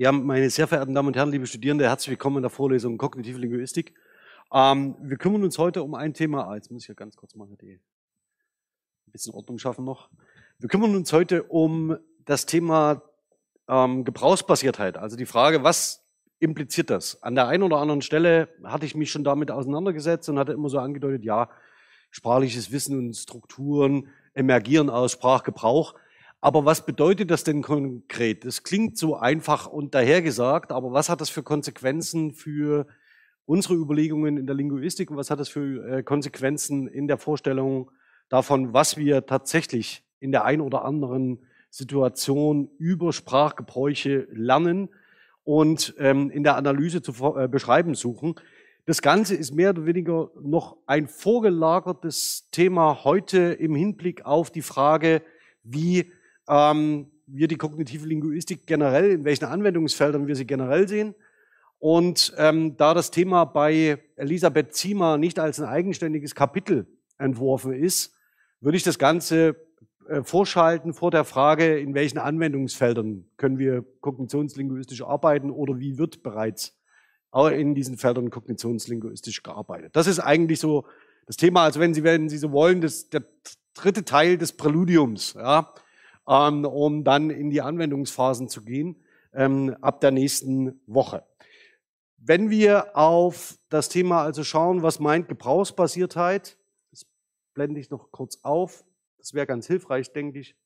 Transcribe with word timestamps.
Ja, 0.00 0.12
meine 0.12 0.48
sehr 0.48 0.68
verehrten 0.68 0.94
Damen 0.94 1.08
und 1.08 1.16
Herren, 1.16 1.32
liebe 1.32 1.44
Studierende, 1.48 1.84
herzlich 1.84 2.10
willkommen 2.10 2.36
in 2.36 2.42
der 2.42 2.50
Vorlesung 2.50 2.98
Kognitive 2.98 3.36
Linguistik. 3.36 3.94
Ähm, 4.52 4.94
wir 5.00 5.16
kümmern 5.16 5.42
uns 5.42 5.58
heute 5.58 5.82
um 5.82 5.96
ein 5.96 6.14
Thema. 6.14 6.46
Ah, 6.46 6.54
jetzt 6.54 6.70
muss 6.70 6.84
ich 6.84 6.88
ja 6.88 6.94
ganz 6.94 7.16
kurz 7.16 7.34
mal 7.34 7.48
die 7.60 7.72
ein 7.72 9.10
bisschen 9.10 9.34
Ordnung 9.34 9.58
schaffen 9.58 9.84
noch. 9.84 10.08
Wir 10.60 10.68
kümmern 10.68 10.94
uns 10.94 11.12
heute 11.12 11.42
um 11.42 11.98
das 12.24 12.46
Thema 12.46 13.02
ähm, 13.66 14.04
Gebrauchsbasiertheit. 14.04 14.96
Also 14.96 15.16
die 15.16 15.26
Frage, 15.26 15.64
was 15.64 16.06
impliziert 16.38 16.90
das? 16.90 17.20
An 17.24 17.34
der 17.34 17.48
einen 17.48 17.64
oder 17.64 17.78
anderen 17.78 18.00
Stelle 18.00 18.50
hatte 18.62 18.86
ich 18.86 18.94
mich 18.94 19.10
schon 19.10 19.24
damit 19.24 19.50
auseinandergesetzt 19.50 20.28
und 20.28 20.38
hatte 20.38 20.52
immer 20.52 20.68
so 20.68 20.78
angedeutet, 20.78 21.24
ja, 21.24 21.50
sprachliches 22.12 22.70
Wissen 22.70 22.96
und 22.96 23.14
Strukturen 23.14 24.10
emergieren 24.32 24.90
aus 24.90 25.10
Sprachgebrauch. 25.10 25.96
Aber 26.40 26.64
was 26.64 26.86
bedeutet 26.86 27.30
das 27.30 27.42
denn 27.42 27.62
konkret? 27.62 28.44
Das 28.44 28.62
klingt 28.62 28.96
so 28.96 29.16
einfach 29.16 29.66
und 29.66 29.94
dahergesagt, 29.94 30.70
aber 30.70 30.92
was 30.92 31.08
hat 31.08 31.20
das 31.20 31.30
für 31.30 31.42
Konsequenzen 31.42 32.32
für 32.32 32.86
unsere 33.44 33.74
Überlegungen 33.74 34.36
in 34.36 34.46
der 34.46 34.54
Linguistik 34.54 35.10
und 35.10 35.16
was 35.16 35.30
hat 35.30 35.40
das 35.40 35.48
für 35.48 35.84
äh, 35.88 36.02
Konsequenzen 36.02 36.86
in 36.86 37.08
der 37.08 37.18
Vorstellung 37.18 37.90
davon, 38.28 38.72
was 38.72 38.96
wir 38.96 39.26
tatsächlich 39.26 40.04
in 40.20 40.30
der 40.30 40.44
ein 40.44 40.60
oder 40.60 40.84
anderen 40.84 41.40
Situation 41.70 42.70
über 42.78 43.12
Sprachgebräuche 43.12 44.28
lernen 44.30 44.90
und 45.44 45.94
ähm, 45.98 46.30
in 46.30 46.44
der 46.44 46.56
Analyse 46.56 47.02
zu 47.02 47.12
äh, 47.36 47.48
beschreiben 47.48 47.94
suchen. 47.94 48.34
Das 48.84 49.02
Ganze 49.02 49.34
ist 49.34 49.54
mehr 49.54 49.70
oder 49.70 49.86
weniger 49.86 50.30
noch 50.40 50.76
ein 50.86 51.08
vorgelagertes 51.08 52.48
Thema 52.52 53.02
heute 53.04 53.38
im 53.38 53.74
Hinblick 53.74 54.24
auf 54.24 54.50
die 54.50 54.62
Frage, 54.62 55.22
wie 55.62 56.12
ähm, 56.48 57.10
wir 57.26 57.48
die 57.48 57.56
kognitive 57.56 58.06
Linguistik 58.06 58.66
generell, 58.66 59.10
in 59.10 59.24
welchen 59.24 59.44
Anwendungsfeldern 59.44 60.26
wir 60.26 60.34
sie 60.34 60.46
generell 60.46 60.88
sehen. 60.88 61.14
Und 61.78 62.34
ähm, 62.38 62.76
da 62.76 62.94
das 62.94 63.10
Thema 63.10 63.44
bei 63.44 63.98
Elisabeth 64.16 64.74
Ziemer 64.74 65.16
nicht 65.16 65.38
als 65.38 65.60
ein 65.60 65.68
eigenständiges 65.68 66.34
Kapitel 66.34 66.86
entworfen 67.18 67.72
ist, 67.72 68.14
würde 68.60 68.76
ich 68.76 68.82
das 68.82 68.98
Ganze 68.98 69.56
äh, 70.08 70.22
vorschalten 70.22 70.94
vor 70.94 71.10
der 71.10 71.24
Frage, 71.24 71.78
in 71.78 71.94
welchen 71.94 72.18
Anwendungsfeldern 72.18 73.26
können 73.36 73.58
wir 73.58 73.84
kognitionslinguistisch 74.00 75.02
arbeiten 75.02 75.50
oder 75.50 75.78
wie 75.78 75.98
wird 75.98 76.22
bereits 76.22 76.76
auch 77.30 77.48
in 77.48 77.74
diesen 77.74 77.98
Feldern 77.98 78.30
kognitionslinguistisch 78.30 79.42
gearbeitet. 79.42 79.94
Das 79.94 80.06
ist 80.06 80.18
eigentlich 80.18 80.60
so 80.60 80.86
das 81.26 81.36
Thema, 81.36 81.64
also 81.64 81.78
wenn 81.78 81.92
Sie, 81.92 82.02
wenn 82.02 82.28
Sie 82.28 82.38
so 82.38 82.52
wollen, 82.52 82.80
das, 82.80 83.10
der 83.10 83.22
dritte 83.74 84.04
Teil 84.04 84.38
des 84.38 84.52
Präludiums. 84.52 85.34
Ja, 85.34 85.72
ähm, 86.28 86.64
um 86.64 87.04
dann 87.04 87.30
in 87.30 87.50
die 87.50 87.62
Anwendungsphasen 87.62 88.48
zu 88.48 88.64
gehen 88.64 88.96
ähm, 89.32 89.76
ab 89.80 90.00
der 90.00 90.10
nächsten 90.10 90.80
Woche. 90.86 91.24
Wenn 92.18 92.50
wir 92.50 92.96
auf 92.96 93.58
das 93.68 93.88
Thema 93.88 94.22
also 94.22 94.44
schauen, 94.44 94.82
was 94.82 95.00
meint 95.00 95.28
Gebrauchsbasiertheit, 95.28 96.58
das 96.90 97.06
blende 97.54 97.80
ich 97.80 97.90
noch 97.90 98.10
kurz 98.10 98.40
auf, 98.42 98.84
das 99.18 99.34
wäre 99.34 99.46
ganz 99.46 99.66
hilfreich, 99.66 100.12
denke 100.12 100.40
ich. 100.40 100.56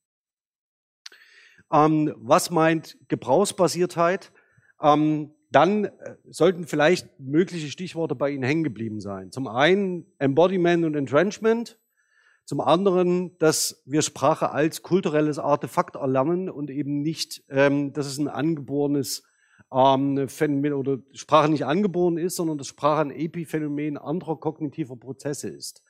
Ähm, 1.71 2.13
was 2.17 2.49
meint 2.49 2.97
Gebrauchsbasiertheit? 3.07 4.31
Ähm, 4.81 5.33
dann 5.51 5.85
äh, 5.85 6.15
sollten 6.29 6.65
vielleicht 6.65 7.19
mögliche 7.19 7.69
Stichworte 7.69 8.15
bei 8.15 8.31
Ihnen 8.31 8.43
hängen 8.43 8.63
geblieben 8.63 8.99
sein. 8.99 9.31
Zum 9.31 9.47
einen 9.47 10.05
Embodiment 10.17 10.83
und 10.83 10.95
Entrenchment. 10.95 11.79
Zum 12.45 12.59
anderen, 12.59 13.37
dass 13.37 13.81
wir 13.85 14.01
Sprache 14.01 14.51
als 14.51 14.81
kulturelles 14.81 15.39
Artefakt 15.39 15.95
erlernen 15.95 16.49
und 16.49 16.69
eben 16.69 17.01
nicht, 17.01 17.43
ähm, 17.49 17.93
dass 17.93 18.05
es 18.05 18.17
ein 18.17 18.27
angeborenes 18.27 19.23
ähm, 19.73 20.27
Phänomen 20.27 20.73
oder 20.73 20.99
Sprache 21.13 21.49
nicht 21.49 21.65
angeboren 21.65 22.17
ist, 22.17 22.35
sondern 22.35 22.57
dass 22.57 22.67
Sprache 22.67 23.01
ein 23.01 23.11
Epiphänomen 23.11 23.97
anderer 23.97 24.37
kognitiver 24.37 24.97
Prozesse 24.97 25.49
ist. 25.49 25.83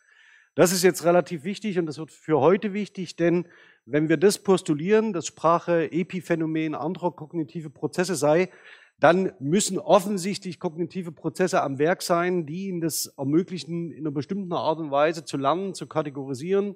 Das 0.56 0.72
ist 0.72 0.84
jetzt 0.84 1.04
relativ 1.04 1.44
wichtig 1.44 1.80
und 1.80 1.88
das 1.88 1.98
wird 1.98 2.12
für 2.12 2.40
heute 2.40 2.74
wichtig, 2.74 3.16
denn 3.16 3.48
wenn 3.86 4.08
wir 4.08 4.18
das 4.18 4.38
postulieren, 4.38 5.12
dass 5.12 5.26
Sprache 5.26 5.92
Epiphänomen 5.92 6.76
anderer 6.76 7.12
kognitive 7.12 7.70
Prozesse 7.72 8.16
sei, 8.16 8.50
dann 9.00 9.34
müssen 9.40 9.80
offensichtlich 9.80 10.60
kognitive 10.60 11.12
Prozesse 11.12 11.62
am 11.62 11.78
Werk 11.78 12.02
sein, 12.02 12.46
die 12.46 12.68
ihnen 12.68 12.82
das 12.82 13.08
ermöglichen, 13.18 13.92
in 13.92 14.00
einer 14.00 14.12
bestimmten 14.12 14.54
Art 14.54 14.80
und 14.80 14.92
Weise 14.92 15.26
zu 15.26 15.38
lernen, 15.38 15.74
zu 15.74 15.88
kategorisieren, 15.88 16.76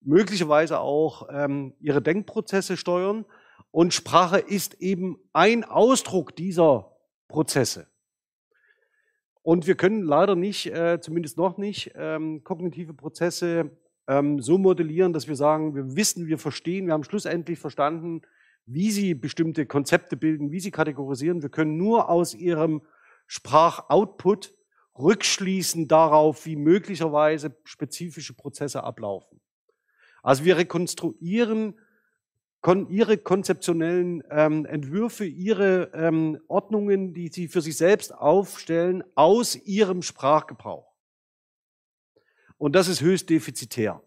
möglicherweise 0.00 0.80
auch 0.80 1.28
ähm, 1.30 1.74
ihre 1.80 2.02
Denkprozesse 2.02 2.76
steuern. 2.76 3.24
Und 3.70 3.94
Sprache 3.94 4.38
ist 4.38 4.74
eben 4.80 5.18
ein 5.32 5.64
Ausdruck 5.64 6.36
dieser 6.36 6.96
Prozesse. 7.28 7.86
Und 9.42 9.66
wir 9.66 9.76
können 9.76 10.02
leider 10.02 10.34
nicht, 10.34 10.66
äh, 10.66 11.00
zumindest 11.00 11.36
noch 11.38 11.56
nicht, 11.56 11.92
ähm, 11.94 12.42
kognitive 12.42 12.94
Prozesse 12.94 13.70
ähm, 14.08 14.40
so 14.40 14.58
modellieren, 14.58 15.12
dass 15.12 15.28
wir 15.28 15.36
sagen, 15.36 15.74
wir 15.74 15.96
wissen, 15.96 16.26
wir 16.26 16.38
verstehen, 16.38 16.86
wir 16.86 16.94
haben 16.94 17.04
schlussendlich 17.04 17.58
verstanden, 17.58 18.22
wie 18.66 18.90
sie 18.90 19.14
bestimmte 19.14 19.64
Konzepte 19.64 20.16
bilden, 20.16 20.50
wie 20.50 20.60
sie 20.60 20.72
kategorisieren. 20.72 21.42
Wir 21.42 21.48
können 21.48 21.76
nur 21.76 22.08
aus 22.08 22.34
ihrem 22.34 22.82
Sprachoutput 23.26 24.54
rückschließen 24.98 25.88
darauf, 25.88 26.46
wie 26.46 26.56
möglicherweise 26.56 27.56
spezifische 27.64 28.34
Prozesse 28.34 28.82
ablaufen. 28.82 29.40
Also 30.22 30.44
wir 30.44 30.56
rekonstruieren 30.56 31.78
kon 32.60 32.88
ihre 32.88 33.16
konzeptionellen 33.16 34.24
ähm, 34.30 34.66
Entwürfe, 34.66 35.24
ihre 35.24 35.92
ähm, 35.94 36.40
Ordnungen, 36.48 37.14
die 37.14 37.28
sie 37.28 37.46
für 37.46 37.60
sich 37.60 37.76
selbst 37.76 38.12
aufstellen, 38.12 39.04
aus 39.14 39.54
ihrem 39.54 40.02
Sprachgebrauch. 40.02 40.92
Und 42.58 42.74
das 42.74 42.88
ist 42.88 43.02
höchst 43.02 43.30
defizitär. 43.30 44.02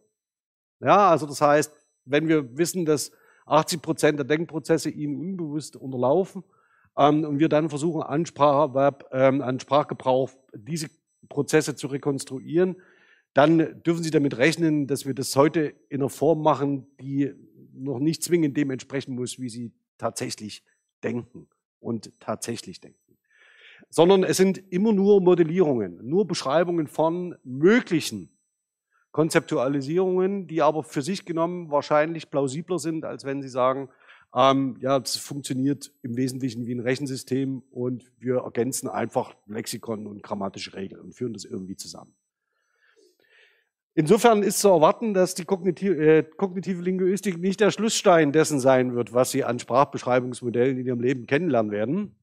Ja, 0.81 1.09
also 1.09 1.25
das 1.25 1.39
heißt, 1.39 1.71
wenn 2.03 2.27
wir 2.27 2.57
wissen, 2.57 2.85
dass 2.85 3.11
80 3.49 3.81
Prozent 3.81 4.19
der 4.19 4.25
Denkprozesse 4.25 4.89
ihnen 4.89 5.19
unbewusst 5.19 5.75
unterlaufen. 5.75 6.43
Ähm, 6.97 7.23
und 7.23 7.39
wir 7.39 7.49
dann 7.49 7.69
versuchen, 7.69 8.03
an, 8.03 8.25
Spracherwerb, 8.25 9.09
ähm, 9.11 9.41
an 9.41 9.59
Sprachgebrauch 9.59 10.31
diese 10.53 10.89
Prozesse 11.27 11.75
zu 11.75 11.87
rekonstruieren, 11.87 12.75
dann 13.33 13.81
dürfen 13.83 14.03
Sie 14.03 14.11
damit 14.11 14.37
rechnen, 14.37 14.87
dass 14.87 15.05
wir 15.05 15.13
das 15.13 15.35
heute 15.35 15.73
in 15.89 16.01
einer 16.01 16.09
Form 16.09 16.41
machen, 16.41 16.87
die 16.99 17.31
noch 17.73 17.99
nicht 17.99 18.23
zwingend 18.23 18.57
dem 18.57 18.71
entsprechen 18.71 19.15
muss, 19.15 19.39
wie 19.39 19.49
Sie 19.49 19.71
tatsächlich 19.97 20.63
denken 21.03 21.47
und 21.79 22.11
tatsächlich 22.19 22.81
denken. 22.81 22.97
Sondern 23.89 24.23
es 24.23 24.37
sind 24.37 24.57
immer 24.71 24.91
nur 24.91 25.21
Modellierungen, 25.21 26.07
nur 26.07 26.27
Beschreibungen 26.27 26.87
von 26.87 27.35
möglichen 27.43 28.29
Konzeptualisierungen, 29.11 30.47
die 30.47 30.61
aber 30.61 30.83
für 30.83 31.01
sich 31.01 31.25
genommen 31.25 31.71
wahrscheinlich 31.71 32.29
plausibler 32.29 32.79
sind, 32.79 33.05
als 33.05 33.25
wenn 33.25 33.41
Sie 33.41 33.49
sagen, 33.49 33.89
ähm, 34.35 34.77
ja, 34.79 34.97
es 34.97 35.17
funktioniert 35.17 35.91
im 36.03 36.15
Wesentlichen 36.15 36.67
wie 36.67 36.75
ein 36.75 36.79
Rechensystem 36.79 37.63
und 37.71 38.11
wir 38.19 38.41
ergänzen 38.41 38.87
einfach 38.87 39.35
Lexikon 39.47 40.05
und 40.05 40.21
grammatische 40.21 40.75
Regeln 40.75 41.01
und 41.01 41.15
führen 41.15 41.33
das 41.33 41.45
irgendwie 41.45 41.75
zusammen. 41.75 42.13
Insofern 43.95 44.43
ist 44.43 44.59
zu 44.59 44.69
erwarten, 44.69 45.13
dass 45.13 45.33
die 45.33 45.45
kognitive, 45.45 45.95
äh, 45.95 46.23
kognitive 46.23 46.81
Linguistik 46.81 47.39
nicht 47.39 47.59
der 47.59 47.71
Schlussstein 47.71 48.31
dessen 48.31 48.59
sein 48.59 48.95
wird, 48.95 49.13
was 49.13 49.31
Sie 49.31 49.43
an 49.43 49.59
Sprachbeschreibungsmodellen 49.59 50.77
in 50.77 50.85
Ihrem 50.85 51.01
Leben 51.01 51.25
kennenlernen 51.25 51.71
werden. 51.71 52.15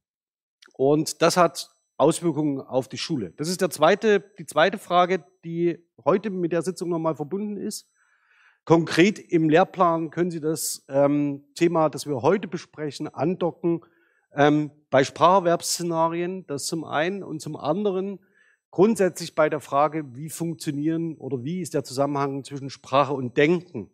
Und 0.74 1.20
das 1.22 1.36
hat 1.36 1.75
Auswirkungen 1.96 2.60
auf 2.60 2.88
die 2.88 2.98
Schule? 2.98 3.32
Das 3.36 3.48
ist 3.48 3.60
der 3.60 3.70
zweite, 3.70 4.24
die 4.38 4.46
zweite 4.46 4.78
Frage, 4.78 5.24
die 5.44 5.78
heute 6.04 6.30
mit 6.30 6.52
der 6.52 6.62
Sitzung 6.62 6.88
nochmal 6.88 7.16
verbunden 7.16 7.56
ist. 7.56 7.90
Konkret 8.64 9.18
im 9.18 9.48
Lehrplan 9.48 10.10
können 10.10 10.30
Sie 10.30 10.40
das 10.40 10.84
ähm, 10.88 11.44
Thema, 11.54 11.88
das 11.88 12.06
wir 12.06 12.22
heute 12.22 12.48
besprechen, 12.48 13.06
andocken 13.06 13.82
ähm, 14.34 14.70
bei 14.90 15.04
Spracherwerbsszenarien, 15.04 16.46
das 16.46 16.66
zum 16.66 16.84
einen 16.84 17.22
und 17.22 17.40
zum 17.40 17.56
anderen 17.56 18.18
grundsätzlich 18.70 19.34
bei 19.34 19.48
der 19.48 19.60
Frage, 19.60 20.14
wie 20.14 20.28
funktionieren 20.28 21.16
oder 21.16 21.44
wie 21.44 21.60
ist 21.60 21.74
der 21.74 21.84
Zusammenhang 21.84 22.44
zwischen 22.44 22.68
Sprache 22.68 23.14
und 23.14 23.36
Denken 23.36 23.90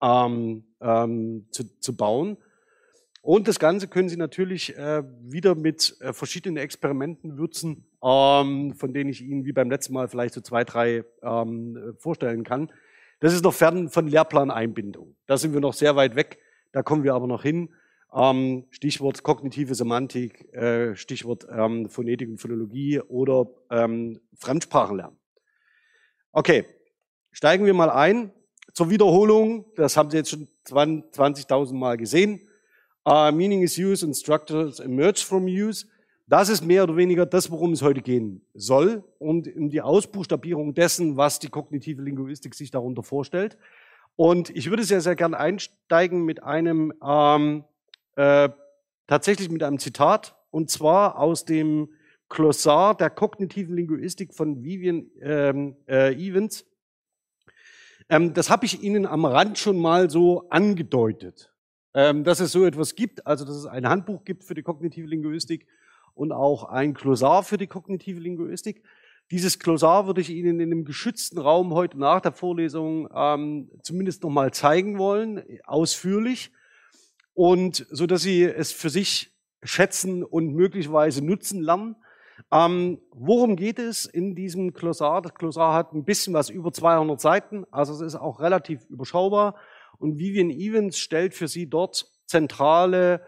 ähm, 0.00 0.64
ähm, 0.80 1.48
zu, 1.50 1.80
zu 1.80 1.96
bauen. 1.96 2.36
Und 3.24 3.48
das 3.48 3.58
Ganze 3.58 3.88
können 3.88 4.10
Sie 4.10 4.18
natürlich 4.18 4.76
äh, 4.76 5.02
wieder 5.22 5.54
mit 5.54 5.96
äh, 6.00 6.12
verschiedenen 6.12 6.58
Experimenten 6.58 7.38
würzen, 7.38 7.86
ähm, 8.02 8.74
von 8.74 8.92
denen 8.92 9.08
ich 9.08 9.22
Ihnen 9.22 9.46
wie 9.46 9.52
beim 9.52 9.70
letzten 9.70 9.94
Mal 9.94 10.08
vielleicht 10.08 10.34
so 10.34 10.42
zwei, 10.42 10.62
drei 10.62 11.04
ähm, 11.22 11.94
vorstellen 11.96 12.44
kann. 12.44 12.70
Das 13.20 13.32
ist 13.32 13.42
noch 13.42 13.54
fern 13.54 13.88
von 13.88 14.06
Lehrplaneinbindung. 14.08 15.16
Da 15.24 15.38
sind 15.38 15.54
wir 15.54 15.60
noch 15.60 15.72
sehr 15.72 15.96
weit 15.96 16.16
weg. 16.16 16.38
Da 16.72 16.82
kommen 16.82 17.02
wir 17.02 17.14
aber 17.14 17.26
noch 17.26 17.42
hin. 17.42 17.70
Ähm, 18.12 18.66
Stichwort 18.68 19.22
kognitive 19.22 19.74
Semantik, 19.74 20.52
äh, 20.52 20.94
Stichwort 20.94 21.46
ähm, 21.50 21.88
Phonetik 21.88 22.28
und 22.28 22.36
Phonologie 22.36 23.00
oder 23.00 23.46
ähm, 23.70 24.20
Fremdsprachenlernen. 24.34 25.16
Okay, 26.30 26.66
steigen 27.32 27.64
wir 27.64 27.72
mal 27.72 27.88
ein 27.88 28.34
zur 28.74 28.90
Wiederholung. 28.90 29.64
Das 29.76 29.96
haben 29.96 30.10
Sie 30.10 30.18
jetzt 30.18 30.28
schon 30.28 30.46
20.000 30.66 31.72
Mal 31.72 31.96
gesehen. 31.96 32.50
Uh, 33.06 33.30
meaning 33.32 33.62
is 33.62 33.76
used 33.76 34.02
and 34.02 34.16
structures 34.16 34.80
emerge 34.80 35.22
from 35.22 35.46
use. 35.46 35.86
Das 36.26 36.48
ist 36.48 36.64
mehr 36.64 36.84
oder 36.84 36.96
weniger 36.96 37.26
das, 37.26 37.50
worum 37.50 37.72
es 37.72 37.82
heute 37.82 38.00
gehen 38.00 38.40
soll 38.54 39.04
und 39.18 39.54
um 39.54 39.68
die 39.68 39.82
Ausbuchstabierung 39.82 40.72
dessen, 40.72 41.18
was 41.18 41.38
die 41.38 41.48
kognitive 41.48 42.00
Linguistik 42.00 42.54
sich 42.54 42.70
darunter 42.70 43.02
vorstellt. 43.02 43.58
Und 44.16 44.48
ich 44.50 44.70
würde 44.70 44.84
sehr, 44.84 45.02
sehr 45.02 45.16
gerne 45.16 45.38
einsteigen 45.38 46.24
mit 46.24 46.42
einem, 46.42 46.94
ähm, 47.06 47.64
äh, 48.16 48.48
tatsächlich 49.06 49.50
mit 49.50 49.62
einem 49.62 49.78
Zitat, 49.78 50.34
und 50.50 50.70
zwar 50.70 51.18
aus 51.18 51.44
dem 51.44 51.90
Glossar 52.30 52.96
der 52.96 53.10
kognitiven 53.10 53.76
Linguistik 53.76 54.34
von 54.34 54.64
Vivian 54.64 55.10
ähm, 55.20 55.76
äh, 55.86 56.14
Evans. 56.14 56.64
Ähm, 58.08 58.32
das 58.32 58.50
habe 58.50 58.64
ich 58.64 58.82
Ihnen 58.82 59.04
am 59.04 59.24
Rand 59.24 59.58
schon 59.58 59.78
mal 59.78 60.08
so 60.08 60.48
angedeutet, 60.48 61.52
dass 61.94 62.40
es 62.40 62.50
so 62.50 62.64
etwas 62.64 62.96
gibt, 62.96 63.24
also 63.26 63.44
dass 63.44 63.54
es 63.54 63.66
ein 63.66 63.88
Handbuch 63.88 64.24
gibt 64.24 64.42
für 64.42 64.54
die 64.54 64.62
kognitive 64.62 65.06
Linguistik 65.06 65.66
und 66.14 66.32
auch 66.32 66.64
ein 66.64 66.92
Glossar 66.92 67.42
für 67.44 67.56
die 67.56 67.68
kognitive 67.68 68.20
Linguistik. 68.20 68.82
Dieses 69.30 69.58
Glossar 69.58 70.06
würde 70.06 70.20
ich 70.20 70.30
Ihnen 70.30 70.60
in 70.60 70.70
einem 70.72 70.84
geschützten 70.84 71.38
Raum 71.38 71.72
heute 71.72 71.98
nach 71.98 72.20
der 72.20 72.32
Vorlesung 72.32 73.08
ähm, 73.14 73.70
zumindest 73.82 74.22
nochmal 74.22 74.52
zeigen 74.52 74.98
wollen, 74.98 75.42
ausführlich, 75.64 76.52
und 77.32 77.86
so 77.90 78.06
dass 78.06 78.22
Sie 78.22 78.44
es 78.44 78.72
für 78.72 78.90
sich 78.90 79.32
schätzen 79.62 80.22
und 80.22 80.54
möglicherweise 80.54 81.24
nutzen 81.24 81.62
lernen. 81.62 81.96
Ähm, 82.52 83.00
worum 83.12 83.56
geht 83.56 83.78
es 83.78 84.04
in 84.04 84.34
diesem 84.34 84.72
Glossar? 84.72 85.22
Das 85.22 85.34
Glossar 85.34 85.74
hat 85.74 85.92
ein 85.94 86.04
bisschen 86.04 86.34
was 86.34 86.50
über 86.50 86.72
200 86.72 87.20
Seiten, 87.20 87.64
also 87.70 87.94
es 87.94 88.00
ist 88.00 88.16
auch 88.16 88.40
relativ 88.40 88.84
überschaubar. 88.90 89.56
Und 89.98 90.18
Vivian 90.18 90.50
Evans 90.50 90.98
stellt 90.98 91.34
für 91.34 91.48
Sie 91.48 91.68
dort 91.68 92.06
zentrale 92.26 93.26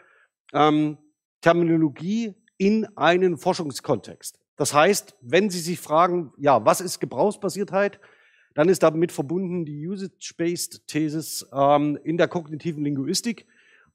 ähm, 0.53 0.99
Terminologie 1.41 2.35
in 2.59 2.87
einen 2.97 3.37
Forschungskontext. 3.37 4.39
Das 4.57 4.73
heißt, 4.73 5.17
wenn 5.21 5.51
Sie 5.51 5.61
sich 5.61 5.79
fragen, 5.79 6.33
ja, 6.39 6.65
was 6.65 6.81
ist 6.81 7.01
Gebrauchsbasiertheit, 7.01 8.01
dann 8.55 8.71
ist 8.71 8.83
damit 8.83 9.13
verbunden 9.13 9.67
die 9.67 9.87
Usage-Based 9.87 10.87
Thesis 10.87 11.47
ähm, 11.53 11.99
in 12.05 12.17
der 12.17 12.29
kognitiven 12.29 12.83
Linguistik. 12.83 13.47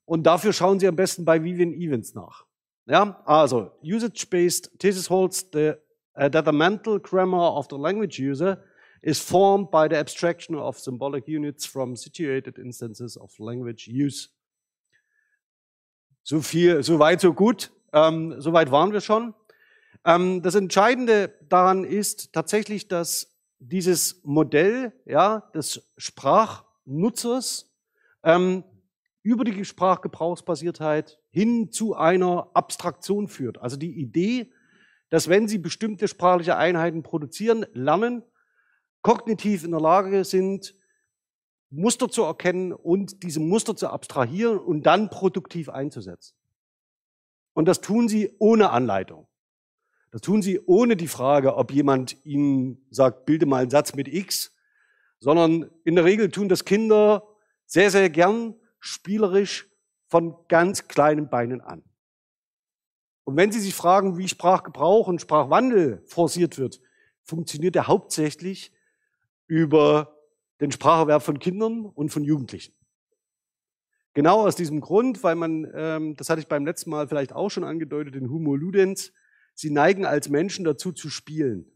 Und 0.06 0.24
dafür 0.24 0.54
schauen 0.54 0.80
Sie 0.80 0.88
am 0.88 0.96
besten 0.96 1.26
bei 1.26 1.44
Vivian 1.44 1.74
Evans 1.74 2.14
nach. 2.14 2.46
Ja, 2.86 3.22
also 3.26 3.72
Usage-Based 3.84 4.78
Thesis 4.78 5.10
holds 5.10 5.48
the, 5.52 5.74
uh, 6.16 6.30
that 6.30 6.46
the 6.46 6.52
mental 6.52 7.00
grammar 7.00 7.56
of 7.56 7.68
the 7.72 7.78
language 7.78 8.20
user 8.20 8.64
is 9.02 9.20
formed 9.20 9.72
by 9.72 9.88
the 9.90 9.98
abstraction 9.98 10.56
of 10.56 10.80
symbolic 10.80 11.28
units 11.28 11.66
from 11.66 11.96
situated 11.96 12.58
instances 12.58 13.18
of 13.18 13.38
language 13.40 13.88
use. 13.88 14.30
So 16.24 16.42
viel, 16.42 16.84
so 16.84 17.00
weit, 17.00 17.22
so 17.22 17.34
gut. 17.34 17.72
Ähm, 17.94 18.40
Soweit 18.40 18.72
waren 18.72 18.94
wir 18.94 19.02
schon. 19.02 19.34
Ähm, 20.06 20.42
das 20.42 20.56
Entscheidende 20.56 21.34
daran 21.50 21.84
ist 21.84 22.32
tatsächlich, 22.34 22.88
dass 22.88 23.36
dieses 23.60 24.22
Modell 24.24 24.94
ja, 25.06 25.50
des 25.54 25.92
Sprachnutzers 25.98 27.72
ähm, 28.24 28.64
über 29.24 29.44
die 29.44 29.66
Sprachgebrauchsbasiertheit 29.66 31.20
hin 31.30 31.72
zu 31.72 31.96
einer 31.96 32.50
Abstraktion 32.54 33.28
führt. 33.28 33.60
Also 33.60 33.78
die 33.78 34.00
Idee, 34.00 34.52
dass 35.10 35.28
wenn 35.28 35.48
Sie 35.48 35.58
bestimmte 35.58 36.08
sprachliche 36.08 36.58
Einheiten 36.58 37.04
produzieren, 37.04 37.66
lernen, 37.74 38.24
kognitiv 39.02 39.64
in 39.64 39.72
der 39.72 39.80
Lage 39.80 40.24
sind, 40.24 40.76
Muster 41.70 42.10
zu 42.10 42.24
erkennen 42.24 42.74
und 42.74 43.24
diese 43.24 43.40
Muster 43.40 43.76
zu 43.76 43.90
abstrahieren 43.90 44.60
und 44.60 44.84
dann 44.84 45.10
produktiv 45.10 45.70
einzusetzen. 45.70 46.36
Und 47.54 47.66
das 47.66 47.82
tun 47.82 48.08
sie 48.08 48.36
ohne 48.40 48.72
Anleitung. 48.72 49.28
Das 50.12 50.22
tun 50.22 50.42
sie 50.42 50.60
ohne 50.66 50.98
die 50.98 51.08
Frage, 51.08 51.56
ob 51.56 51.72
jemand 51.72 52.24
ihnen 52.26 52.86
sagt, 52.90 53.26
bilde 53.26 53.46
mal 53.46 53.62
einen 53.62 53.70
Satz 53.70 53.96
mit 53.96 54.10
X, 54.10 54.54
sondern 55.20 55.72
in 55.86 55.96
der 55.96 56.04
Regel 56.04 56.30
tun 56.30 56.50
das 56.50 56.66
Kinder 56.66 57.24
sehr, 57.66 57.90
sehr 57.90 58.10
gern 58.10 58.56
spielerisch 58.80 59.70
von 60.08 60.36
ganz 60.50 60.90
kleinen 60.90 61.30
Beinen 61.30 61.62
an. 61.62 61.84
Und 63.24 63.38
wenn 63.38 63.52
Sie 63.52 63.62
sich 63.62 63.74
fragen, 63.74 64.18
wie 64.18 64.28
Sprachgebrauch 64.28 65.08
und 65.08 65.22
Sprachwandel 65.22 66.04
forciert 66.06 66.58
wird, 66.58 66.82
funktioniert 67.24 67.78
er 67.78 67.88
hauptsächlich 67.88 68.74
über 69.52 70.18
den 70.62 70.72
Spracherwerb 70.72 71.22
von 71.24 71.38
Kindern 71.38 71.84
und 71.84 72.08
von 72.08 72.24
Jugendlichen. 72.24 72.74
Genau 74.14 74.48
aus 74.48 74.56
diesem 74.56 74.80
Grund, 74.80 75.26
weil 75.26 75.36
man, 75.36 75.70
ähm, 75.76 76.16
das 76.16 76.30
hatte 76.30 76.40
ich 76.40 76.48
beim 76.48 76.66
letzten 76.66 76.90
Mal 76.90 77.10
vielleicht 77.10 77.34
auch 77.34 77.50
schon 77.50 77.66
angedeutet, 77.66 78.16
den 78.16 78.30
Humo 78.30 78.56
Ludens, 78.56 79.12
sie 79.54 79.70
neigen 79.70 80.06
als 80.06 80.30
Menschen 80.30 80.64
dazu 80.64 80.94
zu 80.94 81.10
spielen. 81.10 81.70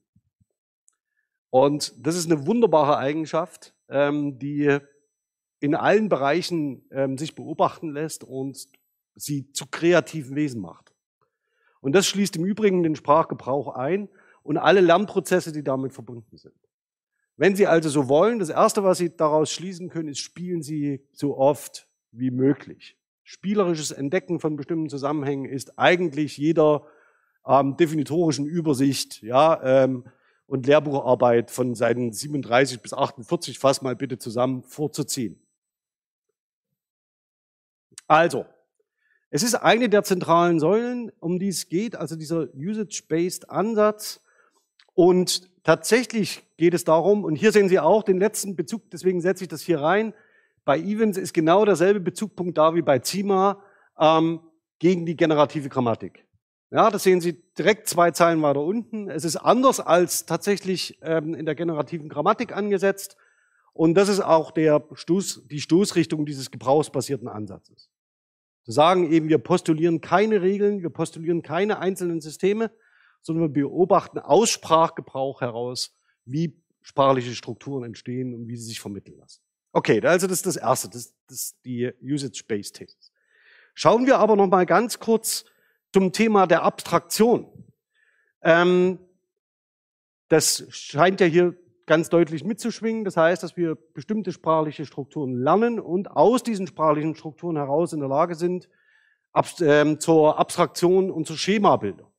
Und 1.50 1.94
das 1.98 2.16
ist 2.16 2.32
eine 2.32 2.48
wunderbare 2.48 2.98
Eigenschaft, 2.98 3.76
ähm, 3.90 4.40
die 4.40 4.78
in 5.60 5.76
allen 5.76 6.08
Bereichen 6.08 6.88
ähm, 6.92 7.18
sich 7.18 7.36
beobachten 7.36 7.92
lässt 7.92 8.24
und 8.24 8.70
sie 9.16 9.52
zu 9.52 9.66
kreativen 9.70 10.38
Wesen 10.38 10.62
macht. 10.62 10.94
Und 11.82 11.92
das 11.92 12.08
schließt 12.08 12.38
im 12.38 12.46
Übrigen 12.46 12.84
den 12.84 12.96
Sprachgebrauch 12.96 13.76
ein 13.76 14.08
und 14.44 14.56
alle 14.56 14.80
Lernprozesse, 14.80 15.52
die 15.52 15.64
damit 15.64 15.92
verbunden 15.92 16.38
sind. 16.38 16.56
Wenn 17.38 17.56
Sie 17.56 17.68
also 17.68 17.90
so 17.90 18.08
wollen, 18.08 18.40
das 18.40 18.50
Erste, 18.50 18.84
was 18.84 18.98
Sie 18.98 19.16
daraus 19.16 19.52
schließen 19.52 19.90
können, 19.90 20.10
ist, 20.10 20.20
spielen 20.20 20.62
Sie 20.62 21.06
so 21.12 21.38
oft 21.38 21.88
wie 22.12 22.32
möglich. 22.32 22.98
Spielerisches 23.24 23.92
Entdecken 23.92 24.40
von 24.40 24.56
bestimmten 24.56 24.90
Zusammenhängen 24.90 25.46
ist 25.46 25.78
eigentlich 25.78 26.38
jeder 26.38 26.86
ähm, 27.46 27.76
definitorischen 27.76 28.46
Übersicht 28.46 29.22
ja, 29.22 29.62
ähm, 29.64 30.06
und 30.48 30.66
Lehrbucharbeit 30.68 31.52
von 31.52 31.76
Seiten 31.76 32.14
37 32.14 32.82
bis 32.82 32.94
48, 32.94 33.60
fass 33.60 33.82
mal 33.82 33.96
bitte 33.96 34.18
zusammen, 34.18 34.64
vorzuziehen. 34.64 35.42
Also, 38.08 38.46
es 39.30 39.44
ist 39.44 39.56
eine 39.56 39.90
der 39.90 40.04
zentralen 40.04 40.60
Säulen, 40.60 41.12
um 41.20 41.40
die 41.40 41.50
es 41.50 41.68
geht, 41.68 41.96
also 41.96 42.16
dieser 42.16 42.48
Usage-Based 42.54 43.50
Ansatz. 43.50 44.22
Und 44.96 45.50
tatsächlich 45.64 46.44
geht 46.58 46.74
es 46.74 46.84
darum, 46.84 47.24
und 47.24 47.36
hier 47.36 47.52
sehen 47.52 47.70
Sie 47.70 47.80
auch 47.80 48.02
den 48.02 48.18
letzten 48.18 48.56
Bezug, 48.56 48.90
deswegen 48.90 49.22
setze 49.22 49.44
ich 49.44 49.50
das 49.50 49.62
hier 49.62 49.82
rein, 49.82 50.14
bei 50.64 50.80
Evans 50.80 51.18
ist 51.18 51.34
genau 51.34 51.64
derselbe 51.64 52.00
Bezugpunkt 52.00 52.58
da 52.58 52.74
wie 52.74 52.82
bei 52.82 52.98
Zima 53.00 53.62
ähm, 54.00 54.40
gegen 54.80 55.06
die 55.06 55.16
generative 55.16 55.70
Grammatik. 55.70 56.26
Ja, 56.72 56.90
das 56.90 57.04
sehen 57.04 57.22
Sie 57.22 57.44
direkt 57.58 57.88
zwei 57.88 58.12
Zeilen 58.12 58.42
weiter 58.42 58.62
unten. 58.62 59.08
Es 59.10 59.24
ist 59.24 59.36
anders 59.36 59.80
als 59.80 60.26
tatsächlich 60.26 60.98
ähm, 61.04 61.36
in 61.36 61.46
der 61.46 61.54
generativen 61.54 62.10
Grammatik 62.10 62.56
angesetzt. 62.56 63.16
Und 63.74 63.94
das 63.94 64.10
ist 64.10 64.22
auch 64.22 64.52
der 64.52 64.84
Stoß, 64.94 65.48
die 65.48 65.62
Stoßrichtung 65.62 66.26
dieses 66.26 66.50
gebrauchsbasierten 66.50 67.28
Ansatzes. 67.28 67.90
Zu 68.64 68.72
sagen 68.72 69.12
eben, 69.12 69.30
wir 69.30 69.38
postulieren 69.38 70.02
keine 70.02 70.42
Regeln, 70.42 70.82
wir 70.82 70.90
postulieren 70.90 71.44
keine 71.44 71.78
einzelnen 71.78 72.20
Systeme, 72.20 72.72
sondern 73.26 73.56
wir 73.56 73.64
beobachten 73.64 74.20
aus 74.20 74.52
Sprachgebrauch 74.52 75.42
heraus, 75.42 75.96
wie 76.26 76.62
sprachliche 76.84 77.34
Strukturen 77.34 77.84
entstehen 77.84 78.36
und 78.36 78.48
wie 78.48 78.56
sie 78.56 78.68
sich 78.68 78.80
vermitteln 78.80 79.18
lassen. 79.18 79.42
Okay, 79.74 80.00
also 80.06 80.28
das 80.28 80.38
ist 80.38 80.46
das 80.46 80.58
Erste, 80.58 80.90
das, 80.90 81.12
ist 81.30 81.58
die 81.66 81.92
Usage-Based 82.04 82.76
Thesis. 82.76 83.12
Schauen 83.74 84.06
wir 84.06 84.20
aber 84.20 84.36
noch 84.36 84.48
mal 84.48 84.68
ganz 84.68 85.00
kurz 85.00 85.44
zum 85.92 86.12
Thema 86.12 86.46
der 86.46 86.62
Abstraktion. 86.62 87.48
Ähm, 88.44 89.00
das 90.28 90.66
scheint 90.70 91.20
ja 91.20 91.26
hier 91.26 91.58
ganz 91.88 92.10
deutlich 92.10 92.44
mitzuschwingen. 92.44 93.06
Das 93.06 93.18
heißt, 93.18 93.42
dass 93.42 93.58
wir 93.58 93.76
bestimmte 93.76 94.32
sprachliche 94.32 94.86
Strukturen 94.86 95.34
lernen 95.34 95.80
und 95.80 96.12
aus 96.12 96.44
diesen 96.44 96.68
sprachlichen 96.68 97.16
Strukturen 97.16 97.58
heraus 97.58 97.92
in 97.92 98.00
der 98.00 98.10
Lage 98.10 98.36
sind, 98.36 98.70
ab, 99.34 99.48
ähm, 99.62 100.00
zur 100.00 100.38
Abstraktion 100.38 101.10
und 101.10 101.26
zur 101.26 101.38
Schemabildung. 101.38 102.12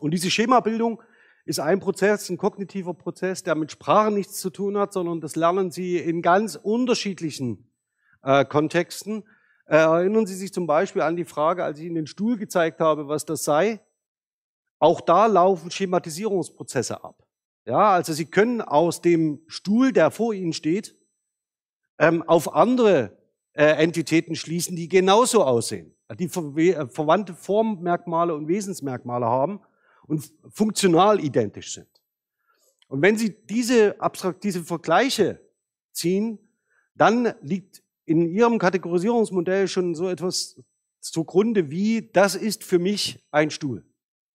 Und 0.00 0.12
diese 0.12 0.30
Schemabildung 0.30 1.02
ist 1.44 1.60
ein 1.60 1.80
Prozess, 1.80 2.28
ein 2.30 2.38
kognitiver 2.38 2.94
Prozess, 2.94 3.42
der 3.42 3.54
mit 3.54 3.72
Sprache 3.72 4.10
nichts 4.10 4.40
zu 4.40 4.50
tun 4.50 4.78
hat, 4.78 4.92
sondern 4.92 5.20
das 5.20 5.36
lernen 5.36 5.70
Sie 5.70 5.96
in 5.96 6.22
ganz 6.22 6.56
unterschiedlichen 6.56 7.70
äh, 8.22 8.44
Kontexten. 8.44 9.24
Äh, 9.66 9.76
erinnern 9.76 10.26
Sie 10.26 10.34
sich 10.34 10.52
zum 10.52 10.66
Beispiel 10.66 11.02
an 11.02 11.16
die 11.16 11.24
Frage, 11.24 11.64
als 11.64 11.78
ich 11.78 11.86
Ihnen 11.86 11.96
den 11.96 12.06
Stuhl 12.06 12.36
gezeigt 12.36 12.80
habe, 12.80 13.08
was 13.08 13.24
das 13.24 13.44
sei. 13.44 13.80
Auch 14.78 15.00
da 15.00 15.26
laufen 15.26 15.70
Schematisierungsprozesse 15.70 17.04
ab. 17.04 17.22
Ja, 17.66 17.90
also 17.90 18.12
Sie 18.12 18.26
können 18.26 18.62
aus 18.62 19.02
dem 19.02 19.42
Stuhl, 19.46 19.92
der 19.92 20.10
vor 20.10 20.32
Ihnen 20.32 20.54
steht, 20.54 20.96
ähm, 21.98 22.22
auf 22.22 22.54
andere 22.54 23.18
äh, 23.52 23.64
Entitäten 23.82 24.34
schließen, 24.34 24.76
die 24.76 24.88
genauso 24.88 25.44
aussehen, 25.44 25.94
die 26.18 26.28
ver 26.28 26.56
äh, 26.56 26.86
verwandte 26.88 27.34
Formmerkmale 27.34 28.34
und 28.34 28.48
Wesensmerkmale 28.48 29.26
haben 29.26 29.60
und 30.10 30.32
funktional 30.48 31.24
identisch 31.24 31.72
sind. 31.72 31.86
Und 32.88 33.00
wenn 33.00 33.16
Sie 33.16 33.36
diese, 33.46 34.00
Abstrakt, 34.00 34.42
diese 34.42 34.64
Vergleiche 34.64 35.40
ziehen, 35.92 36.40
dann 36.96 37.32
liegt 37.42 37.84
in 38.06 38.28
Ihrem 38.28 38.58
Kategorisierungsmodell 38.58 39.68
schon 39.68 39.94
so 39.94 40.08
etwas 40.08 40.60
zugrunde 40.98 41.70
wie, 41.70 42.10
das 42.12 42.34
ist 42.34 42.64
für 42.64 42.80
mich 42.80 43.24
ein 43.30 43.52
Stuhl. 43.52 43.84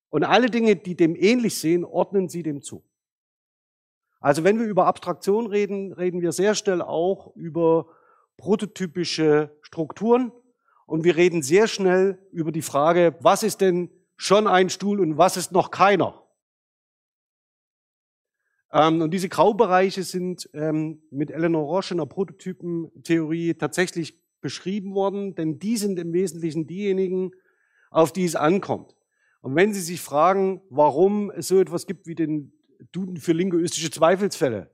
Und 0.08 0.24
alle 0.24 0.50
Dinge, 0.50 0.78
die 0.78 0.96
dem 0.96 1.14
ähnlich 1.14 1.60
sehen, 1.60 1.84
ordnen 1.84 2.30
Sie 2.30 2.42
dem 2.42 2.62
zu. 2.62 2.82
Also 4.22 4.46
wenn 4.46 4.58
wir 4.58 4.66
über 4.66 4.86
Abstraktion 4.86 5.46
reden, 5.46 5.92
reden 5.92 6.22
wir 6.22 6.32
sehr 6.32 6.56
schnell 6.56 6.82
auch 6.82 7.36
über 7.36 7.90
prototypische 8.38 9.52
Strukturen 9.62 10.32
und 10.86 11.04
wir 11.04 11.18
reden 11.18 11.44
sehr 11.44 11.68
schnell 11.68 12.18
über 12.32 12.54
die 12.54 12.62
Frage, 12.62 13.18
was 13.20 13.44
ist 13.44 13.60
denn 13.60 13.90
schon 14.18 14.48
ein 14.48 14.70
Stuhl 14.70 15.00
und 15.00 15.18
was 15.18 15.38
ist 15.38 15.52
noch 15.52 15.72
keiner? 15.72 16.22
Ähm, 18.72 19.02
und 19.02 19.12
diese 19.12 19.30
Graubereiche 19.30 20.04
sind 20.04 20.50
ähm, 20.54 21.02
mit 21.12 21.32
Eleanor 21.32 21.64
Roche 21.64 21.94
in 21.94 22.00
der 22.00 22.06
Prototypentheorie 22.06 23.54
tatsächlich 23.54 24.22
beschrieben 24.42 24.94
worden, 24.94 25.34
denn 25.36 25.60
die 25.60 25.78
sind 25.78 25.98
im 25.98 26.14
Wesentlichen 26.14 26.68
diejenigen, 26.68 27.32
auf 27.90 28.12
die 28.12 28.26
es 28.26 28.36
ankommt. 28.36 28.96
Und 29.42 29.56
wenn 29.56 29.74
Sie 29.74 29.82
sich 29.82 30.02
fragen, 30.02 30.62
warum 30.70 31.32
es 31.32 31.48
so 31.48 31.60
etwas 31.60 31.88
gibt 31.88 32.08
wie 32.08 32.16
den 32.16 32.52
Duden 32.92 33.18
für 33.18 33.32
linguistische 33.32 33.92
Zweifelsfälle, 33.92 34.70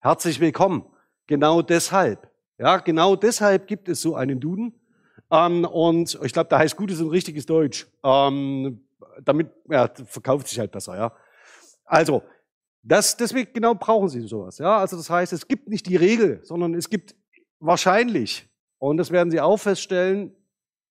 herzlich 0.00 0.40
willkommen. 0.40 0.86
Genau 1.26 1.62
deshalb. 1.62 2.30
Ja, 2.58 2.78
genau 2.78 3.16
deshalb 3.16 3.66
gibt 3.66 3.88
es 3.88 4.00
so 4.00 4.14
einen 4.14 4.40
Duden. 4.40 4.80
Ähm, 5.32 5.64
und 5.64 6.18
ich 6.22 6.32
glaube, 6.32 6.50
da 6.50 6.58
heißt 6.58 6.76
gutes 6.76 7.00
und 7.00 7.08
richtiges 7.08 7.46
Deutsch. 7.46 7.86
Ähm, 8.04 8.84
damit 9.24 9.50
ja, 9.68 9.90
verkauft 10.04 10.46
sich 10.46 10.58
halt 10.58 10.70
besser. 10.70 10.96
Ja. 10.96 11.16
Also 11.84 12.22
das, 12.82 13.16
deswegen 13.16 13.52
genau 13.52 13.74
brauchen 13.74 14.08
Sie 14.08 14.20
sowas. 14.20 14.58
Ja, 14.58 14.78
also 14.78 14.96
das 14.96 15.08
heißt, 15.08 15.32
es 15.32 15.48
gibt 15.48 15.68
nicht 15.68 15.86
die 15.86 15.96
Regel, 15.96 16.40
sondern 16.44 16.74
es 16.74 16.90
gibt 16.90 17.14
wahrscheinlich, 17.60 18.48
und 18.78 18.98
das 18.98 19.10
werden 19.10 19.30
Sie 19.30 19.40
auch 19.40 19.56
feststellen, 19.56 20.34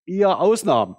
eher 0.05 0.39
Ausnahmen. 0.39 0.95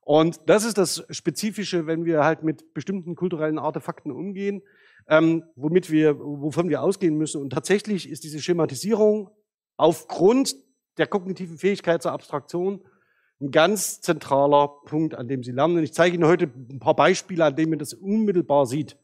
Und 0.00 0.40
das 0.46 0.64
ist 0.64 0.78
das 0.78 1.04
Spezifische, 1.10 1.86
wenn 1.86 2.04
wir 2.04 2.24
halt 2.24 2.42
mit 2.42 2.72
bestimmten 2.72 3.16
kulturellen 3.16 3.58
Artefakten 3.58 4.10
umgehen, 4.10 4.62
ähm, 5.08 5.44
womit 5.56 5.90
wir, 5.90 6.18
wovon 6.18 6.68
wir 6.68 6.82
ausgehen 6.82 7.16
müssen. 7.16 7.40
Und 7.42 7.50
tatsächlich 7.50 8.08
ist 8.08 8.24
diese 8.24 8.40
Schematisierung 8.40 9.30
aufgrund 9.76 10.56
der 10.98 11.06
kognitiven 11.06 11.58
Fähigkeit 11.58 12.02
zur 12.02 12.12
Abstraktion 12.12 12.82
ein 13.40 13.50
ganz 13.50 14.00
zentraler 14.00 14.68
Punkt, 14.84 15.14
an 15.14 15.28
dem 15.28 15.42
Sie 15.42 15.52
lernen. 15.52 15.78
Und 15.78 15.84
ich 15.84 15.94
zeige 15.94 16.14
Ihnen 16.14 16.26
heute 16.26 16.44
ein 16.44 16.78
paar 16.78 16.94
Beispiele, 16.94 17.44
an 17.44 17.56
denen 17.56 17.70
man 17.70 17.78
das 17.78 17.94
unmittelbar 17.94 18.66
sieht. 18.66 18.98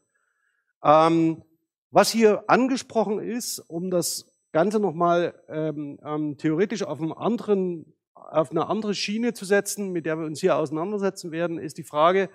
Ähm, 0.83 1.43
was 1.89 2.11
hier 2.11 2.43
angesprochen 2.47 3.19
ist, 3.19 3.59
um 3.59 3.89
das 3.89 4.31
Ganze 4.51 4.79
nochmal 4.79 5.33
ähm, 5.49 5.99
ähm, 6.03 6.37
theoretisch 6.37 6.83
auf, 6.83 7.01
anderen, 7.17 7.93
auf 8.13 8.51
eine 8.51 8.67
andere 8.67 8.93
Schiene 8.93 9.33
zu 9.33 9.45
setzen, 9.45 9.91
mit 9.91 10.05
der 10.05 10.19
wir 10.19 10.25
uns 10.25 10.39
hier 10.39 10.57
auseinandersetzen 10.57 11.31
werden, 11.31 11.57
ist 11.57 11.77
die 11.77 11.83
Frage, 11.83 12.29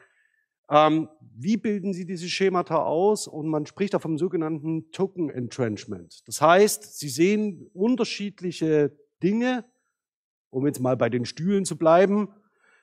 ähm, 0.69 1.09
wie 1.37 1.57
bilden 1.57 1.93
Sie 1.93 2.07
diese 2.07 2.29
Schemata 2.29 2.83
aus? 2.83 3.29
Und 3.29 3.47
man 3.47 3.67
spricht 3.67 3.95
da 3.95 3.99
vom 3.99 4.19
sogenannten 4.19 4.91
Token 4.91 5.31
Entrenchment. 5.31 6.27
Das 6.27 6.41
heißt, 6.41 6.99
Sie 6.99 7.09
sehen 7.09 7.71
unterschiedliche 7.75 8.97
Dinge, 9.23 9.65
um 10.51 10.67
jetzt 10.67 10.81
mal 10.81 10.97
bei 10.97 11.09
den 11.09 11.25
Stühlen 11.25 11.65
zu 11.65 11.77
bleiben. 11.77 12.29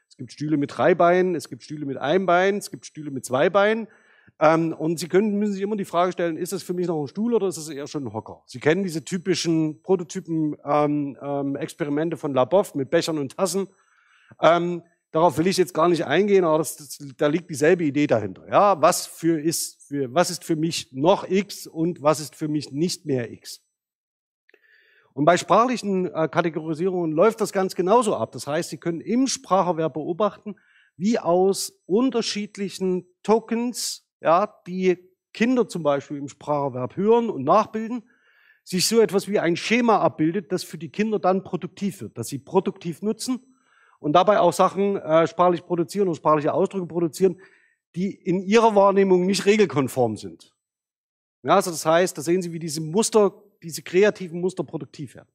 Es 0.08 0.18
gibt 0.18 0.32
Stühle 0.32 0.58
mit 0.58 0.78
drei 0.78 0.96
Beinen, 0.96 1.36
es 1.36 1.50
gibt 1.50 1.64
Stühle 1.64 1.86
mit 1.86 1.98
einem 1.98 2.26
Bein, 2.26 2.58
es 2.58 2.72
gibt 2.72 2.86
Stühle 2.86 3.12
mit 3.12 3.26
zwei 3.26 3.50
Beinen. 3.50 3.88
Ähm, 4.40 4.74
und 4.74 5.00
Sie 5.00 5.08
können, 5.08 5.38
müssen 5.38 5.54
sich 5.54 5.62
immer 5.62 5.76
die 5.76 5.86
Frage 5.86 6.12
stellen, 6.12 6.38
ist 6.38 6.54
das 6.54 6.64
für 6.64 6.74
mich 6.74 6.88
noch 6.88 7.02
ein 7.02 7.08
Stuhl 7.08 7.34
oder 7.34 7.48
ist 7.48 7.58
das 7.58 7.70
eher 7.70 7.88
schon 7.88 8.06
ein 8.06 8.14
Hocker? 8.14 8.44
Sie 8.46 8.60
kennen 8.60 8.84
diese 8.84 9.04
typischen 9.04 9.82
Prototypen-Experimente 9.82 12.14
ähm, 12.14 12.18
ähm, 12.18 12.20
von 12.20 12.34
Labov 12.34 12.76
mit 12.76 12.90
Bechern 12.90 13.18
und 13.18 13.36
Tassen. 13.36 13.68
Ähm, 14.42 14.84
darauf 15.12 15.38
will 15.38 15.48
ich 15.48 15.58
jetzt 15.58 15.74
gar 15.74 15.90
nicht 15.90 16.06
eingehen, 16.06 16.46
aber 16.46 16.60
das, 16.60 16.78
das, 16.78 17.00
da 17.18 17.28
liegt 17.28 17.50
dieselbe 17.50 17.84
Idee 17.84 18.08
dahinter. 18.08 18.48
Ja, 18.48 18.82
was 18.82 19.08
für 19.08 19.40
ist 19.40 19.88
für, 19.88 20.14
was 20.14 20.30
ist 20.30 20.44
für 20.44 20.56
mich 20.56 20.94
noch 20.94 21.30
X 21.30 21.68
und 21.68 22.02
was 22.02 22.20
ist 22.20 22.36
für 22.36 22.48
mich 22.48 22.72
nicht 22.72 23.06
mehr 23.06 23.32
X? 23.32 23.62
Und 25.14 25.26
bei 25.26 25.38
sprachlichen 25.38 26.06
äh, 26.14 26.28
Kategorisierungen 26.28 27.12
läuft 27.12 27.42
das 27.42 27.52
ganz 27.52 27.76
genauso 27.76 28.16
ab. 28.16 28.32
Das 28.32 28.48
heißt, 28.48 28.70
Sie 28.70 28.78
können 28.78 29.02
im 29.02 29.28
Spracherwerb 29.28 29.94
beobachten, 29.94 30.56
wie 30.98 31.20
aus 31.20 31.82
unterschiedlichen 31.86 33.06
Tokens 33.24 34.08
ja, 34.22 34.54
die 34.68 34.98
Kinder 35.34 35.68
zum 35.68 35.84
Beispiel 35.84 36.18
im 36.18 36.28
Spracherwerb 36.28 36.96
hören 36.96 37.30
und 37.30 37.44
nachbilden, 37.44 38.04
sich 38.64 38.88
so 38.88 39.00
etwas 39.00 39.28
wie 39.28 39.40
ein 39.40 39.56
Schema 39.56 40.00
abbildet, 40.00 40.52
das 40.52 40.64
für 40.64 40.78
die 40.78 40.90
Kinder 40.90 41.18
dann 41.18 41.44
produktiv 41.44 42.02
wird, 42.02 42.18
dass 42.18 42.28
sie 42.28 42.38
produktiv 42.38 43.02
nutzen 43.02 43.56
und 44.00 44.14
dabei 44.14 44.40
auch 44.40 44.54
Sachen 44.54 44.98
äh, 44.98 45.28
sprachlich 45.28 45.66
produzieren 45.66 46.08
und 46.08 46.16
sprachliche 46.16 46.54
Ausdrücke 46.54 46.86
produzieren, 46.86 47.42
die 47.96 48.12
in 48.12 48.42
ihrer 48.42 48.76
Wahrnehmung 48.76 49.26
nicht 49.26 49.46
regelkonform 49.46 50.18
sind. 50.18 50.54
Ja, 51.44 51.56
also 51.56 51.72
das 51.72 51.86
heißt, 51.86 52.18
da 52.18 52.22
sehen 52.22 52.42
Sie, 52.42 52.52
wie 52.52 52.60
diese 52.60 52.82
Muster, 52.82 53.34
diese 53.64 53.82
kreativen 53.82 54.42
Muster 54.42 54.64
produktiv 54.64 55.16
werden. 55.16 55.30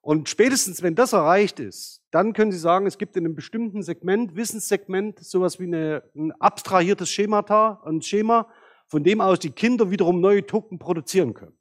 Und 0.00 0.28
spätestens, 0.28 0.82
wenn 0.82 0.96
das 0.96 1.12
erreicht 1.12 1.60
ist, 1.60 2.02
dann 2.10 2.32
können 2.32 2.50
Sie 2.50 2.58
sagen, 2.58 2.86
es 2.86 2.98
gibt 2.98 3.16
in 3.16 3.24
einem 3.24 3.36
bestimmten 3.36 3.82
Segment, 3.82 4.34
Wissenssegment, 4.34 5.20
sowas 5.20 5.60
wie 5.60 5.64
eine, 5.64 6.02
ein 6.16 6.32
abstrahiertes 6.32 7.08
Schemata, 7.08 7.80
ein 7.86 8.02
Schema, 8.02 8.48
von 8.88 9.04
dem 9.04 9.20
aus 9.20 9.38
die 9.38 9.50
Kinder 9.50 9.90
wiederum 9.92 10.20
neue 10.20 10.44
Token 10.44 10.80
produzieren 10.80 11.34
können. 11.34 11.56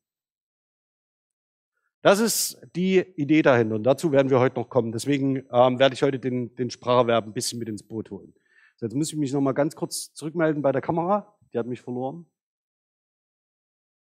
Das 2.02 2.20
ist 2.20 2.60
die 2.76 2.98
Idee 3.16 3.44
dahinter 3.44 3.76
und 3.76 3.84
dazu 3.84 4.12
werden 4.12 4.32
wir 4.32 4.40
heute 4.40 4.60
noch 4.60 4.70
kommen. 4.70 4.92
Deswegen 4.92 5.44
ähm, 5.52 5.78
werde 5.78 5.94
ich 5.94 6.02
heute 6.02 6.18
den, 6.18 6.56
den 6.56 6.72
Spracherwerb 6.72 7.26
ein 7.26 7.34
bisschen 7.34 7.60
mit 7.60 7.70
ins 7.70 7.84
Boot 7.84 8.10
holen. 8.10 8.34
So, 8.78 8.88
jetzt 8.88 8.96
muss 8.96 9.12
ich 9.12 9.18
mich 9.20 9.32
noch 9.34 9.42
mal 9.42 9.52
ganz 9.52 9.76
kurz 9.76 10.12
zurückmelden 10.16 10.64
bei 10.64 10.72
der 10.72 10.82
Kamera. 10.82 11.38
Die 11.54 11.60
hat 11.60 11.68
mich 11.68 11.82
verloren. 11.82 12.26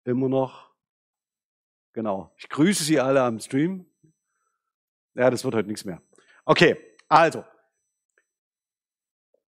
Immer 0.04 0.28
noch. 0.28 0.67
Genau. 1.98 2.32
Ich 2.36 2.48
grüße 2.48 2.84
Sie 2.84 3.00
alle 3.00 3.22
am 3.22 3.40
Stream. 3.40 3.84
Ja, 5.16 5.30
das 5.30 5.42
wird 5.42 5.56
heute 5.56 5.66
nichts 5.66 5.84
mehr. 5.84 6.00
Okay, 6.44 6.76
also. 7.08 7.42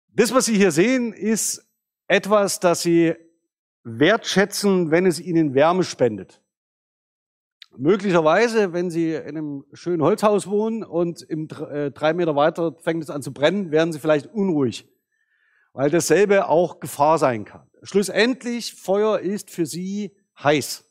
Das, 0.10 0.34
was 0.34 0.44
Sie 0.44 0.58
hier 0.58 0.72
sehen, 0.72 1.14
ist 1.14 1.66
etwas, 2.08 2.60
das 2.60 2.82
Sie 2.82 3.16
wertschätzen, 3.86 4.92
wenn 4.92 5.06
es 5.06 5.22
Ihnen 5.22 5.54
Wärme 5.54 5.86
spendet. 5.86 6.42
Möglicherweise, 7.78 8.74
wenn 8.74 8.90
Sie 8.90 9.14
in 9.14 9.38
einem 9.38 9.66
schönen 9.72 10.02
Holzhaus 10.02 10.46
wohnen 10.46 10.84
und 10.84 11.22
im 11.22 11.48
äh, 11.72 11.92
drei 11.92 12.12
Meter 12.12 12.36
weiter 12.36 12.76
fängt 12.82 13.04
es 13.04 13.10
an 13.10 13.22
zu 13.22 13.32
brennen, 13.32 13.72
werden 13.72 13.94
Sie 13.94 14.00
vielleicht 14.00 14.26
unruhig, 14.26 14.86
weil 15.72 15.90
dasselbe 15.90 16.50
auch 16.50 16.82
Gefahr 16.82 17.20
sein 17.20 17.46
kann. 17.46 17.70
Schlussendlich, 17.84 18.74
Feuer 18.74 19.20
ist 19.20 19.50
für 19.50 19.66
Sie 19.66 20.14
heiß. 20.38 20.90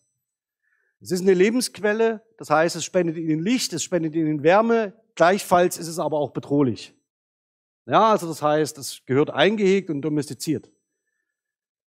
Es 1.03 1.11
ist 1.11 1.23
eine 1.23 1.35
Lebensquelle, 1.35 2.23
das 2.39 2.49
heißt, 2.49 2.77
es 2.77 2.85
spendet 2.85 3.17
ihnen 3.17 3.43
Licht, 3.43 3.73
es 3.73 3.83
spendet 3.83 4.15
ihnen 4.15 4.45
Wärme, 4.45 4.93
gleichfalls 5.17 5.77
ist 5.77 5.89
es 5.89 5.99
aber 5.99 6.19
auch 6.19 6.31
bedrohlich. 6.31 6.95
Ja, 7.87 8.13
also 8.13 8.29
das 8.29 8.41
heißt, 8.41 8.79
es 8.79 9.03
gehört 9.05 9.31
eingehegt 9.31 9.91
und 9.91 10.03
domestiziert. 10.03 10.71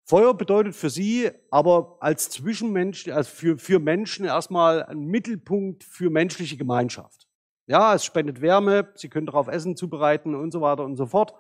Feuer 0.06 0.34
bedeutet 0.34 0.76
für 0.76 0.90
sie 0.90 1.30
aber 1.52 1.98
als 2.00 2.32
Zwischenmensch, 2.32 3.08
also 3.10 3.30
für, 3.30 3.58
für 3.60 3.78
Menschen 3.78 4.26
erstmal 4.26 4.82
ein 4.84 5.06
Mittelpunkt 5.06 5.84
für 5.84 6.10
menschliche 6.10 6.58
Gemeinschaft. 6.58 7.28
Ja, 7.68 7.94
es 7.94 8.06
spendet 8.06 8.42
Wärme, 8.42 8.90
sie 8.96 9.10
können 9.10 9.28
darauf 9.28 9.48
Essen 9.48 9.76
zubereiten 9.76 10.34
und 10.34 10.52
so 10.52 10.62
weiter 10.62 10.84
und 10.84 10.96
so 10.96 11.06
fort. 11.06 11.36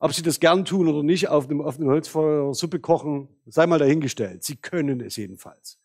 Ob 0.00 0.12
sie 0.12 0.22
das 0.22 0.38
gern 0.38 0.66
tun 0.66 0.86
oder 0.86 1.02
nicht, 1.02 1.28
auf 1.28 1.48
einem 1.48 1.60
offenen 1.60 1.88
Holzfeuer 1.88 2.52
Suppe 2.52 2.78
kochen, 2.78 3.28
sei 3.46 3.66
mal 3.66 3.78
dahingestellt. 3.78 4.44
Sie 4.44 4.56
können 4.56 5.00
es 5.00 5.16
jedenfalls. 5.16 5.79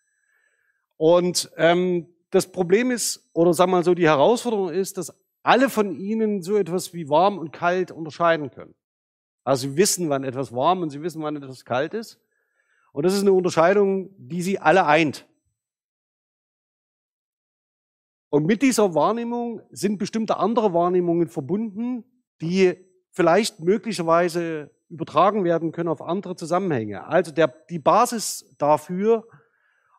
Und 0.97 1.51
ähm, 1.57 2.07
das 2.31 2.51
Problem 2.51 2.91
ist, 2.91 3.29
oder 3.33 3.53
sagen 3.53 3.71
wir 3.71 3.77
mal 3.77 3.83
so, 3.83 3.93
die 3.93 4.07
Herausforderung 4.07 4.69
ist, 4.69 4.97
dass 4.97 5.13
alle 5.43 5.69
von 5.69 5.95
ihnen 5.95 6.41
so 6.41 6.57
etwas 6.57 6.93
wie 6.93 7.09
warm 7.09 7.37
und 7.37 7.51
kalt 7.51 7.91
unterscheiden 7.91 8.49
können. 8.49 8.73
Also 9.43 9.69
sie 9.69 9.77
wissen, 9.77 10.09
wann 10.09 10.23
etwas 10.23 10.51
warm 10.53 10.81
und 10.81 10.89
sie 10.89 11.01
wissen, 11.01 11.21
wann 11.21 11.35
etwas 11.35 11.65
kalt 11.65 11.93
ist. 11.93 12.19
Und 12.91 13.05
das 13.05 13.13
ist 13.13 13.21
eine 13.21 13.33
Unterscheidung, 13.33 14.09
die 14.17 14.41
sie 14.41 14.57
alle 14.57 14.85
eint. 14.85 15.27
Und 18.29 18.45
mit 18.45 18.61
dieser 18.61 18.95
Wahrnehmung 18.95 19.61
sind 19.69 19.97
bestimmte 19.97 20.37
andere 20.37 20.73
Wahrnehmungen 20.73 21.27
verbunden, 21.27 22.03
die 22.41 22.75
vielleicht 23.11 23.59
möglicherweise 23.59 24.71
übertragen 24.89 25.43
werden 25.43 25.71
können 25.71 25.89
auf 25.89 26.01
andere 26.01 26.35
Zusammenhänge. 26.35 27.05
Also 27.05 27.31
der, 27.31 27.47
die 27.69 27.79
Basis 27.79 28.55
dafür 28.57 29.27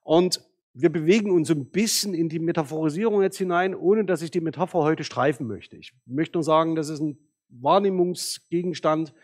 und 0.03 0.46
wir 0.79 0.91
bewegen 0.91 1.31
uns 1.31 1.51
ein 1.51 1.71
bisschen 1.71 2.13
in 2.13 2.29
die 2.29 2.39
Metaphorisierung 2.39 3.23
jetzt 3.23 3.39
hinein, 3.39 3.75
ohne 3.75 4.05
dass 4.05 4.21
ich 4.21 4.31
die 4.31 4.43
Metapher 4.43 4.81
heute 4.81 5.05
streifen 5.05 5.47
möchte. 5.47 5.77
Ich 5.77 5.95
möchte 6.05 6.37
nur 6.37 6.45
sagen, 6.45 6.77
das 6.77 6.91
ist 6.91 7.01
ein 7.01 7.19
Wahrnehmungsgegenstand, 7.49 9.15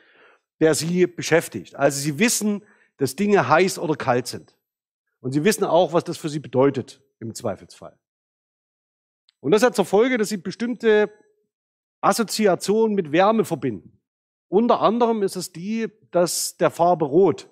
der 0.61 0.75
Sie 0.75 1.07
beschäftigt. 1.07 1.77
Also 1.77 2.01
Sie 2.01 2.19
wissen, 2.19 2.63
dass 2.97 3.17
Dinge 3.17 3.49
heiß 3.49 3.79
oder 3.79 3.97
kalt 3.97 4.29
sind. 4.29 4.57
Und 5.21 5.33
Sie 5.33 5.45
wissen 5.45 5.65
auch, 5.65 5.93
was 5.93 6.05
das 6.05 6.17
für 6.17 6.31
Sie 6.31 6.39
bedeutet 6.39 7.03
im 7.21 7.35
Zweifelsfall. 7.35 7.99
Und 9.41 9.51
das 9.51 9.63
hat 9.63 9.77
zur 9.77 9.85
Folge, 9.85 10.17
dass 10.19 10.31
sie 10.31 10.37
bestimmte 10.39 11.13
Assoziationen 12.01 12.95
mit 12.95 13.13
Wärme 13.13 13.45
verbinden. 13.45 14.01
Unter 14.49 14.81
anderem 14.81 15.23
ist 15.23 15.37
es 15.37 15.53
die, 15.53 15.89
dass 16.13 16.57
der 16.57 16.71
Farbe 16.71 17.05
Rot. 17.05 17.51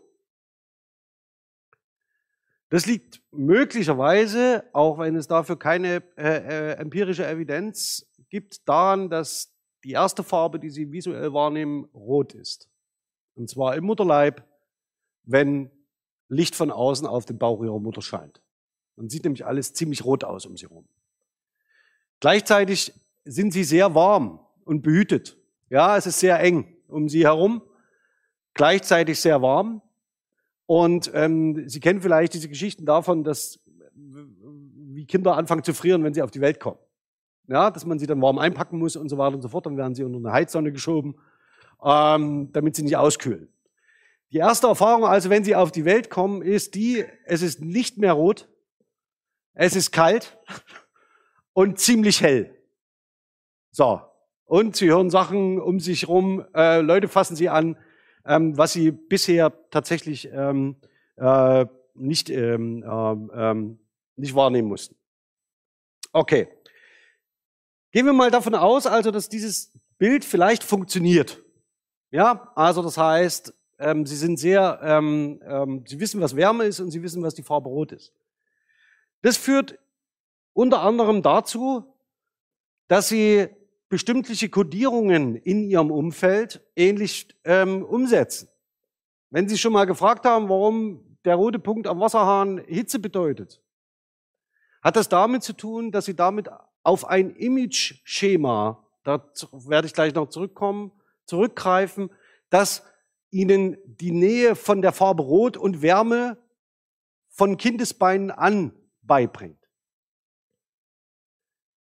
Das 2.71 2.87
liegt 2.87 3.21
möglicherweise, 3.33 4.65
auch 4.73 4.99
wenn 4.99 5.17
es 5.17 5.27
dafür 5.27 5.59
keine 5.59 6.03
äh, 6.17 6.23
äh, 6.23 6.73
empirische 6.77 7.27
Evidenz 7.27 8.07
gibt, 8.29 8.69
daran, 8.69 9.11
dass 9.11 9.53
die 9.83 9.91
erste 9.91 10.23
Farbe, 10.23 10.61
die 10.61 10.71
Sie 10.71 10.93
visuell 10.93 11.33
wahrnehmen, 11.33 11.87
rot 11.93 12.33
ist. 12.33 12.69
Und 13.35 13.51
zwar 13.51 13.75
im 13.75 13.85
Mutterleib, 13.85 14.47
wenn 15.25 15.71
Licht 16.29 16.55
von 16.55 16.71
außen 16.71 17.09
auf 17.09 17.25
den 17.25 17.39
Bauch 17.39 17.63
Ihrer 17.63 17.81
Mutter 17.81 18.03
scheint. 18.03 18.41
Dann 18.97 19.09
sieht 19.09 19.25
nämlich 19.25 19.45
alles 19.45 19.73
ziemlich 19.73 20.05
rot 20.05 20.23
aus 20.23 20.47
um 20.47 20.57
Sie 20.57 20.67
herum. 20.67 20.87
Gleichzeitig 22.21 22.93
sind 23.25 23.53
Sie 23.53 23.65
sehr 23.65 23.97
warm 23.97 24.39
und 24.65 24.83
behütet. 24.83 25.37
Ja, 25.71 25.97
es 25.97 26.07
ist 26.07 26.21
sehr 26.21 26.39
eng 26.39 26.77
um 26.87 27.09
Sie 27.09 27.25
herum, 27.25 27.63
gleichzeitig 28.55 29.19
sehr 29.19 29.43
warm. 29.43 29.83
Und 30.71 31.11
ähm, 31.15 31.69
Sie 31.69 31.81
kennen 31.81 32.01
vielleicht 32.01 32.33
diese 32.33 32.49
Geschichten 32.49 32.87
davon, 32.87 33.25
dass 33.25 33.59
wie 33.93 35.05
Kinder 35.05 35.37
anfangen 35.37 35.65
zu 35.65 35.75
frieren, 35.75 36.05
wenn 36.05 36.15
sie 36.15 36.23
auf 36.23 36.31
die 36.31 36.41
Welt 36.41 36.61
kommen. 36.61 36.79
Ja, 37.49 37.73
dass 37.73 37.85
man 37.85 37.99
sie 37.99 38.07
dann 38.07 38.23
warm 38.23 38.39
einpacken 38.39 38.79
muss 38.79 38.95
und 38.95 39.09
so 39.09 39.19
weiter 39.19 39.35
und 39.35 39.43
so 39.43 39.49
fort. 39.49 39.67
Dann 39.67 39.77
werden 39.77 39.97
sie 39.97 40.05
unter 40.05 40.19
eine 40.19 40.31
Heizsonne 40.31 40.71
geschoben, 40.71 41.17
ähm, 41.85 42.53
damit 42.53 42.77
sie 42.77 42.85
nicht 42.85 42.97
auskühlen. 42.97 43.49
Die 44.31 44.37
erste 44.37 44.69
Erfahrung 44.69 45.05
also, 45.05 45.29
wenn 45.29 45.43
sie 45.43 45.57
auf 45.57 45.73
die 45.73 45.85
Welt 45.85 46.09
kommen, 46.09 46.41
ist 46.41 46.77
die, 46.77 47.05
es 47.25 47.43
ist 47.43 47.61
nicht 47.61 47.99
mehr 47.99 48.13
rot, 48.13 48.49
es 49.55 49.75
ist 49.75 49.91
kalt 49.91 50.39
und 51.53 51.81
ziemlich 51.81 52.23
hell. 52.23 52.57
So. 53.73 54.03
Und 54.45 54.77
sie 54.77 54.87
hören 54.87 55.11
Sachen 55.11 55.61
um 55.61 55.81
sich 55.81 56.07
rum, 56.07 56.45
äh, 56.55 56.81
Leute 56.81 57.09
fassen 57.09 57.35
sie 57.35 57.49
an, 57.49 57.77
ähm, 58.25 58.57
was 58.57 58.73
sie 58.73 58.91
bisher 58.91 59.53
tatsächlich 59.71 60.31
ähm, 60.33 60.77
äh, 61.17 61.67
nicht, 61.95 62.31
ähm, 62.31 62.85
ähm, 62.87 63.31
ähm, 63.35 63.79
nicht 64.17 64.35
wahrnehmen 64.35 64.69
mussten. 64.69 64.97
Okay. 66.13 66.49
Gehen 67.93 68.07
wir 68.07 68.13
mal 68.13 68.31
davon 68.31 68.55
aus, 68.55 68.87
also, 68.87 69.11
dass 69.11 69.29
dieses 69.29 69.73
Bild 69.99 70.25
vielleicht 70.25 70.65
funktioniert. 70.65 71.43
Ja, 72.11 72.53
also 72.55 72.83
das 72.83 72.97
heißt, 72.97 73.53
ähm, 73.79 74.07
sie 74.07 74.17
sind 74.17 74.39
sehr, 74.39 74.81
ähm, 74.83 75.41
ähm, 75.45 75.85
sie 75.87 76.01
wissen, 76.01 76.21
was 76.21 76.37
Wärme 76.37 76.65
ist 76.65 76.81
und 76.81 76.91
sie 76.91 77.03
wissen, 77.03 77.23
was 77.23 77.35
die 77.35 77.43
Farbe 77.43 77.69
Rot 77.69 77.93
ist. 77.93 78.13
Das 79.23 79.37
führt 79.37 79.79
unter 80.53 80.83
anderem 80.83 81.23
dazu, 81.23 81.85
dass 82.89 83.09
sie 83.09 83.49
bestimmte 83.91 84.49
Kodierungen 84.49 85.37
in 85.37 85.69
ihrem 85.69 85.91
Umfeld 85.91 86.63
ähnlich 86.77 87.29
ähm, 87.45 87.85
umsetzen. 87.85 88.49
Wenn 89.29 89.49
Sie 89.49 89.59
schon 89.59 89.73
mal 89.73 89.85
gefragt 89.85 90.25
haben, 90.25 90.49
warum 90.49 91.19
der 91.25 91.35
rote 91.35 91.59
Punkt 91.59 91.87
am 91.87 92.01
Wasserhahn 92.01 92.59
Hitze 92.67 92.99
bedeutet, 92.99 93.63
hat 94.81 94.97
das 94.97 95.09
damit 95.09 95.43
zu 95.43 95.53
tun, 95.53 95.93
dass 95.93 96.07
Sie 96.07 96.15
damit 96.15 96.49
auf 96.83 97.07
ein 97.07 97.31
Image-Schema, 97.31 98.87
da 99.03 99.29
werde 99.53 99.87
ich 99.87 99.93
gleich 99.93 100.15
noch 100.15 100.29
zurückkommen, 100.31 100.93
zurückgreifen, 101.27 102.11
das 102.49 102.85
Ihnen 103.31 103.77
die 103.85 104.13
Nähe 104.13 104.55
von 104.55 104.83
der 104.83 104.93
Farbe 104.93 105.23
Rot 105.23 105.57
und 105.57 105.83
Wärme 105.83 106.39
von 107.29 107.57
Kindesbeinen 107.57 108.31
an 108.31 108.73
beibringt. 109.03 109.60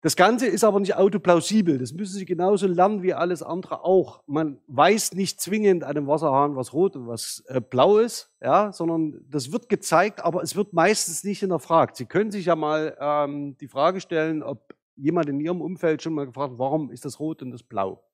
Das 0.04 0.16
Ganze 0.16 0.46
ist 0.46 0.64
aber 0.64 0.80
nicht 0.80 0.96
autoplausibel. 0.96 1.78
Das 1.78 1.94
müssen 1.94 2.18
Sie 2.18 2.26
genauso 2.26 2.66
lernen 2.66 3.02
wie 3.02 3.14
alles 3.14 3.42
andere 3.42 3.84
auch. 3.84 4.22
Man 4.26 4.60
weiß 4.66 5.14
nicht 5.14 5.40
zwingend 5.40 5.82
an 5.82 5.96
einem 5.96 6.06
Wasserhahn, 6.06 6.56
was 6.56 6.74
rot 6.74 6.94
und 6.94 7.06
was 7.06 7.42
äh, 7.46 7.62
blau 7.62 7.96
ist, 7.96 8.30
ja, 8.42 8.70
sondern 8.70 9.24
das 9.30 9.50
wird 9.50 9.70
gezeigt, 9.70 10.22
aber 10.22 10.42
es 10.42 10.56
wird 10.56 10.74
meistens 10.74 11.24
nicht 11.24 11.40
hinterfragt. 11.40 11.96
Sie 11.96 12.04
können 12.04 12.30
sich 12.30 12.44
ja 12.44 12.54
mal 12.54 12.94
ähm, 13.00 13.56
die 13.56 13.66
Frage 13.66 13.98
stellen, 14.02 14.42
ob 14.42 14.74
jemand 14.94 15.30
in 15.30 15.40
Ihrem 15.40 15.62
Umfeld 15.62 16.02
schon 16.02 16.12
mal 16.12 16.26
gefragt 16.26 16.52
hat, 16.52 16.58
warum 16.58 16.90
ist 16.90 17.06
das 17.06 17.18
rot 17.18 17.40
und 17.40 17.50
das 17.50 17.62
blau? 17.62 18.04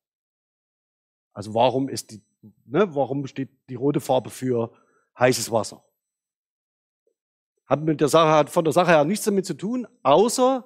Also 1.32 1.54
warum 1.54 1.88
ist 1.88 2.12
die, 2.12 2.22
ne, 2.66 2.94
warum 2.94 3.26
steht 3.26 3.50
die 3.68 3.74
rote 3.74 3.98
Farbe 3.98 4.30
für 4.30 4.70
heißes 5.18 5.50
Wasser? 5.50 5.82
Hat 7.66 7.82
mit 7.82 8.00
der 8.00 8.06
Sache, 8.06 8.30
hat 8.30 8.48
von 8.48 8.62
der 8.62 8.72
Sache 8.72 8.92
her 8.92 9.04
nichts 9.04 9.24
damit 9.24 9.44
zu 9.44 9.54
tun, 9.54 9.88
außer 10.04 10.64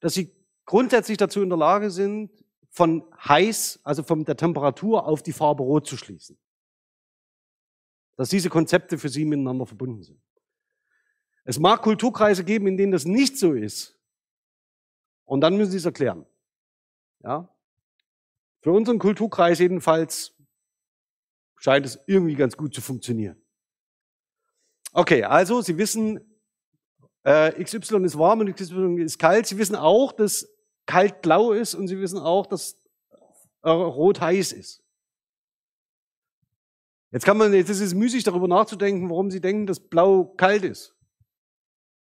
dass 0.00 0.14
sie 0.14 0.34
grundsätzlich 0.66 1.16
dazu 1.16 1.40
in 1.42 1.48
der 1.48 1.58
Lage 1.58 1.90
sind, 1.90 2.30
von 2.70 3.04
heiß, 3.26 3.80
also 3.84 4.02
von 4.02 4.24
der 4.24 4.36
Temperatur 4.36 5.06
auf 5.06 5.22
die 5.22 5.32
Farbe 5.32 5.62
rot 5.62 5.86
zu 5.86 5.96
schließen. 5.96 6.36
Dass 8.16 8.28
diese 8.28 8.50
Konzepte 8.50 8.98
für 8.98 9.08
sie 9.08 9.24
miteinander 9.24 9.64
verbunden 9.64 10.02
sind. 10.02 10.20
Es 11.44 11.58
mag 11.58 11.80
Kulturkreise 11.80 12.44
geben, 12.44 12.66
in 12.66 12.76
denen 12.76 12.92
das 12.92 13.04
nicht 13.04 13.38
so 13.38 13.54
ist. 13.54 13.98
Und 15.24 15.40
dann 15.40 15.56
müssen 15.56 15.70
sie 15.70 15.78
es 15.78 15.84
erklären. 15.84 16.26
Ja? 17.22 17.48
Für 18.60 18.72
unseren 18.72 18.98
Kulturkreis 18.98 19.58
jedenfalls 19.58 20.34
scheint 21.56 21.86
es 21.86 21.98
irgendwie 22.06 22.34
ganz 22.34 22.56
gut 22.56 22.74
zu 22.74 22.80
funktionieren. 22.80 23.40
Okay, 24.92 25.24
also 25.24 25.62
Sie 25.62 25.78
wissen, 25.78 26.20
äh, 27.22 27.62
XY 27.62 28.04
ist 28.04 28.18
warm 28.18 28.40
und 28.40 28.54
XY 28.54 29.02
ist 29.02 29.18
kalt. 29.18 29.46
Sie 29.46 29.58
wissen 29.58 29.76
auch, 29.76 30.12
dass 30.12 30.55
kalt-blau 30.86 31.52
ist 31.52 31.74
und 31.74 31.88
Sie 31.88 31.98
wissen 31.98 32.18
auch, 32.18 32.46
dass 32.46 32.80
rot 33.64 34.20
heiß 34.20 34.52
ist. 34.52 34.82
Jetzt 37.12 37.24
kann 37.24 37.36
man, 37.36 37.52
jetzt 37.54 37.70
ist 37.70 37.80
es 37.80 37.94
müßig 37.94 38.24
darüber 38.24 38.48
nachzudenken, 38.48 39.08
warum 39.10 39.30
Sie 39.30 39.40
denken, 39.40 39.66
dass 39.66 39.80
blau 39.80 40.24
kalt 40.36 40.64
ist. 40.64 40.94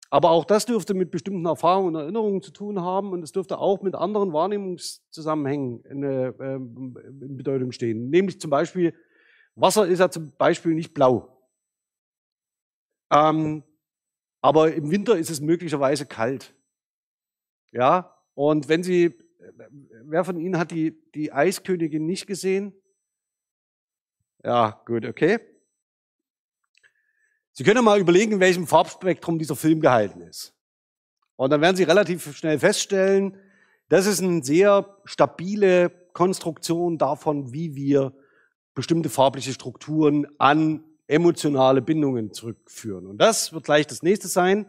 Aber 0.10 0.32
auch 0.32 0.46
das 0.46 0.66
dürfte 0.66 0.94
mit 0.94 1.12
bestimmten 1.12 1.46
Erfahrungen 1.46 1.96
und 1.96 2.02
Erinnerungen 2.02 2.42
zu 2.42 2.52
tun 2.52 2.82
haben 2.82 3.12
und 3.12 3.24
es 3.24 3.34
dürfte 3.34 3.58
auch 3.58 3.82
mit 3.82 3.94
anderen 3.94 4.32
Wahrnehmungszusammenhängen 4.32 5.84
in, 5.84 6.04
äh, 6.04 6.30
in 6.30 7.38
Bedeutung 7.38 7.72
stehen. 7.74 8.10
Nämlich 8.10 8.40
zum 8.40 8.50
Beispiel, 8.50 8.94
Wasser 9.56 9.86
ist 9.88 10.00
ja 10.00 10.10
zum 10.10 10.32
Beispiel 10.38 10.74
nicht 10.76 10.94
blau. 10.94 11.38
Ähm, 13.12 13.64
aber 14.42 14.74
im 14.74 14.92
Winter 14.92 15.18
ist 15.18 15.30
es 15.30 15.42
möglicherweise 15.42 16.06
kalt. 16.06 16.56
Ja, 17.72 18.17
und 18.38 18.70
wenn 18.70 18.84
Sie, 18.84 19.18
wer 20.04 20.24
von 20.24 20.38
Ihnen 20.38 20.60
hat 20.60 20.70
die, 20.70 20.96
die 21.16 21.34
Eiskönigin 21.34 22.06
nicht 22.06 22.28
gesehen? 22.28 22.72
Ja, 24.44 24.80
gut, 24.86 25.08
okay. 25.08 25.40
Sie 27.52 27.64
können 27.64 27.84
mal 27.84 28.00
überlegen, 28.00 28.34
in 28.34 28.40
welchem 28.40 28.68
Farbspektrum 28.68 29.40
dieser 29.40 29.56
Film 29.56 29.82
gehalten 29.82 30.22
ist. 30.22 30.54
Und 31.36 31.50
dann 31.50 31.62
werden 31.62 31.78
Sie 31.78 31.82
relativ 31.82 32.38
schnell 32.38 32.60
feststellen, 32.60 33.42
das 33.90 34.06
ist 34.06 34.22
eine 34.22 34.44
sehr 34.44 35.00
stabile 35.06 35.90
Konstruktion 36.14 37.00
davon, 37.00 37.54
wie 37.54 37.74
wir 37.74 38.14
bestimmte 38.76 39.10
farbliche 39.10 39.54
Strukturen 39.54 40.28
an 40.38 40.84
emotionale 41.08 41.82
Bindungen 41.82 42.34
zurückführen. 42.34 43.08
Und 43.08 43.18
das 43.18 43.52
wird 43.52 43.64
gleich 43.64 43.88
das 43.88 44.04
nächste 44.04 44.28
sein. 44.28 44.68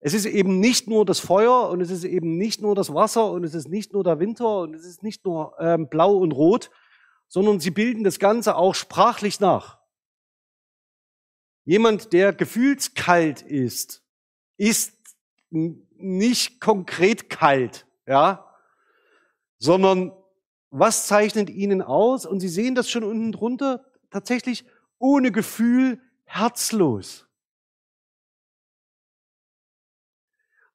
Es 0.00 0.14
ist 0.14 0.26
eben 0.26 0.60
nicht 0.60 0.88
nur 0.88 1.04
das 1.04 1.18
Feuer 1.18 1.68
und 1.70 1.80
es 1.80 1.90
ist 1.90 2.04
eben 2.04 2.36
nicht 2.36 2.60
nur 2.60 2.74
das 2.74 2.94
Wasser 2.94 3.30
und 3.30 3.44
es 3.44 3.54
ist 3.54 3.68
nicht 3.68 3.92
nur 3.92 4.04
der 4.04 4.20
Winter 4.20 4.60
und 4.60 4.74
es 4.74 4.84
ist 4.84 5.02
nicht 5.02 5.24
nur 5.24 5.54
ähm, 5.58 5.88
blau 5.88 6.16
und 6.16 6.32
rot, 6.32 6.70
sondern 7.26 7.60
sie 7.60 7.70
bilden 7.70 8.04
das 8.04 8.18
Ganze 8.18 8.56
auch 8.56 8.74
sprachlich 8.74 9.40
nach. 9.40 9.78
Jemand, 11.64 12.12
der 12.12 12.32
gefühlskalt 12.32 13.42
ist, 13.42 14.02
ist 14.56 14.94
nicht 15.50 16.60
konkret 16.60 17.28
kalt, 17.28 17.86
ja, 18.06 18.48
sondern 19.58 20.12
was 20.70 21.06
zeichnet 21.06 21.50
ihnen 21.50 21.82
aus? 21.82 22.26
Und 22.26 22.40
Sie 22.40 22.48
sehen 22.48 22.74
das 22.74 22.90
schon 22.90 23.04
unten 23.04 23.32
drunter, 23.32 23.84
tatsächlich 24.10 24.64
ohne 24.98 25.32
Gefühl, 25.32 26.00
herzlos. 26.24 27.27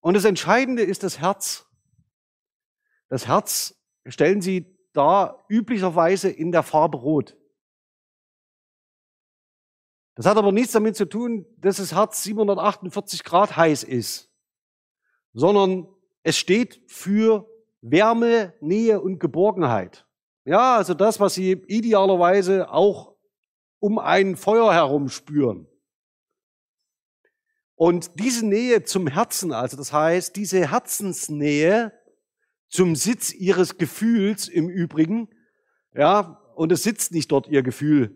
Und 0.03 0.15
das 0.15 0.25
Entscheidende 0.25 0.83
ist 0.83 1.03
das 1.03 1.21
Herz. 1.21 1.65
Das 3.07 3.25
Herz 3.25 3.81
stellen 4.05 4.41
Sie 4.41 4.77
da 4.91 5.45
üblicherweise 5.47 6.29
in 6.29 6.51
der 6.51 6.61
Farbe 6.61 6.97
Rot. 6.97 7.37
Das 10.15 10.25
hat 10.25 10.35
aber 10.35 10.51
nichts 10.51 10.73
damit 10.73 10.97
zu 10.97 11.05
tun, 11.05 11.45
dass 11.57 11.77
das 11.77 11.95
Herz 11.95 12.21
748 12.21 13.23
Grad 13.23 13.55
heiß 13.55 13.83
ist, 13.83 14.29
sondern 15.31 15.87
es 16.23 16.37
steht 16.37 16.83
für 16.87 17.49
Wärme, 17.79 18.53
Nähe 18.59 18.99
und 18.99 19.19
Geborgenheit. 19.19 20.05
Ja, 20.43 20.75
also 20.75 20.93
das, 20.93 21.21
was 21.21 21.35
Sie 21.35 21.51
idealerweise 21.51 22.69
auch 22.69 23.15
um 23.79 23.99
ein 23.99 24.35
Feuer 24.35 24.73
herum 24.73 25.07
spüren. 25.07 25.69
Und 27.83 28.17
diese 28.17 28.45
Nähe 28.45 28.85
zum 28.85 29.07
Herzen, 29.07 29.51
also 29.51 29.75
das 29.75 29.91
heißt, 29.91 30.37
diese 30.37 30.71
Herzensnähe 30.71 31.91
zum 32.69 32.95
Sitz 32.95 33.33
ihres 33.33 33.77
Gefühls 33.77 34.47
im 34.47 34.69
Übrigen, 34.69 35.27
ja, 35.93 36.41
und 36.55 36.71
es 36.71 36.83
sitzt 36.83 37.11
nicht 37.11 37.29
dort 37.29 37.49
ihr 37.49 37.61
Gefühl, 37.61 38.15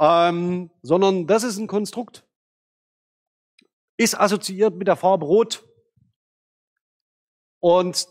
ähm, 0.00 0.70
sondern 0.80 1.26
das 1.26 1.42
ist 1.42 1.58
ein 1.58 1.66
Konstrukt, 1.66 2.26
ist 3.98 4.18
assoziiert 4.18 4.74
mit 4.74 4.88
der 4.88 4.96
Farbe 4.96 5.26
Rot. 5.26 5.68
Und 7.60 8.08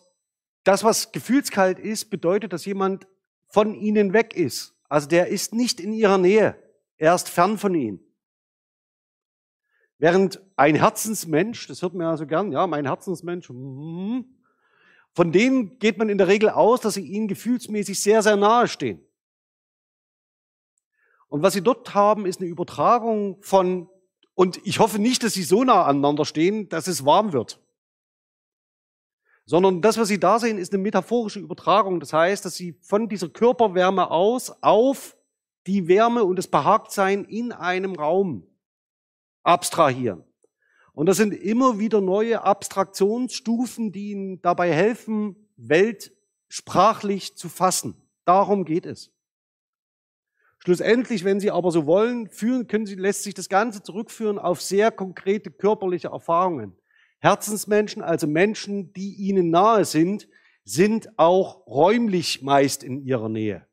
das, 0.64 0.84
was 0.84 1.12
gefühlskalt 1.12 1.80
ist, 1.80 2.12
bedeutet, 2.12 2.54
dass 2.54 2.66
jemand 2.66 3.08
von 3.48 3.74
ihnen 3.74 4.14
weg 4.14 4.36
ist. 4.36 4.76
Also 4.90 5.08
der 5.08 5.30
ist 5.30 5.56
nicht 5.56 5.80
in 5.80 5.92
ihrer 5.92 6.20
Nähe. 6.20 6.56
Er 6.98 7.16
ist 7.16 7.30
fern 7.30 7.58
von 7.58 7.74
ihnen. 7.74 8.11
Während 10.02 10.42
ein 10.56 10.74
Herzensmensch, 10.74 11.68
das 11.68 11.84
hört 11.84 11.94
man 11.94 12.08
ja 12.08 12.18
so 12.18 12.26
gern, 12.26 12.52
ja, 12.52 12.66
mein 12.66 12.88
Herzensmensch, 12.88 13.48
mm, 13.52 14.22
von 15.14 15.32
denen 15.32 15.78
geht 15.78 16.00
man 16.00 16.10
in 16.10 16.18
der 16.18 16.28
Regel 16.28 16.50
aus, 16.50 16.82
dass 16.82 16.96
sie 16.96 17.06
ihnen 17.06 17.28
gefühlsmäßig 17.28 18.02
sehr, 18.02 18.24
sehr 18.24 18.36
nahe 18.36 18.68
stehen. 18.68 19.00
Und 21.28 21.44
was 21.44 21.54
sie 21.54 21.62
dort 21.62 21.94
haben, 21.94 22.26
ist 22.26 22.42
eine 22.42 22.50
Übertragung 22.50 23.38
von, 23.44 23.90
und 24.34 24.60
ich 24.66 24.80
hoffe 24.80 24.98
nicht, 24.98 25.22
dass 25.22 25.34
sie 25.34 25.44
so 25.44 25.64
nah 25.64 25.86
aneinander 25.86 26.26
stehen, 26.26 26.68
dass 26.68 26.88
es 26.88 27.06
warm 27.06 27.32
wird. 27.32 27.60
Sondern 29.46 29.84
das, 29.84 30.00
was 30.00 30.08
sie 30.08 30.20
da 30.20 30.40
sehen, 30.40 30.58
ist 30.58 30.74
eine 30.74 30.82
metaphorische 30.82 31.40
Übertragung. 31.40 32.00
Das 32.00 32.12
heißt, 32.12 32.44
dass 32.44 32.56
sie 32.56 32.74
von 32.82 33.08
dieser 33.08 33.30
Körperwärme 33.30 34.10
aus 34.10 34.64
auf 34.64 35.16
die 35.68 35.88
Wärme 35.88 36.24
und 36.24 36.38
das 36.38 36.48
Behagtsein 36.48 37.24
in 37.26 37.52
einem 37.52 37.94
Raum 37.94 38.48
abstrahieren. 39.44 40.24
Und 40.94 41.06
das 41.06 41.18
sind 41.18 41.34
immer 41.34 41.80
wieder 41.80 42.02
neue 42.02 42.44
Abstraktionsstufen, 42.44 43.92
die 43.92 44.12
ihnen 44.12 44.42
dabei 44.42 44.72
helfen, 44.72 45.36
Welt 45.56 46.12
sprachlich 46.50 47.38
zu 47.38 47.50
fassen. 47.50 47.96
Darum 48.26 48.66
geht 48.66 48.86
es. 48.86 49.12
Schlussendlich, 50.60 51.24
wenn 51.24 51.40
Sie 51.40 51.50
aber 51.50 51.72
so 51.72 51.88
wollen, 51.88 52.30
führen, 52.30 52.68
können 52.68 52.86
Sie, 52.86 52.96
lässt 52.96 53.24
sich 53.24 53.34
das 53.34 53.50
Ganze 53.50 53.82
zurückführen 53.82 54.38
auf 54.38 54.62
sehr 54.62 54.92
konkrete 54.92 55.50
körperliche 55.50 56.10
Erfahrungen. 56.10 56.78
Herzensmenschen, 57.20 58.04
also 58.04 58.28
Menschen, 58.28 58.94
die 58.94 59.16
Ihnen 59.16 59.50
nahe 59.50 59.86
sind, 59.86 60.28
sind 60.64 61.18
auch 61.18 61.66
räumlich 61.66 62.42
meist 62.44 62.84
in 62.84 63.04
ihrer 63.04 63.30
Nähe. 63.30 63.66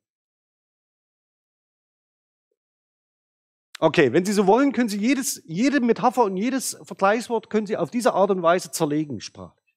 Okay, 3.81 4.13
wenn 4.13 4.25
Sie 4.25 4.33
so 4.33 4.47
wollen, 4.47 4.73
können 4.73 4.89
Sie 4.89 4.99
jedes, 4.99 5.43
jede 5.47 5.81
Metapher 5.81 6.25
und 6.25 6.37
jedes 6.37 6.77
Vergleichswort 6.83 7.49
können 7.49 7.67
Sie 7.67 7.77
auf 7.77 7.91
diese 7.91 8.13
Art 8.13 8.31
und 8.31 8.43
Weise 8.43 8.71
zerlegen 8.71 9.21
sprachlich. 9.21 9.77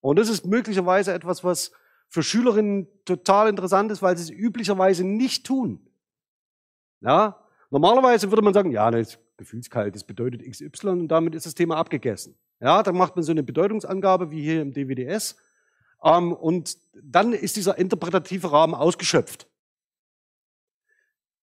Und 0.00 0.18
das 0.18 0.28
ist 0.28 0.44
möglicherweise 0.44 1.12
etwas, 1.12 1.42
was 1.42 1.72
für 2.08 2.22
Schülerinnen 2.22 2.86
total 3.04 3.48
interessant 3.48 3.90
ist, 3.90 4.02
weil 4.02 4.16
sie 4.16 4.22
es 4.32 4.38
üblicherweise 4.38 5.04
nicht 5.04 5.44
tun. 5.44 5.80
Ja, 7.00 7.40
normalerweise 7.70 8.30
würde 8.30 8.42
man 8.42 8.54
sagen, 8.54 8.70
ja, 8.70 8.90
das 8.90 9.08
ist 9.08 9.18
gefühlskalt, 9.36 9.94
das 9.94 10.04
bedeutet 10.04 10.42
XY 10.48 10.88
und 10.88 11.08
damit 11.08 11.34
ist 11.34 11.46
das 11.46 11.54
Thema 11.54 11.76
abgegessen. 11.76 12.36
Ja, 12.60 12.82
dann 12.82 12.96
macht 12.96 13.16
man 13.16 13.22
so 13.22 13.32
eine 13.32 13.42
Bedeutungsangabe 13.42 14.30
wie 14.30 14.42
hier 14.42 14.62
im 14.62 14.72
DWDS 14.72 15.36
ähm, 16.02 16.32
und 16.32 16.78
dann 17.02 17.32
ist 17.32 17.56
dieser 17.56 17.76
interpretative 17.76 18.50
Rahmen 18.50 18.74
ausgeschöpft. 18.74 19.46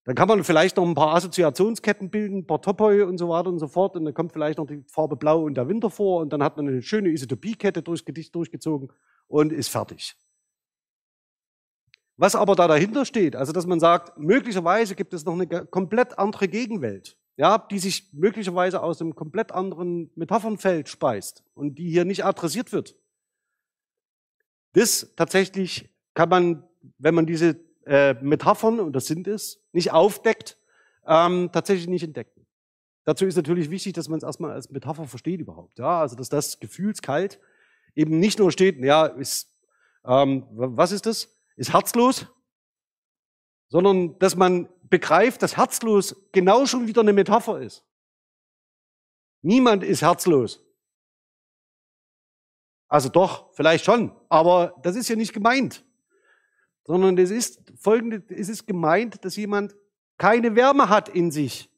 Dann 0.06 0.16
kann 0.16 0.28
man 0.28 0.44
vielleicht 0.44 0.76
noch 0.76 0.86
ein 0.86 0.96
paar 0.96 1.16
Assoziationsketten 1.16 2.10
bilden, 2.10 2.40
ein 2.40 2.48
paar 2.48 2.62
Topoi 2.62 3.04
und 3.04 3.18
so 3.18 3.30
weiter 3.30 3.50
und 3.50 3.60
so 3.60 3.68
fort. 3.68 3.96
Und 3.96 4.06
dann 4.06 4.14
kommt 4.14 4.34
vielleicht 4.34 4.58
noch 4.58 4.68
die 4.68 4.84
Farbe 4.88 5.16
Blau 5.16 5.44
und 5.44 5.56
der 5.56 5.70
Winter 5.70 5.90
vor. 5.90 6.22
Und 6.22 6.34
dann 6.34 6.44
hat 6.44 6.58
man 6.58 6.68
eine 6.68 6.82
schöne 6.82 7.10
Isotopiekette 7.10 7.82
durchs 7.82 8.04
Gedicht 8.04 8.36
durchgezogen 8.36 8.92
und 9.28 9.54
ist 9.54 9.70
fertig. 9.70 10.16
Was 12.18 12.36
aber 12.36 12.56
da 12.56 12.68
dahinter 12.68 13.06
steht, 13.06 13.36
also 13.36 13.54
dass 13.54 13.66
man 13.66 13.80
sagt, 13.80 14.20
möglicherweise 14.20 14.94
gibt 14.94 15.14
es 15.14 15.26
noch 15.26 15.34
eine 15.34 15.48
komplett 15.48 16.20
andere 16.20 16.48
Gegenwelt, 16.48 17.18
ja, 17.38 17.58
die 17.58 17.80
sich 17.80 18.14
möglicherweise 18.14 18.84
aus 18.84 19.02
einem 19.02 19.16
komplett 19.16 19.52
anderen 19.52 20.12
Metaphernfeld 20.16 20.90
speist 20.90 21.44
und 21.56 21.80
die 21.80 21.90
hier 21.90 22.06
nicht 22.06 22.24
adressiert 22.24 22.72
wird. 22.72 22.96
Das 24.74 25.14
tatsächlich 25.16 25.90
kann 26.14 26.30
man, 26.30 26.64
wenn 27.00 27.16
man 27.16 27.26
diese 27.26 27.60
äh, 27.86 28.14
Metaphern, 28.22 28.80
und 28.80 28.94
das 28.94 29.06
sind 29.06 29.28
es, 29.28 29.62
nicht 29.72 29.92
aufdeckt, 29.92 30.58
ähm, 31.06 31.50
tatsächlich 31.52 31.88
nicht 31.88 32.04
entdecken. 32.04 32.46
Dazu 33.06 33.26
ist 33.26 33.36
natürlich 33.36 33.70
wichtig, 33.70 33.94
dass 33.94 34.08
man 34.08 34.18
es 34.18 34.24
erstmal 34.24 34.52
als 34.52 34.70
Metapher 34.70 35.06
versteht 35.08 35.42
überhaupt. 35.42 35.78
Ja, 35.80 36.02
also 36.02 36.16
dass 36.16 36.30
das 36.30 36.60
gefühlskalt 36.60 37.40
eben 37.96 38.20
nicht 38.20 38.40
nur 38.40 38.52
steht, 38.52 38.80
ja, 38.80 39.06
ist, 39.06 39.54
ähm, 40.06 40.46
was 40.52 40.92
ist 40.92 41.06
das? 41.06 41.30
Ist 41.56 41.74
herzlos, 41.74 42.28
sondern 43.68 44.18
dass 44.20 44.36
man 44.36 44.70
begreift, 44.84 45.42
dass 45.42 45.58
herzlos 45.58 46.16
genau 46.32 46.66
schon 46.66 46.88
wieder 46.88 47.02
eine 47.02 47.14
Metapher 47.14 47.62
ist. 47.62 47.86
Niemand 49.42 49.84
ist 49.84 50.02
herzlos. 50.02 50.64
Also 52.88 53.10
doch, 53.10 53.54
vielleicht 53.54 53.84
schon, 53.84 54.16
aber 54.30 54.76
das 54.82 54.96
ist 54.96 55.10
ja 55.10 55.16
nicht 55.16 55.34
gemeint 55.34 55.84
sondern 56.86 57.18
es 57.18 57.32
ist 57.32 57.62
folgende, 57.78 58.24
es 58.30 58.50
ist 58.50 58.68
gemeint, 58.68 59.24
dass 59.24 59.36
jemand 59.36 59.76
keine 60.18 60.56
Wärme 60.56 60.90
hat 60.90 61.10
in 61.10 61.32
sich. 61.32 61.70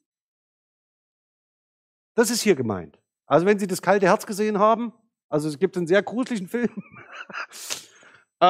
Das 2.14 2.30
ist 2.30 2.42
hier 2.42 2.54
gemeint. 2.54 2.98
Also 3.26 3.46
wenn 3.46 3.58
Sie 3.58 3.66
das 3.66 3.82
kalte 3.82 4.06
Herz 4.06 4.26
gesehen 4.26 4.58
haben, 4.58 4.92
also 5.28 5.48
es 5.48 5.58
gibt 5.58 5.76
einen 5.76 5.86
sehr 5.86 6.02
gruseligen 6.02 6.48
Film. 6.48 6.70
äh, 8.40 8.46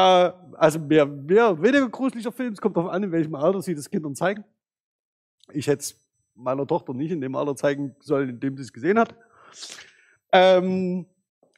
also 0.55 0.79
mehr, 0.79 1.07
mehr, 1.07 1.61
weniger 1.61 1.89
gruseliger 1.89 2.33
Film, 2.33 2.53
es 2.53 2.61
kommt 2.61 2.77
darauf 2.77 2.91
an, 2.91 3.03
in 3.03 3.13
welchem 3.13 3.35
Alter 3.35 3.63
Sie 3.63 3.75
das 3.75 3.91
Kindern 3.91 4.15
zeigen. 4.15 4.45
Ich 5.53 5.67
hätte 5.67 5.81
es 5.81 6.07
meiner 6.37 6.67
Tochter 6.67 6.93
nicht 6.93 7.11
in 7.11 7.21
dem 7.21 7.35
Alter 7.35 7.57
zeigen 7.57 7.97
sollen, 8.01 8.29
in 8.29 8.41
dem 8.41 8.57
sie 8.57 8.63
es 8.63 8.73
gesehen 8.73 8.99
hat. 8.99 9.15
Ähm, 10.33 11.07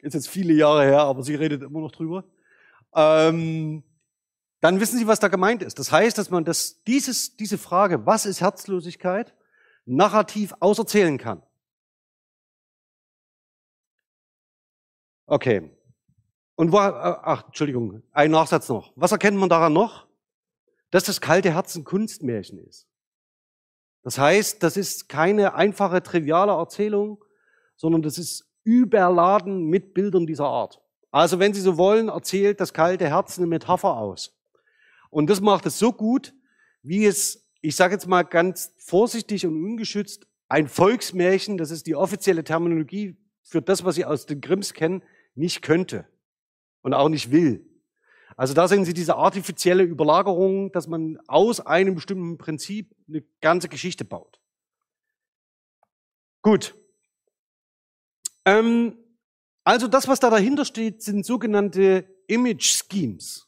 ist 0.00 0.14
jetzt 0.14 0.28
viele 0.28 0.52
Jahre 0.52 0.84
her, 0.84 1.00
aber 1.00 1.22
sie 1.22 1.34
redet 1.34 1.62
immer 1.62 1.80
noch 1.80 1.90
drüber. 1.90 2.24
Ähm, 2.94 3.82
dann 4.60 4.80
wissen 4.80 4.98
Sie, 4.98 5.06
was 5.06 5.20
da 5.20 5.28
gemeint 5.28 5.62
ist. 5.62 5.78
Das 5.78 5.92
heißt, 5.92 6.18
dass 6.18 6.30
man 6.30 6.44
das, 6.44 6.82
dieses, 6.84 7.36
diese 7.36 7.58
Frage, 7.58 8.06
was 8.06 8.26
ist 8.26 8.40
Herzlosigkeit, 8.40 9.34
narrativ 9.84 10.54
auserzählen 10.60 11.16
kann. 11.18 11.42
Okay. 15.26 15.70
Und 16.56 16.72
wo, 16.72 16.78
äh, 16.78 16.80
ach, 16.80 17.46
Entschuldigung, 17.46 18.02
ein 18.12 18.30
Nachsatz 18.30 18.68
noch. 18.68 18.92
Was 18.96 19.12
erkennt 19.12 19.36
man 19.36 19.48
daran 19.48 19.72
noch? 19.72 20.08
Dass 20.90 21.04
das 21.04 21.20
kalte 21.20 21.52
Herz 21.52 21.76
ein 21.76 21.84
Kunstmärchen 21.84 22.58
ist. 22.58 22.88
Das 24.02 24.18
heißt, 24.18 24.62
das 24.62 24.76
ist 24.76 25.08
keine 25.08 25.54
einfache, 25.54 26.02
triviale 26.02 26.52
Erzählung, 26.52 27.22
sondern 27.76 28.02
das 28.02 28.18
ist 28.18 28.50
überladen 28.64 29.66
mit 29.66 29.94
Bildern 29.94 30.26
dieser 30.26 30.46
Art. 30.46 30.80
Also 31.10 31.38
wenn 31.38 31.54
Sie 31.54 31.60
so 31.60 31.76
wollen, 31.76 32.08
erzählt 32.08 32.60
das 32.60 32.72
kalte 32.72 33.08
Herz 33.08 33.38
eine 33.38 33.46
Metapher 33.46 33.96
aus. 33.96 34.37
Und 35.10 35.30
das 35.30 35.40
macht 35.40 35.66
es 35.66 35.78
so 35.78 35.92
gut, 35.92 36.34
wie 36.82 37.06
es, 37.06 37.48
ich 37.60 37.76
sage 37.76 37.94
jetzt 37.94 38.06
mal 38.06 38.22
ganz 38.22 38.74
vorsichtig 38.78 39.46
und 39.46 39.62
ungeschützt, 39.62 40.26
ein 40.48 40.68
Volksmärchen, 40.68 41.58
das 41.58 41.70
ist 41.70 41.86
die 41.86 41.94
offizielle 41.94 42.44
Terminologie 42.44 43.16
für 43.42 43.62
das, 43.62 43.84
was 43.84 43.96
Sie 43.96 44.04
aus 44.04 44.26
den 44.26 44.40
Grimms 44.40 44.72
kennen, 44.72 45.02
nicht 45.34 45.62
könnte 45.62 46.06
und 46.82 46.94
auch 46.94 47.08
nicht 47.08 47.30
will. 47.30 47.64
Also 48.36 48.54
da 48.54 48.68
sehen 48.68 48.84
Sie 48.84 48.94
diese 48.94 49.16
artifizielle 49.16 49.82
Überlagerung, 49.82 50.70
dass 50.72 50.86
man 50.86 51.18
aus 51.26 51.60
einem 51.60 51.94
bestimmten 51.94 52.38
Prinzip 52.38 52.94
eine 53.08 53.22
ganze 53.40 53.68
Geschichte 53.68 54.04
baut. 54.04 54.40
Gut. 56.42 56.74
Ähm, 58.44 58.96
also 59.64 59.88
das, 59.88 60.08
was 60.08 60.20
da 60.20 60.30
dahinter 60.30 60.64
steht, 60.64 61.02
sind 61.02 61.26
sogenannte 61.26 62.08
Image 62.26 62.64
Schemes. 62.64 63.47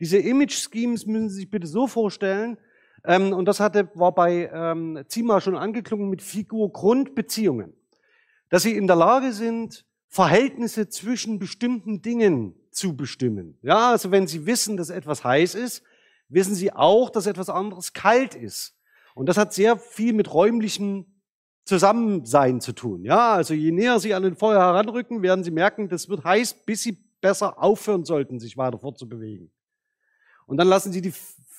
Diese 0.00 0.18
Image 0.18 0.54
Schemes 0.54 1.06
müssen 1.06 1.28
Sie 1.28 1.36
sich 1.36 1.50
bitte 1.50 1.66
so 1.66 1.86
vorstellen, 1.86 2.58
ähm, 3.04 3.32
und 3.32 3.46
das 3.46 3.60
hatte, 3.60 3.90
war 3.94 4.12
bei 4.12 4.50
ähm, 4.52 5.04
Zima 5.08 5.40
schon 5.40 5.56
angeklungen 5.56 6.08
mit 6.08 6.22
Figur-Grundbeziehungen, 6.22 7.74
dass 8.48 8.62
Sie 8.62 8.76
in 8.76 8.86
der 8.86 8.96
Lage 8.96 9.32
sind, 9.32 9.84
Verhältnisse 10.08 10.88
zwischen 10.88 11.38
bestimmten 11.38 12.00
Dingen 12.00 12.54
zu 12.70 12.96
bestimmen. 12.96 13.58
Ja, 13.62 13.90
also 13.90 14.10
wenn 14.10 14.26
Sie 14.26 14.46
wissen, 14.46 14.76
dass 14.76 14.90
etwas 14.90 15.22
heiß 15.22 15.54
ist, 15.54 15.82
wissen 16.28 16.54
Sie 16.54 16.72
auch, 16.72 17.10
dass 17.10 17.26
etwas 17.26 17.50
anderes 17.50 17.92
kalt 17.92 18.34
ist. 18.34 18.74
Und 19.14 19.28
das 19.28 19.36
hat 19.36 19.52
sehr 19.52 19.76
viel 19.76 20.12
mit 20.12 20.32
räumlichem 20.32 21.06
Zusammensein 21.64 22.60
zu 22.60 22.72
tun. 22.72 23.04
Ja, 23.04 23.34
also 23.34 23.54
je 23.54 23.70
näher 23.70 24.00
Sie 24.00 24.14
an 24.14 24.22
den 24.22 24.36
Feuer 24.36 24.60
heranrücken, 24.60 25.22
werden 25.22 25.44
Sie 25.44 25.50
merken, 25.50 25.88
das 25.88 26.08
wird 26.08 26.24
heiß, 26.24 26.64
bis 26.64 26.82
Sie 26.82 26.92
besser 27.20 27.62
aufhören 27.62 28.04
sollten, 28.04 28.38
sich 28.38 28.56
weiter 28.56 28.78
fortzubewegen 28.78 29.50
und 30.46 30.56
dann 30.56 30.68
lassen 30.68 30.92
sie 30.92 31.00
die 31.00 31.12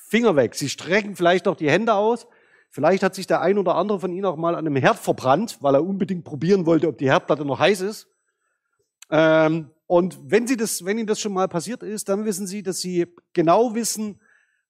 Finger 0.07 0.35
weg. 0.35 0.55
Sie 0.55 0.69
strecken 0.69 1.15
vielleicht 1.15 1.47
auch 1.47 1.55
die 1.55 1.69
Hände 1.69 1.93
aus. 1.93 2.27
Vielleicht 2.69 3.03
hat 3.03 3.15
sich 3.15 3.27
der 3.27 3.41
ein 3.41 3.57
oder 3.57 3.75
andere 3.75 3.99
von 3.99 4.11
Ihnen 4.11 4.25
auch 4.25 4.35
mal 4.35 4.53
an 4.53 4.65
einem 4.65 4.75
Herd 4.75 4.99
verbrannt, 4.99 5.57
weil 5.61 5.75
er 5.75 5.83
unbedingt 5.83 6.23
probieren 6.23 6.65
wollte, 6.65 6.87
ob 6.87 6.97
die 6.97 7.09
Herdplatte 7.09 7.45
noch 7.45 7.59
heiß 7.59 7.81
ist. 7.81 8.07
Ähm, 9.09 9.71
und 9.87 10.19
wenn 10.29 10.47
Sie 10.47 10.57
das, 10.57 10.83
wenn 10.83 10.97
Ihnen 10.97 11.07
das 11.07 11.19
schon 11.19 11.33
mal 11.33 11.47
passiert 11.47 11.83
ist, 11.83 12.09
dann 12.09 12.25
wissen 12.25 12.47
Sie, 12.47 12.63
dass 12.63 12.79
Sie 12.79 13.07
genau 13.33 13.75
wissen, 13.75 14.19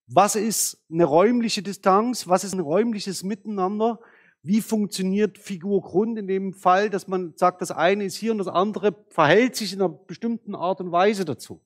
was 0.08 0.36
ist 0.36 0.86
eine 0.92 1.06
räumliche 1.06 1.64
Distanz, 1.64 2.28
was 2.28 2.44
ist 2.44 2.54
ein 2.54 2.60
räumliches 2.60 3.24
Miteinander, 3.24 4.00
wie 4.44 4.62
funktioniert 4.62 5.40
Figur 5.40 5.82
Grund 5.82 6.20
in 6.20 6.28
dem 6.28 6.54
Fall, 6.54 6.92
dass 6.92 7.08
man 7.08 7.34
sagt, 7.36 7.62
das 7.62 7.72
eine 7.72 8.06
ist 8.06 8.16
hier 8.16 8.32
und 8.32 8.38
das 8.38 8.48
andere 8.48 8.96
verhält 9.10 9.56
sich 9.56 9.74
in 9.74 9.82
einer 9.82 9.90
bestimmten 9.90 10.54
Art 10.54 10.80
und 10.80 10.92
Weise 10.92 11.26
dazu. 11.26 11.62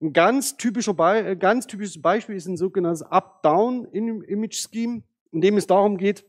Ein 0.00 0.12
ganz, 0.12 0.56
typischer 0.56 0.94
Be 0.94 1.36
ganz 1.38 1.66
typisches 1.66 2.00
Beispiel 2.00 2.36
ist 2.36 2.46
ein 2.46 2.56
sogenanntes 2.56 3.02
Up-Down-Image-Scheme, 3.02 5.02
in 5.32 5.40
dem 5.40 5.56
es 5.56 5.66
darum 5.66 5.96
geht, 5.96 6.24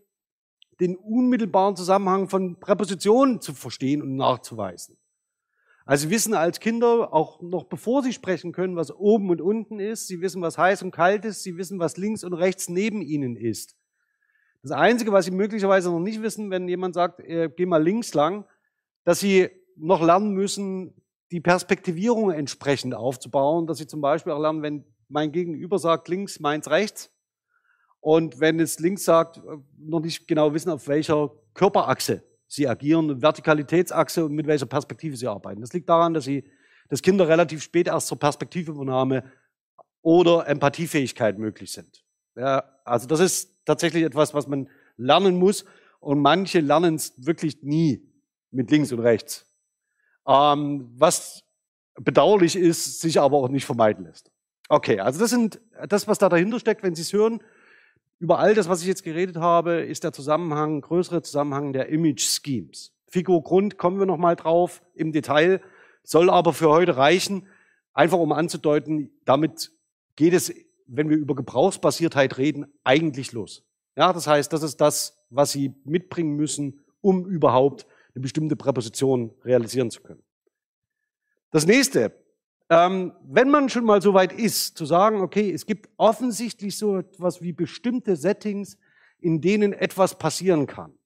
den 0.80 0.96
unmittelbaren 0.96 1.76
Zusammenhang 1.76 2.28
von 2.28 2.60
Präpositionen 2.60 3.42
zu 3.42 3.54
verstehen 3.54 4.02
und 4.02 4.16
nachzuweisen. 4.16 4.98
Also 5.86 6.08
Sie 6.08 6.14
wissen 6.14 6.34
als 6.34 6.60
Kinder, 6.60 7.14
auch 7.14 7.42
noch 7.42 7.66
bevor 7.66 8.02
Sie 8.02 8.12
sprechen 8.12 8.52
können, 8.52 8.76
was 8.76 8.92
oben 8.92 9.30
und 9.30 9.40
unten 9.40 9.80
ist. 9.80 10.08
Sie 10.08 10.20
wissen, 10.20 10.42
was 10.42 10.58
heiß 10.58 10.82
und 10.82 10.92
kalt 10.92 11.26
ist. 11.26 11.44
Sie 11.44 11.58
wissen, 11.58 11.80
was 11.80 11.98
links 11.98 12.24
und 12.24 12.34
rechts 12.34 12.70
neben 12.70 13.02
Ihnen 13.02 13.36
ist. 13.36 13.76
Das 14.64 14.72
Einzige, 14.72 15.12
was 15.12 15.26
Sie 15.26 15.32
möglicherweise 15.32 15.92
noch 15.92 16.00
nicht 16.00 16.24
wissen, 16.24 16.50
wenn 16.50 16.68
jemand 16.68 16.96
sagt, 16.96 17.20
äh, 17.20 17.52
geh 17.56 17.68
mal 17.68 17.84
links 17.84 18.16
lang, 18.16 18.46
dass 19.04 19.20
Sie 19.20 19.50
noch 19.76 20.02
lernen 20.02 20.32
müssen, 20.32 20.96
die 21.32 21.42
Perspektivierung 21.42 22.32
entsprechend 22.32 22.94
aufzubauen, 22.94 23.68
dass 23.68 23.78
Sie 23.78 23.88
zum 23.88 24.02
Beispiel 24.02 24.34
auch 24.34 24.40
lernen, 24.40 24.62
wenn 24.62 24.86
mein 25.08 25.32
Gegenüber 25.32 25.80
sagt 25.80 26.08
links, 26.08 26.40
meins 26.40 26.70
rechts. 26.70 27.12
Und 28.00 28.40
wenn 28.40 28.60
es 28.60 28.80
links 28.80 29.04
sagt, 29.04 29.38
äh, 29.38 29.58
noch 29.80 30.00
nicht 30.00 30.28
genau 30.28 30.54
wissen, 30.54 30.70
auf 30.70 30.88
welcher 30.88 31.32
Körperachse 31.54 32.24
sie 32.48 32.68
agieren, 32.68 33.22
Vertikalitätsachse 33.22 34.26
und 34.26 34.34
mit 34.34 34.48
welcher 34.48 34.68
Perspektive 34.68 35.18
sie 35.18 35.28
arbeiten. 35.28 35.62
Das 35.62 35.74
liegt 35.74 35.90
daran, 35.90 36.14
dass, 36.14 36.26
sie, 36.26 36.44
dass 36.90 37.02
Kinder 37.02 37.28
relativ 37.28 37.64
spät 37.64 37.88
erst 37.88 38.08
zur 38.08 38.20
Perspektivübernahme 38.20 39.24
oder 40.02 40.48
Empathiefähigkeit 40.48 41.40
möglich 41.40 41.72
sind. 41.72 42.04
Ja, 42.36 42.64
also 42.84 43.08
das 43.08 43.20
ist 43.20 43.66
tatsächlich 43.66 44.04
etwas, 44.04 44.34
was 44.34 44.48
man 44.48 44.70
lernen 44.98 45.38
muss 45.38 45.66
und 46.00 46.20
manche 46.20 46.60
lernen 46.60 46.96
es 46.96 47.26
wirklich 47.26 47.64
nie 47.64 48.08
mit 48.52 48.70
links 48.70 48.92
und 48.92 49.00
rechts. 49.00 49.45
Ähm, 50.28 50.90
was 50.98 51.44
bedauerlich 51.96 52.56
ist, 52.56 53.02
sich 53.02 53.20
aber 53.20 53.38
auch 53.38 53.50
nicht 53.50 53.66
vermeiden 53.66 54.06
lässt. 54.06 54.32
Okay, 54.68 55.00
also 55.00 55.20
das 55.20 55.30
sind 55.30 55.62
das, 55.88 56.08
was 56.08 56.18
da 56.18 56.30
dahinter 56.30 56.60
steckt, 56.60 56.84
wenn 56.84 56.96
Sie 56.96 57.04
es 57.04 57.14
hören. 57.14 57.42
Über 58.20 58.40
all 58.40 58.56
das, 58.56 58.68
was 58.70 58.82
ich 58.82 58.88
jetzt 58.88 59.04
geredet 59.04 59.38
habe, 59.38 59.82
ist 59.82 60.04
der 60.04 60.14
Zusammenhang, 60.14 60.82
größere 60.82 61.22
Zusammenhang 61.22 61.74
der 61.74 61.90
Image 61.90 62.22
Schemes. 62.22 62.94
Figur 63.08 63.44
Grund 63.44 63.78
kommen 63.78 64.00
wir 64.00 64.06
nochmal 64.06 64.36
drauf 64.36 64.82
im 64.94 65.12
Detail, 65.12 65.62
soll 66.04 66.30
aber 66.30 66.54
für 66.54 66.70
heute 66.70 66.98
reichen, 66.98 67.48
einfach 67.94 68.18
um 68.18 68.32
anzudeuten, 68.32 69.12
damit 69.26 69.72
geht 70.16 70.34
es, 70.34 70.54
wenn 70.88 71.10
wir 71.10 71.18
über 71.18 71.36
Gebrauchsbasiertheit 71.36 72.38
reden, 72.38 72.66
eigentlich 72.84 73.32
los. 73.32 73.64
Ja, 73.96 74.12
das 74.12 74.28
heißt, 74.28 74.52
das 74.52 74.64
ist 74.64 74.82
das, 74.82 75.18
was 75.30 75.52
Sie 75.52 75.74
mitbringen 75.84 76.36
müssen, 76.36 76.84
um 77.02 77.26
überhaupt 77.26 77.86
eine 78.16 78.22
bestimmte 78.22 78.56
Präposition 78.56 79.34
realisieren 79.44 79.92
zu 79.92 80.02
können. 80.02 80.24
Das 81.52 81.66
nächste, 81.66 82.14
ähm, 82.70 83.14
wenn 83.24 83.50
man 83.50 83.70
schon 83.70 83.86
mal 83.86 84.02
so 84.02 84.14
weit 84.14 84.34
ist, 84.34 84.78
zu 84.78 84.86
sagen, 84.86 85.22
okay, 85.22 85.52
es 85.52 85.66
gibt 85.66 85.90
offensichtlich 85.98 86.78
so 86.78 86.98
etwas 86.98 87.42
wie 87.42 87.54
bestimmte 87.54 88.16
Settings, 88.16 88.78
in 89.20 89.42
denen 89.42 89.74
etwas 89.74 90.18
passieren 90.18 90.66
kann. 90.66 90.98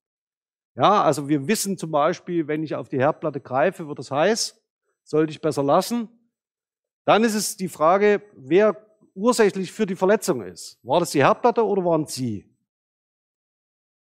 Ja, 0.75 1.03
also 1.03 1.27
wir 1.27 1.47
wissen 1.47 1.77
zum 1.77 1.91
Beispiel, 1.91 2.47
wenn 2.47 2.63
ich 2.63 2.75
auf 2.75 2.87
die 2.87 2.99
Herdplatte 2.99 3.41
greife, 3.41 3.87
wird 3.87 3.99
es 3.99 4.11
heiß, 4.11 4.61
sollte 5.03 5.31
ich 5.31 5.41
besser 5.41 5.63
lassen. 5.63 6.07
Dann 7.05 7.23
ist 7.23 7.35
es 7.35 7.57
die 7.57 7.67
Frage, 7.67 8.21
wer 8.35 8.77
ursächlich 9.13 9.71
für 9.71 9.85
die 9.85 9.95
Verletzung 9.95 10.41
ist. 10.43 10.79
War 10.83 10.99
das 10.99 11.11
die 11.11 11.23
Herdplatte 11.23 11.65
oder 11.65 11.83
waren 11.83 12.05
Sie? 12.05 12.45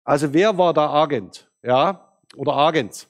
Also 0.04 0.34
wer 0.34 0.58
war 0.58 0.74
der 0.74 0.90
Agent? 0.90 1.52
Ja, 1.64 2.13
oder 2.36 2.54
Agents? 2.54 3.08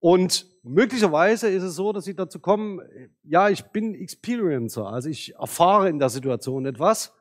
Und 0.00 0.46
möglicherweise 0.62 1.48
ist 1.48 1.62
es 1.62 1.76
so, 1.76 1.92
dass 1.92 2.04
sie 2.04 2.14
dazu 2.14 2.38
kommen, 2.38 2.80
ja, 3.22 3.48
ich 3.48 3.62
bin 3.64 3.94
Experiencer, 3.94 4.86
also 4.86 5.08
ich 5.08 5.34
erfahre 5.34 5.88
in 5.88 5.98
der 5.98 6.10
Situation 6.10 6.66
etwas 6.66 7.12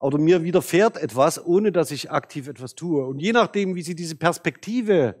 oder 0.00 0.18
mir 0.18 0.42
widerfährt 0.42 0.96
etwas, 0.96 1.44
ohne 1.44 1.70
dass 1.70 1.90
ich 1.90 2.10
aktiv 2.10 2.48
etwas 2.48 2.74
tue. 2.74 3.04
Und 3.06 3.20
je 3.20 3.32
nachdem, 3.32 3.74
wie 3.74 3.82
sie 3.82 3.94
diese 3.94 4.16
Perspektive 4.16 5.14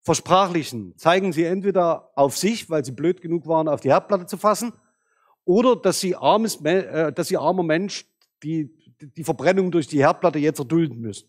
versprachlichen, 0.00 0.96
zeigen 0.96 1.32
sie 1.32 1.44
entweder 1.44 2.10
auf 2.16 2.36
sich, 2.36 2.70
weil 2.70 2.84
sie 2.84 2.92
blöd 2.92 3.20
genug 3.20 3.46
waren, 3.46 3.68
auf 3.68 3.80
die 3.80 3.90
Herdplatte 3.90 4.26
zu 4.26 4.36
fassen, 4.36 4.72
oder 5.44 5.76
dass 5.76 6.00
sie, 6.00 6.16
armes, 6.16 6.60
äh, 6.64 7.12
dass 7.12 7.28
sie 7.28 7.36
armer 7.36 7.62
Mensch 7.62 8.06
die, 8.42 8.74
die 9.00 9.24
Verbrennung 9.24 9.70
durch 9.70 9.86
die 9.86 10.00
Herdplatte 10.00 10.38
jetzt 10.38 10.58
erdulden 10.58 11.00
müssen. 11.00 11.28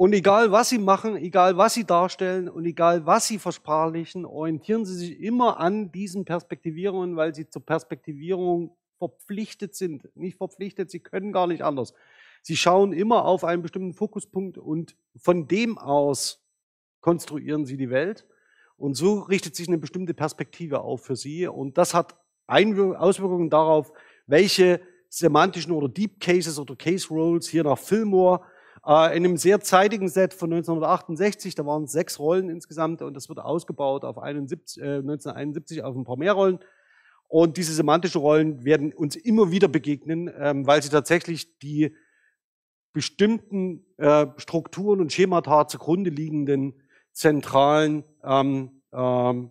Und 0.00 0.14
egal 0.14 0.50
was 0.50 0.70
sie 0.70 0.78
machen, 0.78 1.14
egal 1.16 1.58
was 1.58 1.74
sie 1.74 1.84
darstellen 1.84 2.48
und 2.48 2.64
egal 2.64 3.04
was 3.04 3.26
sie 3.26 3.38
versprachlichen, 3.38 4.24
orientieren 4.24 4.86
sie 4.86 4.94
sich 4.94 5.20
immer 5.20 5.60
an 5.60 5.92
diesen 5.92 6.24
Perspektivierungen, 6.24 7.16
weil 7.16 7.34
sie 7.34 7.50
zur 7.50 7.66
Perspektivierung 7.66 8.74
verpflichtet 8.96 9.74
sind. 9.74 10.08
Nicht 10.16 10.38
verpflichtet, 10.38 10.90
sie 10.90 11.00
können 11.00 11.32
gar 11.32 11.46
nicht 11.46 11.60
anders. 11.60 11.92
Sie 12.40 12.56
schauen 12.56 12.94
immer 12.94 13.26
auf 13.26 13.44
einen 13.44 13.60
bestimmten 13.60 13.92
Fokuspunkt 13.92 14.56
und 14.56 14.96
von 15.16 15.46
dem 15.48 15.76
aus 15.76 16.42
konstruieren 17.02 17.66
sie 17.66 17.76
die 17.76 17.90
Welt. 17.90 18.26
Und 18.78 18.94
so 18.94 19.18
richtet 19.18 19.54
sich 19.54 19.68
eine 19.68 19.76
bestimmte 19.76 20.14
Perspektive 20.14 20.80
auf 20.80 21.04
für 21.04 21.16
sie. 21.16 21.46
Und 21.46 21.76
das 21.76 21.92
hat 21.92 22.16
Auswirkungen 22.46 23.50
darauf, 23.50 23.92
welche 24.26 24.80
semantischen 25.10 25.72
oder 25.72 25.90
Deep 25.90 26.20
Cases 26.20 26.58
oder 26.58 26.74
Case 26.74 27.06
Roles 27.10 27.48
hier 27.48 27.64
nach 27.64 27.78
Fillmore 27.78 28.40
äh, 28.86 29.16
in 29.16 29.24
einem 29.24 29.36
sehr 29.36 29.60
zeitigen 29.60 30.08
Set 30.08 30.34
von 30.34 30.52
1968, 30.52 31.54
da 31.54 31.66
waren 31.66 31.84
es 31.84 31.92
sechs 31.92 32.18
Rollen 32.18 32.48
insgesamt 32.48 33.02
und 33.02 33.14
das 33.14 33.28
wird 33.28 33.38
ausgebaut 33.38 34.04
auf 34.04 34.18
71, 34.18 34.82
äh, 34.82 34.98
1971 34.98 35.82
auf 35.82 35.96
ein 35.96 36.04
paar 36.04 36.16
mehr 36.16 36.32
Rollen. 36.32 36.58
Und 37.28 37.56
diese 37.56 37.72
semantischen 37.72 38.20
Rollen 38.20 38.64
werden 38.64 38.92
uns 38.92 39.14
immer 39.14 39.52
wieder 39.52 39.68
begegnen, 39.68 40.32
ähm, 40.36 40.66
weil 40.66 40.82
sie 40.82 40.88
tatsächlich 40.88 41.58
die 41.58 41.94
bestimmten 42.92 43.86
äh, 43.98 44.26
Strukturen 44.36 45.00
und 45.00 45.12
Schemata 45.12 45.68
zugrunde 45.68 46.10
liegenden 46.10 46.74
zentralen 47.12 48.04
ähm, 48.24 48.82
ähm, 48.92 49.50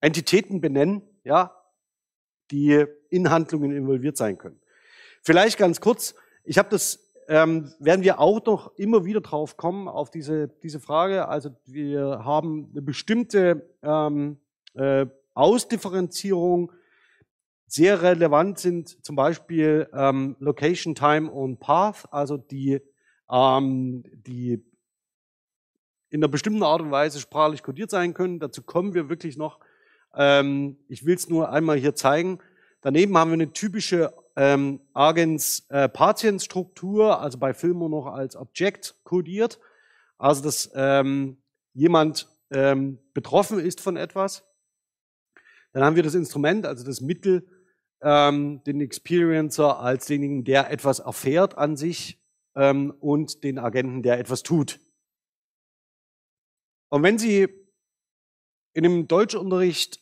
Entitäten 0.00 0.60
benennen, 0.60 1.02
ja, 1.24 1.54
die 2.50 2.86
in 3.10 3.30
Handlungen 3.30 3.72
involviert 3.72 4.16
sein 4.16 4.38
können. 4.38 4.60
Vielleicht 5.22 5.58
ganz 5.58 5.80
kurz, 5.80 6.14
ich 6.44 6.56
habe 6.56 6.70
das 6.70 7.07
ähm, 7.28 7.70
werden 7.78 8.02
wir 8.02 8.20
auch 8.20 8.44
noch 8.46 8.74
immer 8.76 9.04
wieder 9.04 9.20
drauf 9.20 9.58
kommen, 9.58 9.86
auf 9.86 10.10
diese, 10.10 10.48
diese 10.62 10.80
Frage. 10.80 11.28
Also 11.28 11.50
wir 11.66 12.24
haben 12.24 12.70
eine 12.72 12.80
bestimmte 12.80 13.68
ähm, 13.82 14.38
äh, 14.74 15.06
Ausdifferenzierung. 15.34 16.72
Sehr 17.66 18.00
relevant 18.00 18.58
sind 18.58 19.04
zum 19.04 19.14
Beispiel 19.14 19.88
ähm, 19.92 20.36
Location, 20.40 20.94
Time 20.94 21.30
und 21.30 21.60
Path, 21.60 22.10
also 22.10 22.38
die, 22.38 22.80
ähm, 23.30 24.04
die 24.26 24.64
in 26.08 26.20
einer 26.20 26.28
bestimmten 26.28 26.62
Art 26.62 26.80
und 26.80 26.90
Weise 26.90 27.20
sprachlich 27.20 27.62
kodiert 27.62 27.90
sein 27.90 28.14
können. 28.14 28.40
Dazu 28.40 28.62
kommen 28.62 28.94
wir 28.94 29.10
wirklich 29.10 29.36
noch. 29.36 29.60
Ähm, 30.14 30.78
ich 30.88 31.04
will 31.04 31.16
es 31.16 31.28
nur 31.28 31.52
einmal 31.52 31.76
hier 31.76 31.94
zeigen. 31.94 32.38
Daneben 32.80 33.18
haben 33.18 33.30
wir 33.30 33.34
eine 33.34 33.52
typische 33.52 34.14
ähm, 34.38 34.80
Argens 34.92 35.66
äh, 35.68 35.88
Patientstruktur, 35.88 37.20
also 37.20 37.38
bei 37.38 37.52
Filmo 37.52 37.88
noch 37.88 38.06
als 38.06 38.36
Objekt 38.36 38.94
kodiert. 39.02 39.58
Also 40.16 40.42
dass 40.44 40.70
ähm, 40.74 41.42
jemand 41.74 42.28
ähm, 42.50 42.98
betroffen 43.14 43.58
ist 43.58 43.80
von 43.80 43.96
etwas. 43.96 44.44
Dann 45.72 45.82
haben 45.82 45.96
wir 45.96 46.04
das 46.04 46.14
Instrument, 46.14 46.66
also 46.66 46.84
das 46.84 47.00
Mittel, 47.00 47.48
ähm, 48.00 48.62
den 48.64 48.80
Experiencer 48.80 49.80
als 49.80 50.06
denjenigen, 50.06 50.44
der 50.44 50.70
etwas 50.70 51.00
erfährt 51.00 51.58
an 51.58 51.76
sich 51.76 52.22
ähm, 52.54 52.94
und 53.00 53.42
den 53.42 53.58
Agenten, 53.58 54.04
der 54.04 54.20
etwas 54.20 54.44
tut. 54.44 54.78
Und 56.90 57.02
wenn 57.02 57.18
Sie 57.18 57.48
in 58.72 58.84
dem 58.84 59.08
Deutschunterricht 59.08 60.00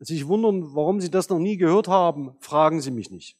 sich 0.00 0.26
wundern, 0.26 0.74
warum 0.74 1.00
Sie 1.00 1.10
das 1.10 1.28
noch 1.28 1.38
nie 1.38 1.56
gehört 1.56 1.86
haben, 1.86 2.36
fragen 2.40 2.80
Sie 2.80 2.90
mich 2.90 3.10
nicht. 3.10 3.37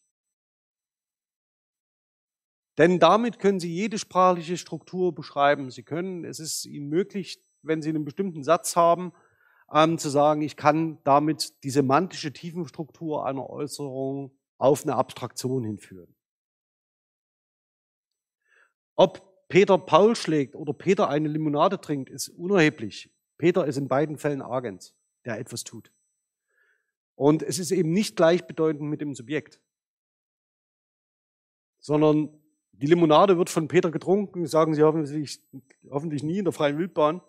Denn 2.78 3.00
damit 3.00 3.40
können 3.40 3.58
Sie 3.58 3.72
jede 3.72 3.98
sprachliche 3.98 4.56
Struktur 4.56 5.12
beschreiben. 5.12 5.70
Sie 5.70 5.82
können, 5.82 6.24
es 6.24 6.38
ist 6.38 6.64
Ihnen 6.64 6.88
möglich, 6.88 7.42
wenn 7.62 7.82
Sie 7.82 7.88
einen 7.88 8.04
bestimmten 8.04 8.44
Satz 8.44 8.76
haben, 8.76 9.12
ähm, 9.72 9.98
zu 9.98 10.08
sagen, 10.08 10.42
ich 10.42 10.56
kann 10.56 10.98
damit 11.02 11.64
die 11.64 11.70
semantische 11.70 12.32
Tiefenstruktur 12.32 13.26
einer 13.26 13.50
Äußerung 13.50 14.32
auf 14.58 14.84
eine 14.84 14.94
Abstraktion 14.94 15.64
hinführen. 15.64 16.14
Ob 18.94 19.48
Peter 19.48 19.78
Paul 19.78 20.14
schlägt 20.14 20.54
oder 20.54 20.72
Peter 20.72 21.08
eine 21.08 21.28
Limonade 21.28 21.80
trinkt, 21.80 22.10
ist 22.10 22.28
unerheblich. 22.28 23.12
Peter 23.38 23.66
ist 23.66 23.76
in 23.76 23.88
beiden 23.88 24.18
Fällen 24.18 24.42
Agens, 24.42 24.94
der 25.24 25.38
etwas 25.38 25.64
tut. 25.64 25.92
Und 27.14 27.42
es 27.42 27.58
ist 27.58 27.72
eben 27.72 27.92
nicht 27.92 28.16
gleichbedeutend 28.16 28.88
mit 28.88 29.00
dem 29.00 29.14
Subjekt, 29.14 29.60
sondern 31.78 32.38
die 32.80 32.86
Limonade 32.86 33.38
wird 33.38 33.50
von 33.50 33.66
Peter 33.66 33.90
getrunken, 33.90 34.46
sagen 34.46 34.74
sie 34.74 34.82
hoffentlich, 34.82 35.40
hoffentlich 35.90 36.22
nie 36.22 36.38
in 36.38 36.44
der 36.44 36.52
freien 36.52 36.78
Wildbahn. 36.78 37.20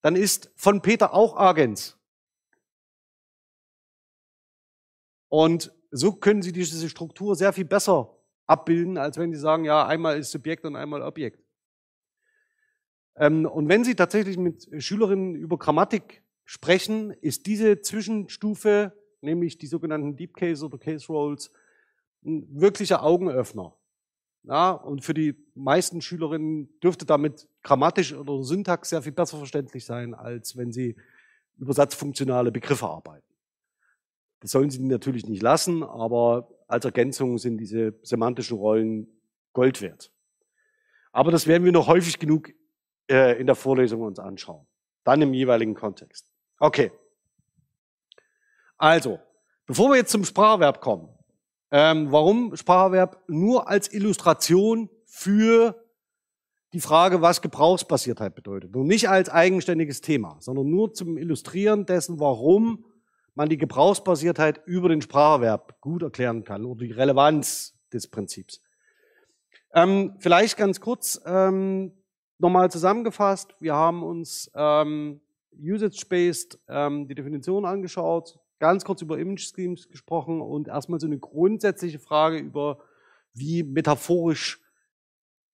Dann 0.00 0.16
ist 0.16 0.50
von 0.56 0.80
Peter 0.80 1.12
auch 1.12 1.36
Agens. 1.36 1.98
Und 5.28 5.72
so 5.90 6.12
können 6.12 6.42
Sie 6.42 6.52
diese 6.52 6.88
Struktur 6.88 7.36
sehr 7.36 7.52
viel 7.52 7.64
besser 7.64 8.16
abbilden, 8.46 8.96
als 8.96 9.18
wenn 9.18 9.32
Sie 9.32 9.38
sagen, 9.38 9.64
ja, 9.64 9.86
einmal 9.86 10.18
ist 10.18 10.30
Subjekt 10.30 10.64
und 10.64 10.76
einmal 10.76 11.02
Objekt. 11.02 11.44
Ähm, 13.16 13.44
und 13.44 13.68
wenn 13.68 13.84
Sie 13.84 13.94
tatsächlich 13.94 14.38
mit 14.38 14.68
Schülerinnen 14.82 15.34
über 15.34 15.58
Grammatik 15.58 16.22
sprechen, 16.44 17.10
ist 17.10 17.46
diese 17.46 17.80
Zwischenstufe, 17.80 18.92
nämlich 19.20 19.58
die 19.58 19.66
sogenannten 19.66 20.16
Deep 20.16 20.34
Case 20.34 20.64
oder 20.64 20.78
Case 20.78 21.06
Roles, 21.08 21.52
ein 22.24 22.46
wirklicher 22.50 23.02
Augenöffner. 23.02 23.76
Ja, 24.44 24.70
und 24.70 25.04
für 25.04 25.14
die 25.14 25.34
meisten 25.54 26.00
Schülerinnen 26.00 26.80
dürfte 26.80 27.04
damit 27.04 27.46
grammatisch 27.62 28.14
oder 28.14 28.42
Syntax 28.42 28.88
sehr 28.88 29.02
viel 29.02 29.12
besser 29.12 29.36
verständlich 29.36 29.84
sein, 29.84 30.14
als 30.14 30.56
wenn 30.56 30.72
sie 30.72 30.96
über 31.58 31.74
satzfunktionale 31.74 32.50
Begriffe 32.50 32.86
arbeiten. 32.86 33.26
Das 34.40 34.52
sollen 34.52 34.70
sie 34.70 34.82
natürlich 34.82 35.26
nicht 35.26 35.42
lassen, 35.42 35.82
aber 35.82 36.48
als 36.66 36.86
Ergänzung 36.86 37.36
sind 37.36 37.58
diese 37.58 37.94
semantischen 38.02 38.56
Rollen 38.56 39.06
Gold 39.52 39.82
wert. 39.82 40.10
Aber 41.12 41.30
das 41.30 41.46
werden 41.46 41.64
wir 41.64 41.72
noch 41.72 41.88
häufig 41.88 42.18
genug 42.18 42.50
äh, 43.10 43.38
in 43.38 43.46
der 43.46 43.56
Vorlesung 43.56 44.00
uns 44.02 44.18
anschauen. 44.18 44.66
Dann 45.04 45.20
im 45.20 45.34
jeweiligen 45.34 45.74
Kontext. 45.74 46.30
Okay. 46.58 46.92
Also, 48.78 49.18
bevor 49.66 49.90
wir 49.90 49.96
jetzt 49.96 50.12
zum 50.12 50.24
Spracherwerb 50.24 50.80
kommen, 50.80 51.08
ähm, 51.70 52.10
warum 52.10 52.56
Spracherwerb 52.56 53.22
nur 53.28 53.68
als 53.68 53.92
Illustration 53.92 54.90
für 55.06 55.84
die 56.72 56.80
Frage, 56.80 57.20
was 57.20 57.42
Gebrauchsbasiertheit 57.42 58.34
bedeutet. 58.34 58.76
Und 58.76 58.86
nicht 58.86 59.08
als 59.08 59.28
eigenständiges 59.28 60.00
Thema, 60.00 60.36
sondern 60.40 60.70
nur 60.70 60.94
zum 60.94 61.16
Illustrieren 61.16 61.84
dessen, 61.84 62.20
warum 62.20 62.84
man 63.34 63.48
die 63.48 63.58
Gebrauchsbasiertheit 63.58 64.60
über 64.66 64.88
den 64.88 65.02
Spracherwerb 65.02 65.80
gut 65.80 66.02
erklären 66.02 66.44
kann 66.44 66.64
oder 66.64 66.84
die 66.84 66.92
Relevanz 66.92 67.76
des 67.92 68.08
Prinzips. 68.08 68.62
Ähm, 69.72 70.16
vielleicht 70.18 70.56
ganz 70.56 70.80
kurz 70.80 71.20
ähm, 71.24 71.92
nochmal 72.38 72.70
zusammengefasst. 72.70 73.54
Wir 73.60 73.74
haben 73.74 74.02
uns 74.02 74.50
ähm, 74.54 75.20
Usage-Based 75.58 76.58
ähm, 76.68 77.06
die 77.08 77.14
Definition 77.14 77.64
angeschaut, 77.64 78.38
ganz 78.60 78.84
kurz 78.84 79.02
über 79.02 79.18
Image 79.18 79.52
Schemes 79.52 79.88
gesprochen 79.88 80.40
und 80.40 80.68
erstmal 80.68 81.00
so 81.00 81.06
eine 81.06 81.18
grundsätzliche 81.18 81.98
Frage 81.98 82.38
über, 82.38 82.78
wie 83.32 83.62
metaphorisch 83.64 84.60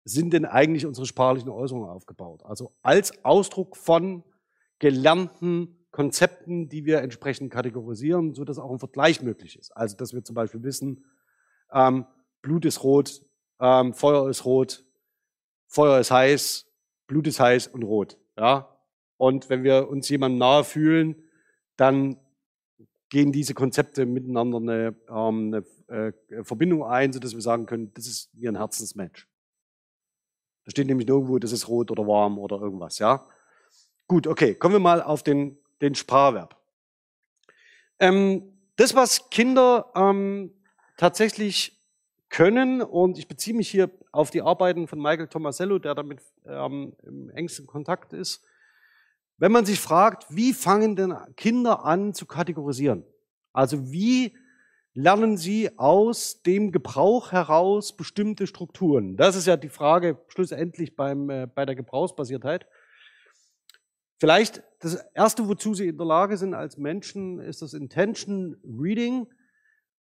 sind 0.04 0.32
denn 0.32 0.44
eigentlich 0.44 0.86
unsere 0.86 1.06
sprachlichen 1.06 1.48
Äußerungen 1.48 1.88
aufgebaut? 1.88 2.44
Also 2.44 2.74
als 2.82 3.24
Ausdruck 3.24 3.76
von 3.76 4.22
gelernten 4.78 5.86
Konzepten, 5.90 6.68
die 6.68 6.84
wir 6.84 7.00
entsprechend 7.00 7.50
kategorisieren, 7.50 8.34
so 8.34 8.44
dass 8.44 8.58
auch 8.58 8.70
ein 8.70 8.78
Vergleich 8.78 9.22
möglich 9.22 9.58
ist. 9.58 9.74
Also, 9.74 9.96
dass 9.96 10.12
wir 10.12 10.22
zum 10.22 10.34
Beispiel 10.34 10.62
wissen, 10.62 11.06
ähm, 11.72 12.04
Blut 12.42 12.66
ist 12.66 12.82
rot, 12.82 13.22
ähm, 13.60 13.94
Feuer 13.94 14.28
ist 14.28 14.44
rot, 14.44 14.84
Feuer 15.68 15.98
ist 15.98 16.10
heiß, 16.10 16.70
Blut 17.06 17.26
ist 17.26 17.40
heiß 17.40 17.68
und 17.68 17.82
rot. 17.82 18.18
Ja? 18.36 18.76
Und 19.16 19.48
wenn 19.48 19.64
wir 19.64 19.88
uns 19.88 20.08
jemandem 20.08 20.38
nahe 20.38 20.64
fühlen, 20.64 21.16
dann 21.76 22.18
gehen 23.08 23.32
diese 23.32 23.54
Konzepte 23.54 24.06
miteinander 24.06 24.58
eine, 24.58 24.96
ähm, 25.08 25.64
eine 25.88 26.12
äh, 26.28 26.44
Verbindung 26.44 26.84
ein, 26.84 27.12
sodass 27.12 27.34
wir 27.34 27.40
sagen 27.40 27.66
können, 27.66 27.92
das 27.94 28.06
ist 28.06 28.30
wie 28.32 28.48
ein 28.48 28.56
Herzensmatch. 28.56 29.28
Da 30.64 30.70
steht 30.70 30.86
nämlich 30.86 31.06
nirgendwo, 31.06 31.38
das 31.38 31.52
ist 31.52 31.68
rot 31.68 31.90
oder 31.90 32.06
warm 32.06 32.38
oder 32.38 32.60
irgendwas, 32.60 32.98
ja. 32.98 33.28
Gut, 34.08 34.26
okay, 34.26 34.54
kommen 34.54 34.74
wir 34.74 34.80
mal 34.80 35.02
auf 35.02 35.22
den 35.22 35.58
den 35.80 35.94
Sprachverb. 35.94 36.56
Ähm, 37.98 38.52
das, 38.76 38.94
was 38.94 39.30
Kinder 39.30 39.90
ähm, 39.94 40.52
tatsächlich 40.96 41.80
können, 42.28 42.82
und 42.82 43.18
ich 43.18 43.28
beziehe 43.28 43.56
mich 43.56 43.68
hier 43.68 43.90
auf 44.12 44.30
die 44.30 44.42
Arbeiten 44.42 44.88
von 44.88 45.00
Michael 45.00 45.28
Tomasello, 45.28 45.78
der 45.78 45.94
damit 45.94 46.20
ähm, 46.44 46.94
im 47.02 47.30
engsten 47.30 47.66
Kontakt 47.66 48.12
ist, 48.12 48.44
wenn 49.38 49.52
man 49.52 49.66
sich 49.66 49.80
fragt, 49.80 50.26
wie 50.28 50.52
fangen 50.52 50.96
denn 50.96 51.14
Kinder 51.36 51.84
an 51.84 52.14
zu 52.14 52.26
kategorisieren? 52.26 53.04
Also 53.52 53.90
wie 53.92 54.36
lernen 54.94 55.36
sie 55.36 55.78
aus 55.78 56.42
dem 56.42 56.72
Gebrauch 56.72 57.32
heraus 57.32 57.96
bestimmte 57.96 58.46
Strukturen? 58.46 59.16
Das 59.16 59.36
ist 59.36 59.46
ja 59.46 59.56
die 59.56 59.68
Frage 59.68 60.18
schlussendlich 60.28 60.96
beim, 60.96 61.28
äh, 61.28 61.46
bei 61.46 61.66
der 61.66 61.74
Gebrauchsbasiertheit. 61.74 62.66
Vielleicht 64.18 64.62
das 64.80 64.94
erste, 65.14 65.46
wozu 65.48 65.74
sie 65.74 65.88
in 65.88 65.98
der 65.98 66.06
Lage 66.06 66.38
sind 66.38 66.54
als 66.54 66.78
Menschen, 66.78 67.38
ist 67.38 67.60
das 67.60 67.74
Intention 67.74 68.56
Reading. 68.64 69.26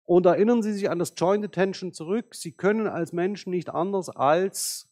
Und 0.05 0.27
erinnern 0.27 0.61
Sie 0.61 0.71
sich 0.71 0.89
an 0.89 0.99
das 0.99 1.13
Joint 1.17 1.43
Attention 1.43 1.91
zurück. 1.91 2.35
Sie 2.35 2.51
können 2.51 2.87
als 2.87 3.11
Menschen 3.11 3.49
nicht 3.49 3.69
anders, 3.69 4.07
als 4.09 4.87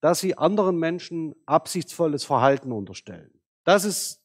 dass 0.00 0.20
Sie 0.20 0.38
anderen 0.38 0.78
Menschen 0.78 1.34
absichtsvolles 1.44 2.24
Verhalten 2.24 2.72
unterstellen. 2.72 3.33
Das 3.64 3.84
ist, 3.84 4.20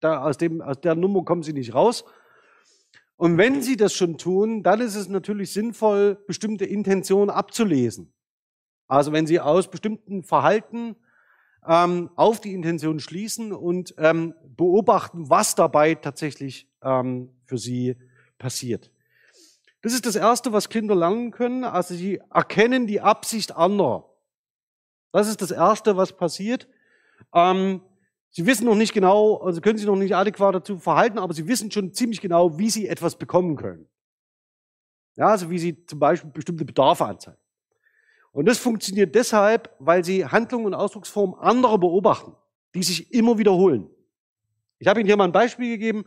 da, 0.00 0.22
aus, 0.22 0.38
dem, 0.38 0.60
aus 0.60 0.80
der 0.80 0.94
Nummer 0.94 1.24
kommen 1.24 1.42
Sie 1.42 1.52
nicht 1.52 1.74
raus. 1.74 2.04
Und 3.16 3.38
wenn 3.38 3.62
Sie 3.62 3.76
das 3.76 3.94
schon 3.94 4.18
tun, 4.18 4.62
dann 4.62 4.80
ist 4.80 4.96
es 4.96 5.08
natürlich 5.08 5.52
sinnvoll, 5.52 6.16
bestimmte 6.26 6.64
Intentionen 6.64 7.30
abzulesen. 7.30 8.12
Also 8.88 9.12
wenn 9.12 9.26
Sie 9.26 9.40
aus 9.40 9.70
bestimmten 9.70 10.24
Verhalten 10.24 10.96
ähm, 11.66 12.10
auf 12.16 12.40
die 12.40 12.54
Intention 12.54 13.00
schließen 13.00 13.52
und 13.52 13.94
ähm, 13.98 14.34
beobachten, 14.44 15.30
was 15.30 15.54
dabei 15.54 15.94
tatsächlich 15.94 16.68
ähm, 16.82 17.30
für 17.44 17.58
sie 17.58 17.96
passiert. 18.38 18.90
Das 19.82 19.92
ist 19.92 20.06
das 20.06 20.16
Erste, 20.16 20.52
was 20.52 20.68
Kinder 20.68 20.94
lernen 20.94 21.30
können. 21.30 21.64
Also 21.64 21.94
sie 21.94 22.20
erkennen 22.32 22.86
die 22.86 23.00
Absicht 23.00 23.52
anderer. 23.56 24.08
Das 25.12 25.28
ist 25.28 25.42
das 25.42 25.50
Erste, 25.50 25.96
was 25.96 26.16
passiert. 26.16 26.68
Ähm, 27.34 27.82
sie 28.32 28.46
wissen 28.46 28.66
noch 28.66 28.74
nicht 28.74 28.92
genau, 28.92 29.36
also 29.36 29.60
können 29.60 29.78
sich 29.78 29.86
noch 29.86 29.96
nicht 29.96 30.16
adäquat 30.16 30.54
dazu 30.54 30.78
verhalten, 30.78 31.18
aber 31.18 31.32
sie 31.32 31.46
wissen 31.46 31.70
schon 31.70 31.94
ziemlich 31.94 32.20
genau, 32.20 32.58
wie 32.58 32.70
sie 32.70 32.88
etwas 32.88 33.16
bekommen 33.16 33.56
können. 33.56 33.86
Ja, 35.14 35.28
also 35.28 35.50
wie 35.50 35.58
sie 35.58 35.86
zum 35.86 35.98
Beispiel 35.98 36.30
bestimmte 36.30 36.64
Bedarfe 36.64 37.04
anzeigen. 37.04 37.38
Und 38.32 38.46
das 38.46 38.58
funktioniert 38.58 39.14
deshalb, 39.14 39.74
weil 39.78 40.04
sie 40.04 40.24
Handlungen 40.24 40.66
und 40.66 40.74
Ausdrucksformen 40.74 41.38
anderer 41.38 41.78
beobachten, 41.78 42.34
die 42.74 42.82
sich 42.82 43.12
immer 43.12 43.36
wiederholen. 43.38 43.90
Ich 44.78 44.88
habe 44.88 45.00
Ihnen 45.00 45.06
hier 45.06 45.16
mal 45.16 45.24
ein 45.24 45.32
Beispiel 45.32 45.68
gegeben. 45.68 46.04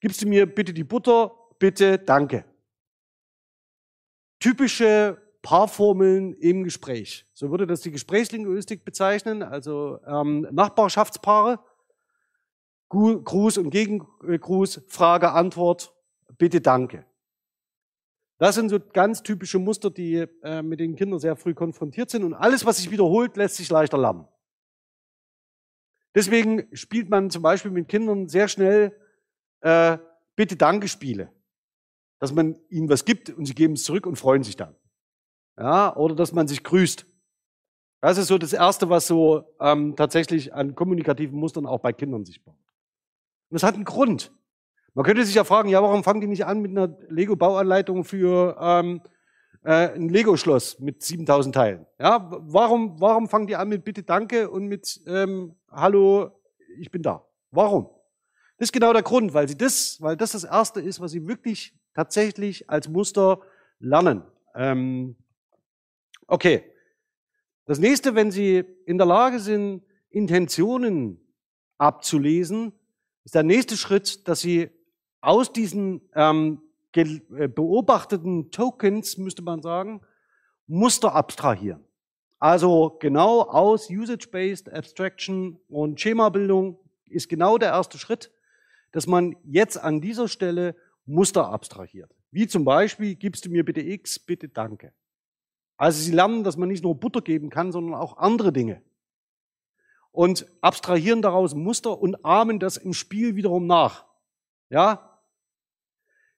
Gibst 0.00 0.22
du 0.22 0.26
mir 0.26 0.46
bitte 0.46 0.72
die 0.72 0.84
Butter? 0.84 1.32
Bitte, 1.58 1.98
danke. 1.98 2.44
Typische 4.40 5.18
Paarformeln 5.46 6.32
im 6.34 6.64
Gespräch. 6.64 7.24
So 7.32 7.52
würde 7.52 7.68
das 7.68 7.80
die 7.80 7.92
Gesprächslinguistik 7.92 8.84
bezeichnen, 8.84 9.44
also 9.44 10.00
ähm, 10.04 10.44
Nachbarschaftspaare. 10.50 11.60
Gruß 12.88 13.58
und 13.58 13.70
Gegengruß, 13.70 14.82
Frage, 14.88 15.30
Antwort, 15.30 15.94
bitte, 16.36 16.60
danke. 16.60 17.06
Das 18.38 18.56
sind 18.56 18.70
so 18.70 18.80
ganz 18.80 19.22
typische 19.22 19.60
Muster, 19.60 19.88
die 19.88 20.26
äh, 20.42 20.62
mit 20.62 20.80
den 20.80 20.96
Kindern 20.96 21.20
sehr 21.20 21.36
früh 21.36 21.54
konfrontiert 21.54 22.10
sind. 22.10 22.24
Und 22.24 22.34
alles, 22.34 22.66
was 22.66 22.78
sich 22.78 22.90
wiederholt, 22.90 23.36
lässt 23.36 23.54
sich 23.54 23.70
leichter 23.70 23.98
lernen. 23.98 24.26
Deswegen 26.16 26.66
spielt 26.74 27.08
man 27.08 27.30
zum 27.30 27.42
Beispiel 27.42 27.70
mit 27.70 27.88
Kindern 27.88 28.28
sehr 28.28 28.48
schnell 28.48 29.00
äh, 29.60 29.96
Bitte-Danke-Spiele. 30.34 31.30
Dass 32.18 32.32
man 32.32 32.58
ihnen 32.68 32.88
was 32.88 33.04
gibt 33.04 33.30
und 33.30 33.46
sie 33.46 33.54
geben 33.54 33.74
es 33.74 33.84
zurück 33.84 34.06
und 34.06 34.16
freuen 34.16 34.42
sich 34.42 34.56
dann. 34.56 34.74
Ja, 35.58 35.96
oder 35.96 36.14
dass 36.14 36.32
man 36.32 36.48
sich 36.48 36.62
grüßt. 36.62 37.06
Das 38.00 38.18
ist 38.18 38.28
so 38.28 38.38
das 38.38 38.52
Erste, 38.52 38.90
was 38.90 39.06
so 39.06 39.44
ähm, 39.58 39.96
tatsächlich 39.96 40.52
an 40.54 40.74
kommunikativen 40.74 41.38
Mustern 41.38 41.66
auch 41.66 41.80
bei 41.80 41.92
Kindern 41.92 42.24
sich 42.24 42.44
baut. 42.44 42.54
Und 42.54 43.54
das 43.54 43.62
hat 43.62 43.74
einen 43.74 43.84
Grund. 43.84 44.32
Man 44.94 45.04
könnte 45.04 45.24
sich 45.24 45.34
ja 45.34 45.44
fragen, 45.44 45.68
ja, 45.68 45.82
warum 45.82 46.04
fangen 46.04 46.20
die 46.20 46.26
nicht 46.26 46.46
an 46.46 46.60
mit 46.60 46.70
einer 46.70 46.96
Lego-Bauanleitung 47.08 48.04
für 48.04 48.56
ähm, 48.60 49.00
äh, 49.62 49.94
ein 49.94 50.08
Lego-Schloss 50.08 50.78
mit 50.78 51.02
7000 51.02 51.54
Teilen? 51.54 51.86
Ja, 51.98 52.30
warum, 52.30 53.00
warum 53.00 53.28
fangen 53.28 53.46
die 53.46 53.56
an 53.56 53.68
mit 53.68 53.84
Bitte, 53.84 54.02
Danke 54.02 54.50
und 54.50 54.66
mit 54.66 55.00
ähm, 55.06 55.54
Hallo, 55.70 56.30
ich 56.78 56.90
bin 56.90 57.02
da? 57.02 57.24
Warum? 57.50 57.90
Das 58.58 58.68
ist 58.68 58.72
genau 58.72 58.92
der 58.92 59.02
Grund, 59.02 59.34
weil 59.34 59.48
sie 59.48 59.56
das, 59.56 60.00
weil 60.00 60.16
das 60.16 60.32
das 60.32 60.44
Erste 60.44 60.80
ist, 60.80 61.00
was 61.00 61.10
sie 61.10 61.26
wirklich 61.26 61.74
tatsächlich 61.94 62.70
als 62.70 62.88
Muster 62.88 63.40
lernen. 63.78 64.22
Ähm, 64.54 65.16
okay. 66.26 66.64
Das 67.64 67.78
nächste, 67.78 68.14
wenn 68.14 68.30
Sie 68.30 68.64
in 68.86 68.96
der 68.98 69.06
Lage 69.06 69.40
sind, 69.40 69.82
Intentionen 70.10 71.20
abzulesen, 71.78 72.72
ist 73.24 73.34
der 73.34 73.42
nächste 73.42 73.76
Schritt, 73.76 74.28
dass 74.28 74.40
Sie 74.40 74.70
aus 75.20 75.52
diesen 75.52 76.00
ähm, 76.14 76.62
äh, 76.94 77.48
beobachteten 77.48 78.50
Tokens, 78.50 79.18
müsste 79.18 79.42
man 79.42 79.60
sagen, 79.60 80.00
Muster 80.66 81.14
abstrahieren. 81.14 81.84
Also 82.38 82.96
genau 83.00 83.42
aus 83.42 83.90
Usage-Based 83.90 84.72
Abstraction 84.72 85.58
und 85.68 86.00
Schemabildung 86.00 86.78
ist 87.06 87.28
genau 87.28 87.58
der 87.58 87.70
erste 87.70 87.98
Schritt, 87.98 88.30
dass 88.92 89.06
man 89.06 89.36
jetzt 89.44 89.76
an 89.78 90.00
dieser 90.00 90.28
Stelle 90.28 90.76
Muster 91.06 91.48
abstrahiert. 91.48 92.14
Wie 92.30 92.46
zum 92.46 92.64
Beispiel, 92.64 93.14
gibst 93.14 93.44
du 93.46 93.50
mir 93.50 93.64
bitte 93.64 93.80
X, 93.80 94.18
bitte 94.18 94.48
danke. 94.48 94.92
Also 95.76 96.00
sie 96.00 96.12
lernen, 96.12 96.44
dass 96.44 96.56
man 96.56 96.68
nicht 96.68 96.82
nur 96.82 96.94
Butter 96.94 97.20
geben 97.20 97.50
kann, 97.50 97.72
sondern 97.72 97.94
auch 97.94 98.16
andere 98.16 98.52
Dinge. 98.52 98.82
Und 100.10 100.46
abstrahieren 100.62 101.20
daraus 101.20 101.54
Muster 101.54 101.98
und 101.98 102.24
ahmen 102.24 102.58
das 102.58 102.78
im 102.78 102.94
Spiel 102.94 103.36
wiederum 103.36 103.66
nach. 103.66 104.06
Ja? 104.70 105.20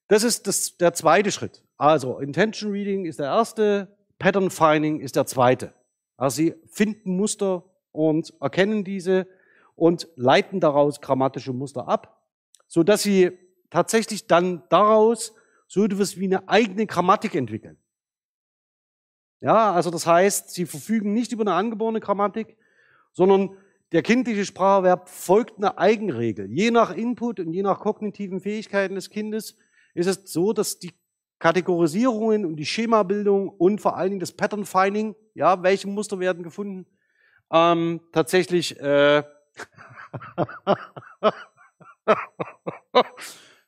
Das 0.09 0.25
ist 0.25 0.47
das, 0.47 0.77
der 0.77 0.95
zweite 0.95 1.31
Schritt. 1.31 1.63
Also 1.77 2.19
Intention 2.19 2.73
Reading 2.73 3.05
ist 3.05 3.21
der 3.21 3.27
erste, 3.27 3.97
Pattern 4.19 4.51
Finding 4.51 4.99
ist 5.01 5.15
der 5.15 5.27
zweite. 5.27 5.75
Also 6.17 6.37
sie 6.37 6.55
finden 6.67 7.17
Muster 7.17 7.65
und 7.93 8.35
erkennen 8.41 8.83
diese 8.83 9.29
und 9.77 10.09
leiten 10.17 10.59
daraus 10.59 11.01
grammatische 11.01 11.53
Muster 11.53 11.87
ab, 11.87 12.21
so 12.67 12.83
dass 12.83 13.05
sie 13.05 13.39
tatsächlich 13.71 14.27
dann 14.27 14.65
daraus 14.71 15.35
so 15.69 15.85
etwas 15.85 16.19
wie 16.19 16.25
eine 16.25 16.49
eigene 16.49 16.87
Grammatik 16.87 17.37
entwickeln. 17.37 17.79
Ja, 19.41 19.73
also 19.73 19.91
das 19.91 20.07
heißt, 20.07 20.51
sie 20.51 20.67
verfügen 20.67 21.13
nicht 21.13 21.33
über 21.33 21.43
eine 21.43 21.55
angeborene 21.55 22.01
Grammatik, 22.01 22.57
sondern 23.13 23.57
der 23.93 24.03
kindliche 24.03 24.45
Spracherwerb 24.45 25.09
folgt 25.09 25.59
einer 25.59 25.79
Eigenregel. 25.79 26.51
Je 26.51 26.71
nach 26.71 26.95
Input 26.95 27.41
und 27.41 27.53
je 27.53 27.63
nach 27.63 27.81
kognitiven 27.81 28.41
Fähigkeiten 28.41 28.97
des 28.97 29.11
Kindes 29.11 29.57
ist 29.95 30.07
es 30.07 30.33
so, 30.33 30.53
dass 30.53 30.79
die 30.79 30.93
Kategorisierungen 31.39 32.45
und 32.45 32.57
die 32.57 32.67
Schemabildung 32.67 33.49
und 33.49 33.81
vor 33.81 33.97
allen 33.97 34.11
Dingen 34.11 34.21
das 34.21 34.33
Pattern 34.33 34.65
Finding, 34.65 35.15
ja, 35.35 35.63
welche 35.63 35.89
Muster 35.89 36.19
werden 36.19 36.43
gefunden, 36.43 36.87
ähm, 37.51 38.01
tatsächlich 38.13 38.79
äh, 38.81 39.23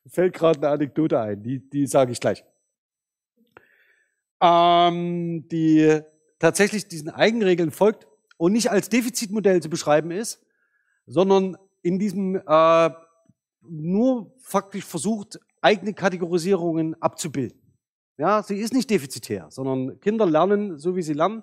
fällt 0.07 0.35
gerade 0.35 0.59
eine 0.59 0.69
Anekdote 0.71 1.21
ein, 1.21 1.43
die, 1.43 1.61
die 1.71 1.87
sage 1.87 2.13
ich 2.13 2.21
gleich. 2.21 2.45
Ähm, 4.41 5.49
die 5.49 6.01
tatsächlich 6.39 6.89
diesen 6.89 7.11
Eigenregeln 7.11 7.71
folgt 7.71 8.07
und 8.39 8.53
nicht 8.53 8.71
als 8.71 8.89
Defizitmodell 8.89 9.61
zu 9.61 9.69
beschreiben 9.69 10.11
ist, 10.11 10.41
sondern 11.07 11.57
in 11.83 11.99
diesem 11.99 12.37
äh, 12.47 12.91
nur 13.63 14.33
faktisch 14.41 14.85
versucht, 14.85 15.39
eigene 15.61 15.93
Kategorisierungen 15.93 17.01
abzubilden. 17.03 17.61
Ja, 18.17 18.43
sie 18.43 18.57
ist 18.57 18.75
nicht 18.75 18.91
defizitär, 18.91 19.47
sondern 19.51 20.01
Kinder 20.01 20.27
lernen 20.27 20.79
so, 20.79 20.97
wie 20.97 21.03
sie 21.03 21.15
lernen. 21.15 21.43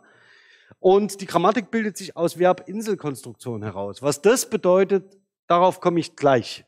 Und 0.80 1.22
die 1.22 1.26
Grammatik 1.26 1.72
bildet 1.72 1.98
sich 1.98 2.16
aus 2.16 2.38
Verb-Insel-Konstruktion 2.38 3.64
heraus. 3.64 4.02
Was 4.02 4.22
das 4.22 4.50
bedeutet, 4.50 5.18
darauf 5.48 5.80
komme 5.80 6.00
ich 6.00 6.16
gleich. 6.16 6.66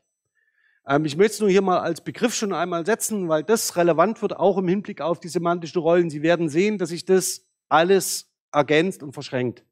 Ähm, 0.90 1.06
ich 1.06 1.16
möchte 1.16 1.34
es 1.34 1.40
nur 1.40 1.50
hier 1.50 1.62
mal 1.62 1.80
als 1.80 2.02
Begriff 2.02 2.34
schon 2.34 2.52
einmal 2.52 2.86
setzen, 2.86 3.30
weil 3.30 3.44
das 3.44 3.78
relevant 3.78 4.22
wird, 4.22 4.36
auch 4.36 4.58
im 4.58 4.68
Hinblick 4.68 5.00
auf 5.02 5.20
die 5.20 5.30
semantischen 5.30 5.82
Rollen. 5.82 6.10
Sie 6.10 6.24
werden 6.24 6.50
sehen, 6.50 6.78
dass 6.80 6.90
sich 6.90 7.06
das 7.06 7.46
alles 7.70 8.34
ergänzt 8.52 9.04
und 9.04 9.14
verschränkt. 9.14 9.64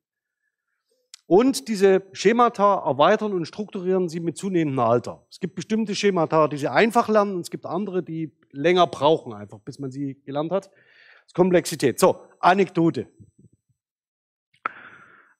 Und 1.25 1.67
diese 1.67 2.03
Schemata 2.13 2.85
erweitern 2.85 3.33
und 3.33 3.45
strukturieren 3.45 4.07
sie 4.07 4.21
mit 4.21 4.37
zunehmendem 4.37 4.79
Alter. 4.79 5.25
Es 5.29 5.41
gibt 5.41 5.55
bestimmte 5.55 5.93
Schemata, 5.93 6.47
die 6.47 6.57
sie 6.57 6.71
einfach 6.71 7.09
lernen, 7.09 7.35
und 7.35 7.41
es 7.41 7.49
gibt 7.49 7.65
andere, 7.65 8.01
die 8.01 8.31
länger 8.51 8.87
brauchen, 8.87 9.33
einfach 9.33 9.59
bis 9.59 9.79
man 9.79 9.91
sie 9.91 10.21
gelernt 10.23 10.51
hat. 10.51 10.67
Das 10.67 11.27
ist 11.27 11.33
Komplexität. 11.33 11.99
So, 11.99 12.21
Anekdote. 12.39 13.07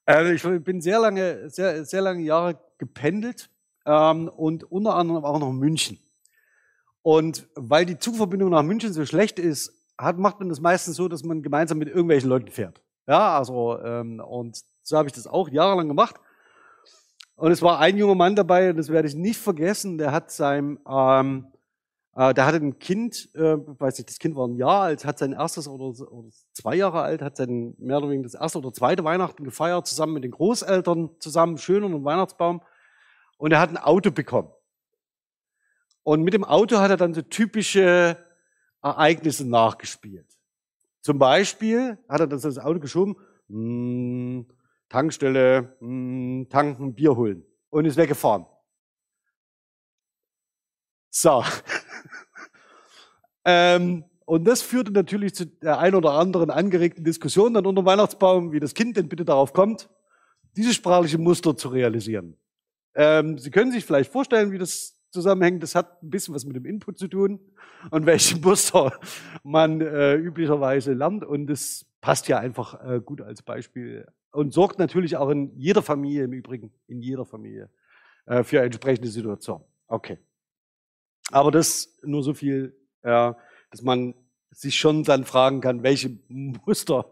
Äh, 0.05 0.33
ich 0.33 0.43
bin 0.43 0.81
sehr 0.81 0.99
lange, 0.99 1.49
sehr, 1.49 1.85
sehr 1.85 2.01
lange 2.01 2.23
Jahre 2.23 2.59
gependelt 2.79 3.49
ähm, 3.87 4.27
und 4.27 4.69
unter 4.69 4.95
anderem 4.95 5.25
auch 5.25 5.39
nach 5.39 5.51
München. 5.51 5.97
Und 7.01 7.47
weil 7.55 7.85
die 7.85 7.97
Zugverbindung 7.97 8.49
nach 8.49 8.63
München 8.63 8.91
so 8.91 9.05
schlecht 9.05 9.39
ist, 9.39 9.73
hat, 9.97 10.19
macht 10.19 10.39
man 10.39 10.49
das 10.49 10.59
meistens 10.59 10.97
so, 10.97 11.07
dass 11.07 11.23
man 11.23 11.41
gemeinsam 11.41 11.79
mit 11.79 11.87
irgendwelchen 11.87 12.29
Leuten 12.29 12.51
fährt. 12.51 12.83
Ja, 13.07 13.37
also 13.37 13.79
ähm, 13.79 14.19
und 14.19 14.61
so 14.83 14.97
habe 14.97 15.07
ich 15.07 15.13
das 15.13 15.25
auch 15.25 15.49
jahrelang 15.49 15.87
gemacht. 15.87 16.17
Und 17.35 17.51
es 17.51 17.61
war 17.61 17.79
ein 17.79 17.97
junger 17.97 18.15
Mann 18.15 18.35
dabei, 18.35 18.71
und 18.71 18.77
das 18.77 18.89
werde 18.89 19.07
ich 19.07 19.15
nicht 19.15 19.39
vergessen, 19.39 19.97
der 19.97 20.11
hat 20.11 20.31
sein, 20.31 20.79
ähm, 20.89 21.47
äh, 22.15 22.33
der 22.33 22.45
hatte 22.45 22.57
ein 22.57 22.79
Kind, 22.79 23.29
äh, 23.35 23.57
weiß 23.57 23.99
nicht, 23.99 24.09
das 24.09 24.19
Kind 24.19 24.35
war 24.35 24.47
ein 24.47 24.55
Jahr 24.55 24.81
alt, 24.81 25.05
hat 25.05 25.19
sein 25.19 25.33
erstes 25.33 25.67
oder, 25.67 25.85
oder 26.11 26.29
zwei 26.53 26.75
Jahre 26.75 27.01
alt, 27.01 27.21
hat 27.21 27.37
sein 27.37 27.75
mehr 27.77 27.99
oder 27.99 28.09
weniger 28.09 28.23
das 28.23 28.33
erste 28.33 28.57
oder 28.57 28.73
zweite 28.73 29.03
Weihnachten 29.03 29.43
gefeiert, 29.43 29.87
zusammen 29.87 30.13
mit 30.13 30.23
den 30.23 30.31
Großeltern, 30.31 31.11
zusammen 31.19 31.57
schön 31.57 31.83
unter 31.83 31.99
dem 31.99 32.05
Weihnachtsbaum. 32.05 32.61
Und 33.37 33.51
er 33.51 33.59
hat 33.59 33.69
ein 33.69 33.77
Auto 33.77 34.11
bekommen. 34.11 34.51
Und 36.03 36.23
mit 36.23 36.33
dem 36.33 36.43
Auto 36.43 36.77
hat 36.77 36.89
er 36.89 36.97
dann 36.97 37.13
so 37.13 37.21
typische 37.21 38.17
Ereignisse 38.81 39.47
nachgespielt. 39.47 40.27
Zum 41.01 41.19
Beispiel 41.19 41.97
hat 42.09 42.19
er 42.19 42.27
das 42.27 42.57
Auto 42.57 42.79
geschoben, 42.79 43.15
mh, 43.47 43.57
hm, 43.57 44.47
Tankstelle, 44.89 45.75
mh, 45.79 45.87
hm, 45.87 46.47
tanken, 46.49 46.95
Bier 46.95 47.15
holen 47.15 47.45
und 47.69 47.85
ist 47.85 47.97
weggefahren. 47.97 48.45
So. 51.09 51.43
ähm, 53.45 54.05
und 54.25 54.45
das 54.45 54.61
führte 54.61 54.91
natürlich 54.91 55.33
zu 55.35 55.45
der 55.45 55.79
ein 55.79 55.95
oder 55.95 56.11
anderen 56.11 56.49
angeregten 56.49 57.03
Diskussion 57.03 57.53
dann 57.53 57.65
unter 57.65 57.85
Weihnachtsbaum, 57.85 58.51
wie 58.51 58.59
das 58.59 58.73
Kind 58.73 58.97
denn 58.97 59.09
bitte 59.09 59.23
darauf 59.23 59.53
kommt, 59.53 59.89
diese 60.55 60.73
sprachliche 60.73 61.17
Muster 61.17 61.55
zu 61.55 61.69
realisieren. 61.69 62.37
Ähm, 62.97 63.37
Sie 63.37 63.51
können 63.51 63.71
sich 63.71 63.85
vielleicht 63.85 64.11
vorstellen, 64.11 64.51
wie 64.51 64.57
das 64.57 64.99
zusammenhängt. 65.11 65.61
Das 65.61 65.75
hat 65.75 66.01
ein 66.01 66.09
bisschen 66.09 66.33
was 66.33 66.45
mit 66.45 66.55
dem 66.55 66.65
Input 66.65 66.97
zu 66.97 67.07
tun 67.07 67.39
und 67.91 68.05
welche 68.07 68.37
Muster 68.41 68.91
man 69.43 69.79
äh, 69.79 70.15
üblicherweise 70.15 70.93
lernt. 70.93 71.23
Und 71.23 71.45
das 71.45 71.85
passt 72.01 72.27
ja 72.27 72.39
einfach 72.39 72.83
äh, 72.83 72.99
gut 72.99 73.21
als 73.21 73.43
Beispiel 73.43 74.07
und 74.31 74.51
sorgt 74.51 74.79
natürlich 74.79 75.15
auch 75.15 75.29
in 75.29 75.55
jeder 75.57 75.83
Familie 75.83 76.23
im 76.23 76.33
Übrigen, 76.33 76.73
in 76.87 77.01
jeder 77.01 77.25
Familie, 77.25 77.69
äh, 78.25 78.43
für 78.43 78.61
entsprechende 78.61 79.09
Situation. 79.09 79.63
Okay. 79.87 80.17
Aber 81.31 81.51
das 81.51 81.97
nur 82.03 82.23
so 82.23 82.33
viel, 82.33 82.73
dass 83.01 83.81
man 83.81 84.15
sich 84.51 84.75
schon 84.75 85.03
dann 85.03 85.23
fragen 85.23 85.61
kann, 85.61 85.83
welche 85.83 86.17
Muster 86.29 87.09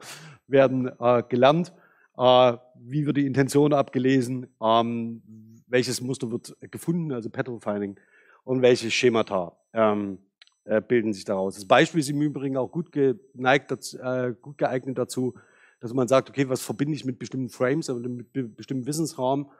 werden 0.48 0.92
äh, 1.00 1.24
gelernt, 1.28 1.74
äh, 2.18 2.54
wie 2.76 3.06
wird 3.06 3.18
die 3.18 3.26
Intention 3.26 3.74
abgelesen, 3.74 4.48
ähm, 4.62 5.22
welches 5.68 6.02
Muster 6.02 6.32
wird 6.32 6.56
gefunden, 6.72 7.12
also 7.12 7.30
Pattern 7.30 7.60
Finding, 7.60 7.98
und 8.44 8.62
welche 8.62 8.92
Schemata 8.92 9.58
ähm, 9.74 10.20
äh, 10.66 10.82
bilden 10.82 11.14
sich 11.14 11.26
daraus. 11.26 11.56
Das 11.56 11.66
Beispiel 11.66 12.00
ist 12.00 12.10
im 12.10 12.22
Übrigen 12.22 12.58
auch 12.58 12.72
gut, 12.72 12.92
geneigt, 12.92 13.72
äh, 13.72 14.34
gut 14.40 14.58
geeignet 14.58 14.98
dazu, 14.98 15.36
dass 15.80 15.94
man 15.94 16.08
sagt, 16.08 16.30
okay, 16.30 16.50
was 16.50 16.62
verbinde 16.62 16.96
ich 16.96 17.06
mit 17.06 17.20
bestimmten 17.20 17.50
Frames, 17.50 17.90
also 17.90 18.02
mit 18.02 18.56
bestimmten 18.56 18.86
Wissensraum. 18.86 19.52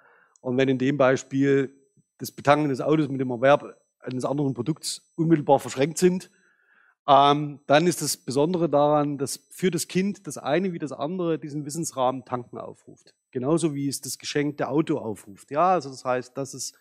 Und 0.42 0.58
wenn 0.58 0.70
in 0.70 0.78
dem 0.78 0.98
Beispiel 0.98 1.74
das 2.18 2.32
Betanken 2.32 2.70
des 2.70 2.82
Autos 2.82 3.10
mit 3.10 3.20
dem 3.20 3.30
Erwerb 3.32 3.76
eines 4.00 4.26
anderen 4.26 4.54
Produkts 4.54 5.12
unmittelbar 5.16 5.60
verschränkt 5.60 5.98
sind, 5.98 6.32
ähm, 7.08 7.60
dann 7.68 7.86
ist 7.86 8.02
das 8.02 8.18
Besondere 8.18 8.70
daran, 8.70 9.18
dass 9.18 9.40
für 9.52 9.70
das 9.70 9.88
Kind 9.88 10.26
das 10.26 10.38
eine 10.38 10.74
wie 10.74 10.80
das 10.80 10.92
andere 10.92 11.38
diesen 11.38 11.66
Wissensrahmen 11.66 12.26
Tanken 12.26 12.58
aufruft. 12.58 13.14
Genauso 13.36 13.76
wie 13.76 13.90
es 13.90 14.00
das 14.00 14.18
geschenkte 14.18 14.70
Auto 14.70 14.98
aufruft. 14.98 15.52
Ja, 15.52 15.74
also 15.74 15.90
das 15.90 16.06
heißt, 16.06 16.38
dass 16.38 16.54
es 16.54 16.72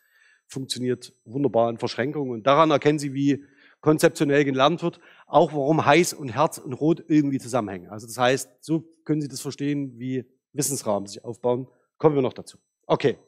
funktioniert 0.47 1.13
wunderbar 1.25 1.69
in 1.69 1.79
Verschränkungen. 1.79 2.31
Und 2.31 2.47
daran 2.47 2.71
erkennen 2.71 3.01
Sie, 3.01 3.13
wie 3.13 3.45
konzeptionell 3.81 4.45
gelernt 4.45 4.81
wird, 4.81 5.01
auch 5.27 5.53
warum 5.53 5.85
heiß 5.85 6.13
und 6.13 6.29
Herz 6.29 6.59
und 6.59 6.75
Rot 6.75 7.03
irgendwie 7.09 7.41
zusammenhängen. 7.41 7.91
Also 7.91 8.07
das 8.07 8.19
heißt, 8.19 8.51
so 8.61 8.85
können 9.05 9.21
Sie 9.21 9.27
das 9.27 9.41
verstehen, 9.41 9.99
wie 9.99 10.27
Wissensrahmen 10.53 11.09
sich 11.09 11.25
aufbauen. 11.25 11.67
Kommen 11.99 12.15
wir 12.15 12.23
noch 12.23 12.35
dazu. 12.35 12.57
Okay. 12.87 13.19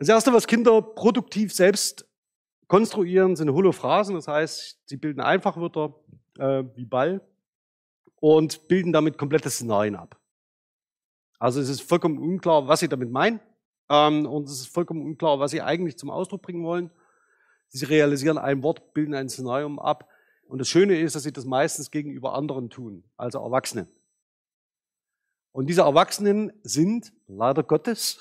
Das 0.00 0.08
erste, 0.08 0.32
was 0.32 0.48
Kinder 0.48 0.82
produktiv 0.82 1.54
selbst 1.54 2.04
konstruieren, 2.66 3.36
sind 3.36 3.48
Holophrasen. 3.52 4.16
Das 4.16 4.26
heißt, 4.26 4.80
sie 4.86 4.96
bilden 4.96 5.20
Einfachwörter 5.20 5.94
äh, 6.36 6.64
wie 6.74 6.84
Ball 6.84 7.20
und 8.16 8.66
bilden 8.66 8.92
damit 8.92 9.18
komplette 9.18 9.50
Szenarien 9.50 9.94
ab. 9.94 10.18
Also 11.38 11.60
es 11.60 11.68
ist 11.68 11.82
vollkommen 11.82 12.18
unklar, 12.18 12.68
was 12.68 12.80
sie 12.80 12.88
damit 12.88 13.10
meinen. 13.10 13.40
Ähm, 13.88 14.26
und 14.26 14.44
es 14.44 14.60
ist 14.60 14.68
vollkommen 14.68 15.02
unklar, 15.02 15.38
was 15.38 15.50
sie 15.50 15.62
eigentlich 15.62 15.98
zum 15.98 16.10
Ausdruck 16.10 16.42
bringen 16.42 16.64
wollen. 16.64 16.90
Sie 17.68 17.84
realisieren 17.84 18.38
ein 18.38 18.62
Wort, 18.62 18.94
bilden 18.94 19.14
ein 19.14 19.28
Szenario 19.28 19.72
ab. 19.76 20.08
Und 20.48 20.58
das 20.58 20.68
Schöne 20.68 20.98
ist, 20.98 21.16
dass 21.16 21.24
sie 21.24 21.32
das 21.32 21.44
meistens 21.44 21.90
gegenüber 21.90 22.34
anderen 22.34 22.70
tun, 22.70 23.04
also 23.16 23.40
Erwachsenen. 23.40 23.88
Und 25.52 25.66
diese 25.68 25.82
Erwachsenen 25.82 26.52
sind 26.62 27.12
leider 27.26 27.62
Gottes 27.62 28.18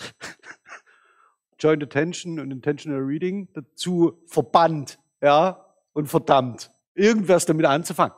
Joint 1.59 1.83
Attention 1.83 2.39
und 2.39 2.51
Intentional 2.51 3.01
Reading 3.01 3.49
dazu 3.53 4.23
verbannt, 4.25 4.99
ja, 5.21 5.65
und 5.93 6.07
verdammt, 6.07 6.71
irgendwas 6.93 7.45
damit 7.45 7.65
anzufangen. 7.65 8.15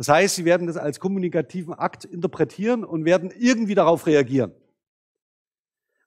Das 0.00 0.08
heißt, 0.08 0.36
sie 0.36 0.46
werden 0.46 0.66
das 0.66 0.78
als 0.78 0.98
kommunikativen 0.98 1.74
Akt 1.74 2.06
interpretieren 2.06 2.84
und 2.86 3.04
werden 3.04 3.30
irgendwie 3.38 3.74
darauf 3.74 4.06
reagieren. 4.06 4.54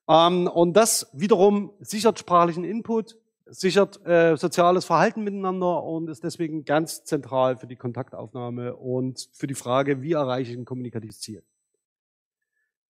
Ähm, 0.10 0.48
und 0.48 0.74
das 0.74 1.12
wiederum 1.14 1.74
sichert 1.80 2.18
sprachlichen 2.18 2.64
Input, 2.64 3.20
sichert 3.46 4.04
äh, 4.04 4.36
soziales 4.36 4.86
Verhalten 4.86 5.24
miteinander 5.24 5.84
und 5.84 6.10
ist 6.10 6.24
deswegen 6.24 6.66
ganz 6.66 7.04
zentral 7.04 7.56
für 7.56 7.68
die 7.68 7.76
Kontaktaufnahme 7.76 8.76
und 8.76 9.30
für 9.32 9.46
die 9.46 9.54
Frage, 9.54 10.02
wie 10.02 10.14
erreiche 10.14 10.54
ich 10.54 10.58
ein 10.58 10.66
kommunikatives 10.66 11.20
Ziel. 11.20 11.44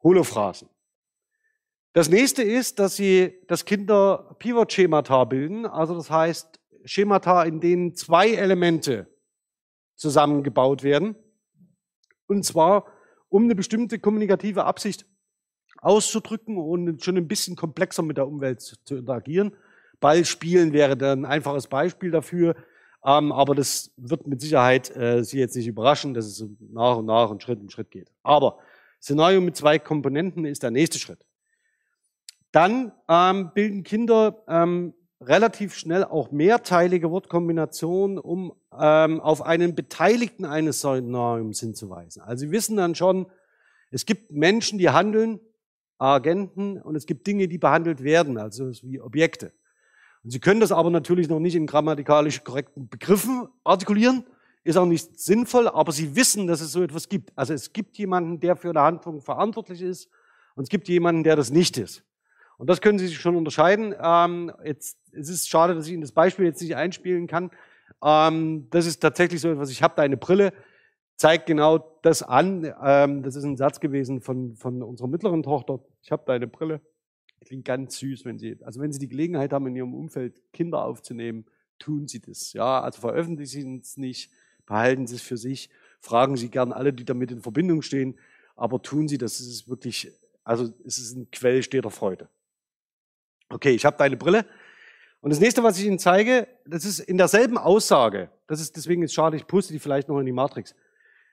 Holophrasen. 0.04 0.70
Das 1.91 2.08
nächste 2.08 2.43
ist, 2.43 2.80
dass 2.80 2.95
sie, 2.95 3.41
dass 3.49 3.66
Kinder 3.66 4.38
Pivot-Schemata 4.39 5.26
bilden, 5.26 5.66
also 5.66 5.95
das 5.95 6.10
heißt 6.10 6.62
Schemata, 6.86 7.43
in 7.43 7.60
denen 7.60 7.93
zwei 7.93 8.30
Elemente 8.30 9.12
zusammengebaut 9.95 10.83
werden. 10.83 11.15
Und 12.27 12.43
zwar, 12.45 12.85
um 13.29 13.43
eine 13.45 13.55
bestimmte 13.55 13.99
kommunikative 13.99 14.65
Absicht 14.65 15.05
auszudrücken 15.81 16.57
und 16.57 17.03
schon 17.03 17.17
ein 17.17 17.27
bisschen 17.27 17.55
komplexer 17.55 18.03
mit 18.03 18.17
der 18.17 18.27
Umwelt 18.27 18.61
zu 18.61 18.95
interagieren. 18.95 19.53
Ballspielen 19.99 20.73
wäre 20.73 20.97
dann 20.97 21.25
ein 21.25 21.31
einfaches 21.31 21.67
Beispiel 21.67 22.11
dafür. 22.11 22.55
Ähm, 23.05 23.31
aber 23.31 23.53
das 23.53 23.91
wird 23.97 24.27
mit 24.27 24.39
Sicherheit 24.39 24.95
äh, 24.95 25.23
Sie 25.23 25.39
jetzt 25.39 25.55
nicht 25.55 25.67
überraschen, 25.67 26.13
dass 26.13 26.25
es 26.25 26.45
nach 26.59 26.97
und 26.97 27.05
nach 27.05 27.29
und 27.29 27.43
Schritt 27.43 27.59
um 27.59 27.69
Schritt 27.69 27.91
geht. 27.91 28.09
Aber 28.23 28.59
Szenario 29.01 29.41
mit 29.41 29.57
zwei 29.57 29.77
Komponenten 29.77 30.45
ist 30.45 30.63
der 30.63 30.71
nächste 30.71 30.99
Schritt. 30.99 31.25
Dann 32.53 32.93
ähm, 33.09 33.51
bilden 33.53 33.83
Kinder 33.83 34.43
ähm, 34.47 34.93
relativ 35.28 35.76
schnell 35.76 36.03
auch 36.03 36.32
mehrteilige 36.32 37.11
Wortkombinationen, 37.11 38.17
um 38.17 38.53
ähm, 38.78 39.19
auf 39.19 39.41
einen 39.41 39.76
Beteiligten 39.76 40.45
eines 40.45 40.80
Szenariums 40.80 41.59
hinzuweisen. 41.59 42.21
Also 42.21 42.45
Sie 42.45 42.51
wissen 42.51 42.78
dann 42.78 42.95
schon, 42.95 43.28
es 43.91 44.05
gibt 44.05 44.32
Menschen, 44.32 44.80
die 44.80 44.89
handeln, 44.89 45.39
Agenten, 45.97 46.82
und 46.82 46.95
es 46.95 47.05
gibt 47.05 47.28
Dinge, 47.28 47.47
die 47.47 47.57
behandelt 47.57 48.03
werden, 48.03 48.38
also 48.38 48.71
wie 48.82 48.99
Objekte. 48.99 49.53
Und 50.24 50.32
Sie 50.32 50.39
können 50.39 50.59
das 50.59 50.71
aber 50.71 50.89
natürlich 50.89 51.30
noch 51.30 51.39
nicht 51.39 51.55
in 51.55 51.67
grammatikalisch 51.67 52.43
korrekten 52.43 52.89
Begriffen 52.89 53.47
artikulieren, 53.63 54.26
ist 54.63 54.78
auch 54.78 54.86
nicht 54.86 55.19
sinnvoll, 55.19 55.67
aber 55.67 55.91
Sie 55.91 56.15
wissen, 56.15 56.47
dass 56.47 56.61
es 56.61 56.71
so 56.71 56.82
etwas 56.82 57.09
gibt. 57.09 57.32
Also 57.36 57.53
es 57.53 57.74
gibt 57.74 57.97
jemanden, 57.97 58.39
der 58.39 58.55
für 58.55 58.69
eine 58.69 58.82
Handlung 58.82 59.21
verantwortlich 59.21 59.82
ist, 59.82 60.09
und 60.55 60.63
es 60.63 60.69
gibt 60.69 60.88
jemanden, 60.88 61.24
der 61.24 61.36
das 61.36 61.49
nicht 61.49 61.78
ist. 61.78 62.03
Und 62.58 62.70
das 62.70 62.82
können 62.82 62.99
Sie 62.99 63.08
sich 63.08 63.18
schon 63.18 63.36
unterscheiden. 63.36 63.95
Ähm, 64.01 64.51
jetzt 64.64 64.97
es 65.14 65.30
ist 65.30 65.49
schade, 65.49 65.76
dass 65.76 65.88
ich 65.88 65.93
Ihnen 65.93 66.01
das 66.01 66.12
Beispiel 66.12 66.45
jetzt 66.45 66.62
nicht 66.62 66.76
einspielen 66.76 67.28
kann. 67.28 67.51
Ähm, 68.04 68.68
das 68.70 68.86
ist 68.86 68.99
tatsächlich 68.99 69.41
so 69.41 69.49
etwas, 69.49 69.70
ich 69.70 69.84
habe 69.84 69.93
da 69.95 70.04
eine 70.04 70.18
Brille, 70.18 70.54
zeigt 71.16 71.45
genau 71.45 71.78
das 72.01 72.24
an. 72.24 72.72
Ähm, 72.84 73.24
das 73.24 73.36
ist 73.36 73.43
ein 73.43 73.58
Satz 73.58 73.80
gewesen 73.80 74.22
von, 74.22 74.56
von 74.56 74.82
unserer 74.82 75.08
mittleren 75.08 75.43
Tochter. 75.43 75.80
Ich 76.01 76.12
habe 76.12 76.24
da 76.26 76.34
eine 76.34 76.47
Brille. 76.47 76.82
Klingt 77.45 77.66
ganz 77.66 77.97
süß, 77.97 78.26
wenn 78.26 78.39
Sie, 78.39 78.58
also 78.64 78.80
wenn 78.80 78.91
Sie 78.91 78.99
die 78.99 79.10
Gelegenheit 79.10 79.54
haben, 79.54 79.68
in 79.68 79.76
Ihrem 79.76 79.93
Umfeld 79.93 80.41
Kinder 80.54 80.84
aufzunehmen, 80.84 81.45
tun 81.78 82.08
Sie 82.08 82.22
das. 82.22 82.54
Ja, 82.54 82.82
also 82.82 83.01
veröffentlichen 83.01 83.82
Sie 83.82 83.82
es 83.82 83.97
nicht, 83.97 84.32
behalten 84.66 85.08
Sie 85.08 85.16
es 85.16 85.22
für 85.22 85.38
sich, 85.38 85.70
fragen 85.99 86.38
Sie 86.38 86.49
gern 86.49 86.72
alle, 86.72 86.93
die 86.93 87.06
damit 87.06 87.32
in 87.32 87.41
Verbindung 87.41 87.82
stehen, 87.82 88.18
aber 88.56 88.82
tun 88.82 89.08
Sie 89.08 89.18
das. 89.18 89.39
Es 89.39 89.47
ist 89.47 89.70
wirklich, 89.70 90.12
also 90.43 90.74
es 90.86 90.97
ist 90.97 91.18
ein 91.18 91.30
Quell 91.32 91.64
steter 91.64 91.89
Freude. 91.89 92.30
Okay, 93.49 93.71
ich 93.71 93.85
habe 93.85 93.97
deine 93.97 94.17
Brille. 94.17 94.45
Und 95.21 95.29
das 95.29 95.39
nächste, 95.39 95.63
was 95.63 95.77
ich 95.77 95.85
Ihnen 95.85 95.99
zeige, 95.99 96.47
das 96.65 96.83
ist 96.83 96.99
in 96.99 97.17
derselben 97.17 97.57
Aussage. 97.57 98.29
Das 98.47 98.59
ist 98.59 98.75
deswegen 98.75 99.03
ist 99.03 99.13
schade, 99.13 99.37
ich 99.37 99.47
puste 99.47 99.71
die 99.71 99.79
vielleicht 99.79 100.09
noch 100.09 100.19
in 100.19 100.25
die 100.25 100.33
Matrix. 100.33 100.75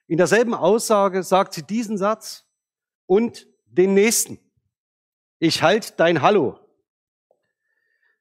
In 0.06 0.16
derselben 0.16 0.54
Aussage 0.54 1.22
sagt 1.22 1.54
sie 1.54 1.62
diesen 1.62 1.98
Satz 1.98 2.46
und 3.06 3.46
den 3.66 3.94
nächsten. 3.94 4.38
Ich 5.38 5.62
halt 5.62 5.98
dein 5.98 6.22
Hallo. 6.22 6.58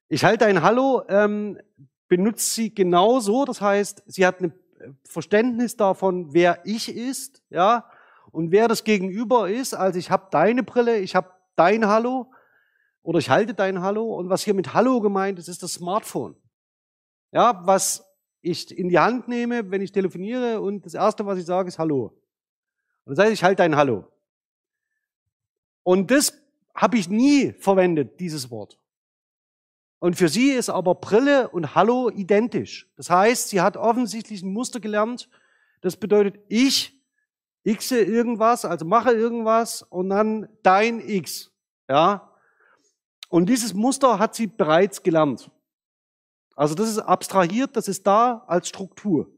Ich 0.07 0.23
halt 0.23 0.41
dein 0.41 0.63
Hallo 0.63 1.03
ähm, 1.07 1.59
benutzt 2.07 2.55
sie 2.55 2.73
genauso. 2.73 3.45
Das 3.45 3.61
heißt, 3.61 4.03
sie 4.07 4.25
hat 4.25 4.41
ein 4.41 4.53
Verständnis 5.03 5.77
davon, 5.77 6.33
wer 6.33 6.61
ich 6.63 6.95
ist, 6.95 7.43
ja, 7.49 7.89
und 8.31 8.51
wer 8.51 8.67
das 8.67 8.83
Gegenüber 8.83 9.49
ist. 9.49 9.73
Also 9.73 9.99
ich 9.99 10.09
habe 10.09 10.27
deine 10.31 10.63
Brille, 10.63 10.97
ich 10.97 11.15
habe 11.15 11.31
dein 11.55 11.87
Hallo 11.87 12.31
oder 13.01 13.19
ich 13.19 13.29
halte 13.29 13.53
dein 13.53 13.81
Hallo. 13.81 14.15
Und 14.15 14.29
was 14.29 14.43
hier 14.43 14.53
mit 14.53 14.73
Hallo 14.73 15.01
gemeint 15.01 15.39
ist, 15.39 15.47
ist 15.47 15.63
das 15.63 15.73
Smartphone. 15.73 16.35
Ja, 17.31 17.65
was 17.65 18.05
ich 18.41 18.75
in 18.77 18.89
die 18.89 18.99
Hand 18.99 19.27
nehme, 19.27 19.69
wenn 19.71 19.81
ich 19.81 19.91
telefoniere 19.91 20.61
und 20.61 20.85
das 20.85 20.93
erste, 20.93 21.25
was 21.25 21.37
ich 21.37 21.45
sage, 21.45 21.67
ist 21.67 21.79
Hallo. 21.79 22.17
Und 23.05 23.17
das 23.17 23.25
heißt, 23.25 23.33
ich 23.33 23.43
halte 23.43 23.57
dein 23.57 23.75
Hallo. 23.75 24.07
Und 25.83 26.11
das 26.11 26.33
habe 26.75 26.97
ich 26.97 27.09
nie 27.09 27.53
verwendet, 27.53 28.19
dieses 28.19 28.51
Wort. 28.51 28.79
Und 29.99 30.15
für 30.15 30.29
sie 30.29 30.51
ist 30.51 30.69
aber 30.69 30.95
Brille 30.95 31.49
und 31.49 31.75
Hallo 31.75 32.09
identisch. 32.09 32.89
Das 32.95 33.09
heißt, 33.09 33.49
sie 33.49 33.59
hat 33.59 33.75
offensichtlich 33.75 34.41
ein 34.41 34.53
Muster 34.53 34.79
gelernt. 34.79 35.29
Das 35.81 35.97
bedeutet, 35.97 36.39
ich 36.47 36.97
xe 37.65 38.01
irgendwas, 38.01 38.65
also 38.65 38.85
mache 38.85 39.11
irgendwas 39.11 39.81
und 39.83 40.09
dann 40.09 40.47
dein 40.63 40.99
X. 41.01 41.51
Ja, 41.89 42.28
und 43.29 43.47
dieses 43.47 43.73
Muster 43.73 44.19
hat 44.19 44.35
sie 44.35 44.47
bereits 44.47 45.01
gelernt. 45.03 45.49
Also 46.55 46.75
das 46.75 46.89
ist 46.89 46.99
abstrahiert, 46.99 47.77
das 47.77 47.87
ist 47.87 48.05
da 48.05 48.43
als 48.47 48.67
Struktur. 48.67 49.31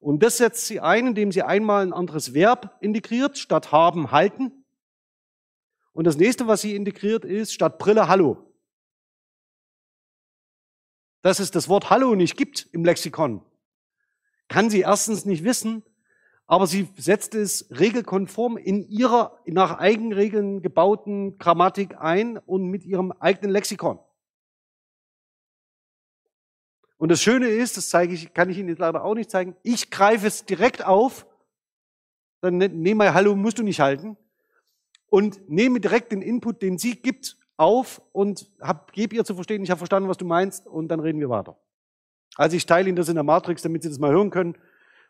Und 0.00 0.22
das 0.22 0.36
setzt 0.36 0.66
sie 0.66 0.80
ein, 0.80 1.06
indem 1.06 1.32
sie 1.32 1.42
einmal 1.42 1.86
ein 1.86 1.92
anderes 1.92 2.34
Verb 2.34 2.76
integriert, 2.80 3.38
statt 3.38 3.72
haben, 3.72 4.10
halten. 4.10 4.64
Und 5.92 6.04
das 6.04 6.16
nächste, 6.16 6.46
was 6.46 6.60
sie 6.60 6.76
integriert, 6.76 7.24
ist 7.24 7.52
statt 7.52 7.78
Brille 7.78 8.06
Hallo. 8.06 8.44
Dass 11.22 11.40
es 11.40 11.50
das 11.50 11.68
Wort 11.68 11.90
Hallo 11.90 12.14
nicht 12.14 12.36
gibt 12.36 12.68
im 12.72 12.84
Lexikon, 12.84 13.42
kann 14.48 14.70
sie 14.70 14.80
erstens 14.80 15.24
nicht 15.24 15.42
wissen, 15.42 15.82
aber 16.48 16.66
sie 16.66 16.88
setzt 16.96 17.34
es 17.34 17.68
regelkonform 17.70 18.56
in 18.56 18.88
ihrer 18.88 19.38
nach 19.44 19.78
Eigenregeln 19.78 20.62
gebauten 20.62 21.36
Grammatik 21.36 22.00
ein 22.00 22.38
und 22.38 22.64
mit 22.68 22.84
ihrem 22.84 23.12
eigenen 23.12 23.50
Lexikon. 23.50 23.98
Und 26.96 27.10
das 27.10 27.22
Schöne 27.22 27.48
ist, 27.48 27.76
das 27.76 27.90
zeige 27.90 28.14
ich, 28.14 28.32
kann 28.32 28.48
ich 28.48 28.56
Ihnen 28.56 28.70
jetzt 28.70 28.78
leider 28.78 29.04
auch 29.04 29.14
nicht 29.14 29.30
zeigen, 29.30 29.56
ich 29.62 29.90
greife 29.90 30.26
es 30.26 30.46
direkt 30.46 30.84
auf, 30.84 31.26
dann 32.40 32.56
ne, 32.56 32.68
nehme 32.70 33.04
mal 33.04 33.14
Hallo 33.14 33.36
musst 33.36 33.58
du 33.58 33.62
nicht 33.62 33.80
halten 33.80 34.16
und 35.10 35.50
nehme 35.50 35.80
direkt 35.80 36.12
den 36.12 36.22
Input, 36.22 36.62
den 36.62 36.78
sie 36.78 36.96
gibt, 36.96 37.36
auf 37.58 38.00
und 38.12 38.50
hab, 38.60 38.92
gebe 38.92 39.14
ihr 39.16 39.24
zu 39.24 39.34
verstehen, 39.34 39.62
ich 39.62 39.70
habe 39.70 39.78
verstanden, 39.78 40.08
was 40.08 40.16
du 40.16 40.24
meinst 40.24 40.66
und 40.66 40.88
dann 40.88 41.00
reden 41.00 41.20
wir 41.20 41.28
weiter. 41.28 41.58
Also 42.36 42.56
ich 42.56 42.64
teile 42.66 42.88
Ihnen 42.88 42.96
das 42.96 43.08
in 43.08 43.16
der 43.16 43.24
Matrix, 43.24 43.62
damit 43.62 43.82
Sie 43.82 43.88
das 43.88 43.98
mal 43.98 44.12
hören 44.12 44.30
können 44.30 44.56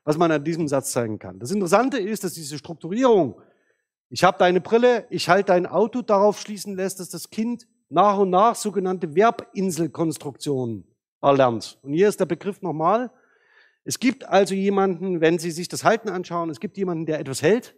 was 0.08 0.16
man 0.16 0.32
an 0.32 0.42
diesem 0.42 0.66
Satz 0.68 0.92
zeigen 0.92 1.18
kann. 1.18 1.38
Das 1.38 1.50
Interessante 1.50 1.98
ist, 1.98 2.24
dass 2.24 2.32
diese 2.32 2.56
Strukturierung, 2.56 3.42
ich 4.08 4.24
habe 4.24 4.38
deine 4.38 4.62
Brille, 4.62 5.06
ich 5.10 5.28
halte 5.28 5.52
dein 5.52 5.66
Auto, 5.66 6.00
darauf 6.00 6.40
schließen 6.40 6.74
lässt, 6.76 6.98
dass 6.98 7.10
das 7.10 7.28
Kind 7.28 7.68
nach 7.90 8.16
und 8.16 8.30
nach 8.30 8.54
sogenannte 8.54 9.10
Verbinselkonstruktionen 9.12 10.86
erlernt. 11.20 11.78
Und 11.82 11.92
hier 11.92 12.08
ist 12.08 12.20
der 12.20 12.24
Begriff 12.24 12.62
nochmal. 12.62 13.10
Es 13.84 13.98
gibt 13.98 14.24
also 14.24 14.54
jemanden, 14.54 15.20
wenn 15.20 15.38
Sie 15.38 15.50
sich 15.50 15.68
das 15.68 15.84
Halten 15.84 16.08
anschauen, 16.08 16.48
es 16.48 16.58
gibt 16.58 16.78
jemanden, 16.78 17.04
der 17.04 17.20
etwas 17.20 17.42
hält. 17.42 17.76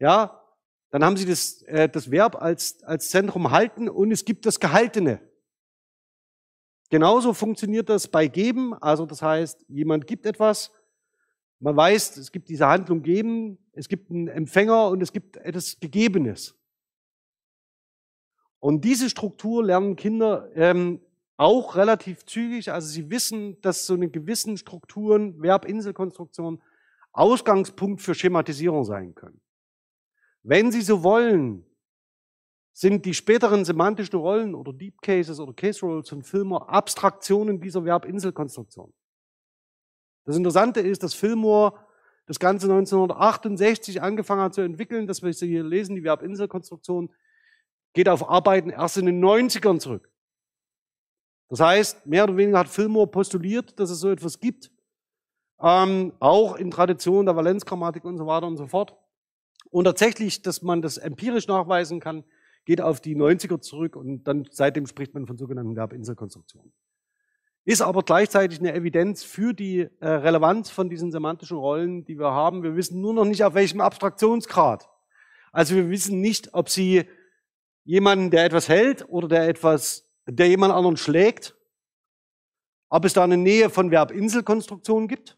Ja, 0.00 0.42
dann 0.90 1.04
haben 1.04 1.16
Sie 1.16 1.26
das, 1.26 1.62
äh, 1.62 1.88
das 1.88 2.10
Verb 2.10 2.42
als, 2.42 2.82
als 2.82 3.10
Zentrum 3.10 3.52
halten 3.52 3.88
und 3.88 4.10
es 4.10 4.24
gibt 4.24 4.46
das 4.46 4.58
Gehaltene. 4.58 5.20
Genauso 6.90 7.34
funktioniert 7.34 7.88
das 7.88 8.08
bei 8.08 8.26
Geben. 8.26 8.74
Also 8.74 9.06
das 9.06 9.22
heißt, 9.22 9.64
jemand 9.68 10.08
gibt 10.08 10.26
etwas 10.26 10.72
man 11.60 11.76
weiß, 11.76 12.16
es 12.18 12.30
gibt 12.30 12.48
diese 12.48 12.66
Handlung 12.66 13.02
geben, 13.02 13.58
es 13.72 13.88
gibt 13.88 14.10
einen 14.10 14.28
Empfänger 14.28 14.88
und 14.88 15.02
es 15.02 15.12
gibt 15.12 15.36
etwas 15.38 15.78
Gegebenes. 15.80 16.54
Und 18.60 18.84
diese 18.84 19.08
Struktur 19.08 19.64
lernen 19.64 19.96
Kinder 19.96 20.50
ähm, 20.54 21.00
auch 21.36 21.76
relativ 21.76 22.24
zügig. 22.26 22.72
Also 22.72 22.88
sie 22.88 23.10
wissen, 23.10 23.60
dass 23.60 23.86
so 23.86 23.94
eine 23.94 24.08
gewissen 24.08 24.56
Strukturen, 24.56 25.40
Verbinselkonstruktion, 25.40 26.60
Ausgangspunkt 27.12 28.02
für 28.02 28.14
Schematisierung 28.14 28.84
sein 28.84 29.14
können. 29.14 29.40
Wenn 30.42 30.70
sie 30.72 30.82
so 30.82 31.02
wollen, 31.02 31.64
sind 32.72 33.04
die 33.04 33.14
späteren 33.14 33.64
semantischen 33.64 34.18
Rollen 34.18 34.54
oder 34.54 34.72
Deep 34.72 35.00
Cases 35.02 35.40
oder 35.40 35.52
Case 35.52 35.80
Roles 35.84 36.08
von 36.08 36.22
Filmer 36.22 36.68
Abstraktionen 36.68 37.60
dieser 37.60 37.82
Verbinselkonstruktion. 37.82 38.92
Das 40.28 40.36
Interessante 40.36 40.80
ist, 40.80 41.02
dass 41.02 41.14
Fillmore 41.14 41.72
das 42.26 42.38
Ganze 42.38 42.66
1968 42.66 44.02
angefangen 44.02 44.42
hat 44.42 44.52
zu 44.52 44.60
entwickeln, 44.60 45.06
dass 45.06 45.22
wir 45.22 45.30
hier 45.32 45.64
lesen, 45.64 45.96
die 45.96 46.02
Verbinselkonstruktion, 46.02 47.08
geht 47.94 48.10
auf 48.10 48.28
Arbeiten 48.28 48.68
erst 48.68 48.98
in 48.98 49.06
den 49.06 49.24
90ern 49.24 49.78
zurück. 49.78 50.12
Das 51.48 51.60
heißt, 51.60 52.04
mehr 52.04 52.24
oder 52.24 52.36
weniger 52.36 52.58
hat 52.58 52.68
Fillmore 52.68 53.06
postuliert, 53.06 53.80
dass 53.80 53.88
es 53.88 54.00
so 54.00 54.10
etwas 54.10 54.38
gibt, 54.38 54.70
ähm, 55.62 56.12
auch 56.20 56.56
in 56.56 56.70
Tradition 56.70 57.24
der 57.24 57.34
Valenzgrammatik 57.34 58.04
und 58.04 58.18
so 58.18 58.26
weiter 58.26 58.48
und 58.48 58.58
so 58.58 58.66
fort. 58.66 58.94
Und 59.70 59.84
tatsächlich, 59.84 60.42
dass 60.42 60.60
man 60.60 60.82
das 60.82 60.98
empirisch 60.98 61.48
nachweisen 61.48 62.00
kann, 62.00 62.22
geht 62.66 62.82
auf 62.82 63.00
die 63.00 63.16
90er 63.16 63.62
zurück 63.62 63.96
und 63.96 64.24
dann 64.24 64.46
seitdem 64.50 64.86
spricht 64.86 65.14
man 65.14 65.26
von 65.26 65.38
sogenannten 65.38 65.74
Verbinselkonstruktionen. 65.74 66.70
Ist 67.68 67.82
aber 67.82 68.02
gleichzeitig 68.02 68.60
eine 68.60 68.72
Evidenz 68.72 69.24
für 69.24 69.52
die 69.52 69.80
äh, 70.00 70.08
Relevanz 70.08 70.70
von 70.70 70.88
diesen 70.88 71.12
semantischen 71.12 71.58
Rollen, 71.58 72.02
die 72.06 72.18
wir 72.18 72.30
haben. 72.30 72.62
Wir 72.62 72.76
wissen 72.76 73.02
nur 73.02 73.12
noch 73.12 73.26
nicht, 73.26 73.44
auf 73.44 73.52
welchem 73.52 73.82
Abstraktionsgrad. 73.82 74.88
Also 75.52 75.74
wir 75.74 75.90
wissen 75.90 76.22
nicht, 76.22 76.54
ob 76.54 76.70
sie 76.70 77.06
jemanden, 77.84 78.30
der 78.30 78.46
etwas 78.46 78.70
hält 78.70 79.06
oder 79.10 79.28
der 79.28 79.48
etwas, 79.48 80.10
der 80.24 80.48
jemand 80.48 80.72
anderen 80.72 80.96
schlägt, 80.96 81.58
ob 82.88 83.04
es 83.04 83.12
da 83.12 83.24
eine 83.24 83.36
Nähe 83.36 83.68
von 83.68 83.90
Verbinselkonstruktionen 83.90 85.06
gibt 85.06 85.36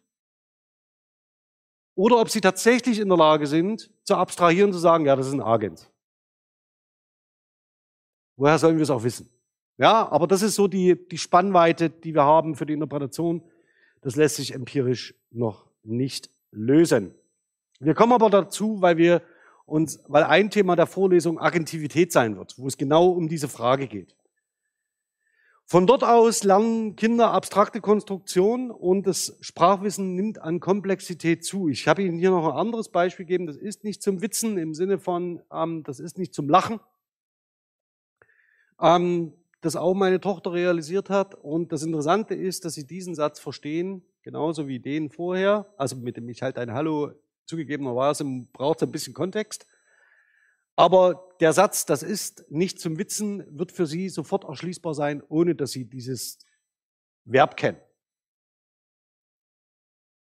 oder 1.97 2.20
ob 2.20 2.31
sie 2.31 2.41
tatsächlich 2.41 3.01
in 3.01 3.09
der 3.09 3.18
Lage 3.18 3.49
sind, 3.49 3.91
zu 4.05 4.14
abstrahieren, 4.14 4.72
zu 4.72 4.78
sagen, 4.78 5.05
ja, 5.05 5.16
das 5.16 5.26
ist 5.26 5.33
ein 5.33 5.43
Agent. 5.43 5.91
Woher 8.37 8.57
sollen 8.61 8.76
wir 8.76 8.85
es 8.85 8.91
auch 8.91 9.03
wissen? 9.03 9.28
Ja, 9.81 10.12
aber 10.12 10.26
das 10.26 10.43
ist 10.43 10.57
so 10.57 10.68
die, 10.68 11.09
die 11.09 11.16
Spannweite, 11.16 11.89
die 11.89 12.14
wir 12.14 12.24
haben 12.24 12.55
für 12.55 12.66
die 12.66 12.74
Interpretation. 12.74 13.41
Das 14.03 14.14
lässt 14.14 14.37
sich 14.37 14.53
empirisch 14.53 15.14
noch 15.31 15.64
nicht 15.83 16.28
lösen. 16.51 17.14
Wir 17.78 17.95
kommen 17.95 18.12
aber 18.12 18.28
dazu, 18.28 18.83
weil 18.83 18.99
wir 18.99 19.22
uns, 19.64 20.05
weil 20.07 20.24
ein 20.24 20.51
Thema 20.51 20.76
der 20.76 20.87
Vorlesung 20.87 21.41
Agentivität 21.41 22.12
sein 22.12 22.37
wird, 22.37 22.59
wo 22.59 22.66
es 22.66 22.76
genau 22.76 23.09
um 23.09 23.26
diese 23.26 23.49
Frage 23.49 23.87
geht. 23.87 24.14
Von 25.64 25.87
dort 25.87 26.05
aus 26.05 26.45
lernen 26.45 26.95
Kinder 26.95 27.31
abstrakte 27.31 27.81
Konstruktion 27.81 28.70
und 28.70 29.07
das 29.07 29.39
Sprachwissen 29.41 30.14
nimmt 30.14 30.43
an 30.43 30.61
Komplexität 30.61 31.43
zu. 31.43 31.70
Ich 31.70 31.89
habe 31.89 32.03
Ihnen 32.03 32.18
hier 32.18 32.33
noch 32.33 32.45
ein 32.45 32.59
anderes 32.59 32.91
Beispiel 32.91 33.24
gegeben. 33.24 33.47
Das 33.47 33.57
ist 33.57 33.83
nicht 33.83 34.03
zum 34.03 34.20
Witzen 34.20 34.59
im 34.59 34.74
Sinne 34.74 34.99
von, 34.99 35.41
ähm, 35.51 35.85
das 35.85 36.01
ist 36.01 36.18
nicht 36.18 36.35
zum 36.35 36.51
Lachen, 36.51 36.81
ähm, 38.78 39.33
das 39.61 39.77
auch 39.77 39.95
meine 39.95 40.21
Tochter 40.21 40.53
realisiert 40.53 41.11
hat. 41.11 41.35
Und 41.35 41.73
das 41.73 41.83
Interessante 41.83 42.35
ist, 42.35 42.65
dass 42.65 42.75
sie 42.75 42.87
diesen 42.87 43.15
Satz 43.15 43.39
verstehen, 43.41 44.03
genauso 44.23 44.69
wie 44.69 44.81
den 44.81 45.11
vorher. 45.11 45.73
Also 45.77 45.97
mit 45.97 46.17
dem 46.17 46.29
ich 46.29 46.43
halt 46.43 46.59
ein 46.59 46.73
Hallo 46.73 47.13
zugegebenerweise 47.47 48.25
braucht 48.53 48.79
es 48.79 48.89
ein 48.89 48.93
bisschen 48.93 49.15
Kontext. 49.15 49.67
Aber 50.77 51.29
der 51.41 51.53
Satz, 51.53 51.85
das 51.85 52.03
ist 52.03 52.51
nicht 52.51 52.81
zum 52.81 52.99
Witzen, 52.99 53.45
wird 53.51 53.73
für 53.73 53.87
sie 53.87 54.09
sofort 54.09 54.45
erschließbar 54.45 54.95
sein, 54.95 55.23
ohne 55.29 55.55
dass 55.55 55.73
sie 55.73 55.85
dieses 55.85 56.39
Verb 57.25 57.57
kennen. 57.57 57.79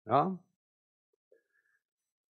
Ja? 0.05 0.39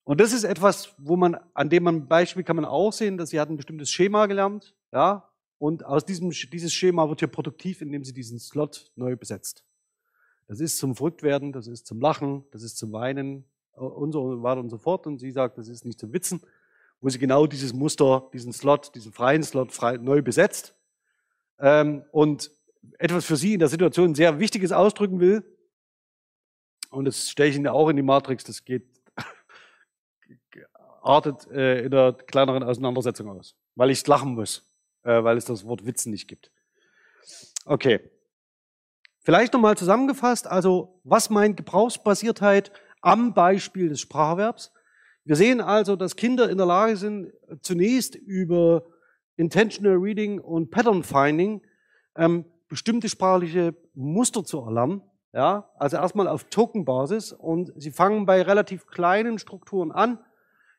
Und 0.02 0.20
das 0.20 0.32
ist 0.32 0.44
etwas, 0.44 0.94
wo 0.98 1.16
man, 1.16 1.36
an 1.54 1.68
dem 1.68 1.84
man 1.84 2.08
Beispiel 2.08 2.42
kann 2.42 2.56
man 2.56 2.64
auch 2.64 2.92
sehen, 2.92 3.18
dass 3.18 3.30
sie 3.30 3.38
hat 3.38 3.50
ein 3.50 3.56
bestimmtes 3.56 3.90
Schema 3.90 4.26
gelernt, 4.26 4.74
ja, 4.90 5.27
und 5.58 5.84
aus 5.84 6.04
diesem 6.04 6.30
dieses 6.30 6.72
Schema 6.72 7.08
wird 7.08 7.20
hier 7.20 7.28
produktiv, 7.28 7.82
indem 7.82 8.04
sie 8.04 8.12
diesen 8.12 8.38
Slot 8.38 8.90
neu 8.94 9.16
besetzt. 9.16 9.64
Das 10.46 10.60
ist 10.60 10.78
zum 10.78 10.94
Verrücktwerden, 10.94 11.52
das 11.52 11.66
ist 11.66 11.86
zum 11.86 12.00
Lachen, 12.00 12.44
das 12.52 12.62
ist 12.62 12.78
zum 12.78 12.92
Weinen 12.92 13.44
äh, 13.76 13.80
und 13.80 14.12
so 14.12 14.42
weiter 14.42 14.60
und 14.60 14.70
so 14.70 14.78
fort. 14.78 15.06
Und 15.06 15.18
sie 15.18 15.32
sagt, 15.32 15.58
das 15.58 15.68
ist 15.68 15.84
nicht 15.84 15.98
zum 15.98 16.12
Witzen, 16.12 16.40
wo 17.00 17.08
sie 17.08 17.18
genau 17.18 17.46
dieses 17.46 17.72
Muster, 17.72 18.30
diesen 18.32 18.52
Slot, 18.52 18.94
diesen 18.94 19.12
freien 19.12 19.42
Slot 19.42 19.72
frei, 19.72 19.96
neu 19.96 20.22
besetzt. 20.22 20.74
Ähm, 21.58 22.04
und 22.12 22.50
etwas 22.98 23.24
für 23.24 23.36
sie 23.36 23.54
in 23.54 23.58
der 23.58 23.68
Situation 23.68 24.14
sehr 24.14 24.38
Wichtiges 24.38 24.70
ausdrücken 24.70 25.18
will. 25.18 25.44
Und 26.90 27.04
das 27.04 27.28
stelle 27.28 27.50
ich 27.50 27.56
Ihnen 27.56 27.66
auch 27.66 27.88
in 27.88 27.96
die 27.96 28.02
Matrix, 28.02 28.44
das 28.44 28.64
geht, 28.64 28.86
artet 31.02 31.46
äh, 31.50 31.84
in 31.84 31.90
der 31.90 32.12
kleineren 32.12 32.62
Auseinandersetzung 32.62 33.28
aus, 33.28 33.56
weil 33.74 33.90
ich 33.90 34.06
lachen 34.06 34.34
muss 34.34 34.67
äh, 35.08 35.24
weil 35.24 35.38
es 35.38 35.46
das 35.46 35.64
Wort 35.64 35.86
Witzen 35.86 36.12
nicht 36.12 36.28
gibt. 36.28 36.52
Okay. 37.64 38.00
Vielleicht 39.20 39.52
nochmal 39.52 39.76
zusammengefasst, 39.76 40.46
also 40.46 41.00
was 41.02 41.30
meint 41.30 41.56
Gebrauchsbasiertheit 41.56 42.70
am 43.00 43.34
Beispiel 43.34 43.88
des 43.88 44.00
Spracherwerbs? 44.00 44.72
Wir 45.24 45.36
sehen 45.36 45.60
also, 45.60 45.96
dass 45.96 46.16
Kinder 46.16 46.48
in 46.48 46.58
der 46.58 46.66
Lage 46.66 46.96
sind, 46.96 47.32
zunächst 47.60 48.14
über 48.14 48.84
Intentional 49.36 49.96
Reading 49.96 50.40
und 50.40 50.70
Pattern 50.70 51.02
Finding 51.02 51.62
ähm, 52.16 52.44
bestimmte 52.68 53.08
sprachliche 53.08 53.74
Muster 53.94 54.44
zu 54.44 54.60
erlernen. 54.60 55.02
Ja, 55.32 55.70
also 55.76 55.98
erstmal 55.98 56.26
auf 56.26 56.44
Token-Basis 56.44 57.32
und 57.32 57.72
sie 57.76 57.90
fangen 57.90 58.24
bei 58.24 58.40
relativ 58.42 58.86
kleinen 58.86 59.38
Strukturen 59.38 59.92
an, 59.92 60.18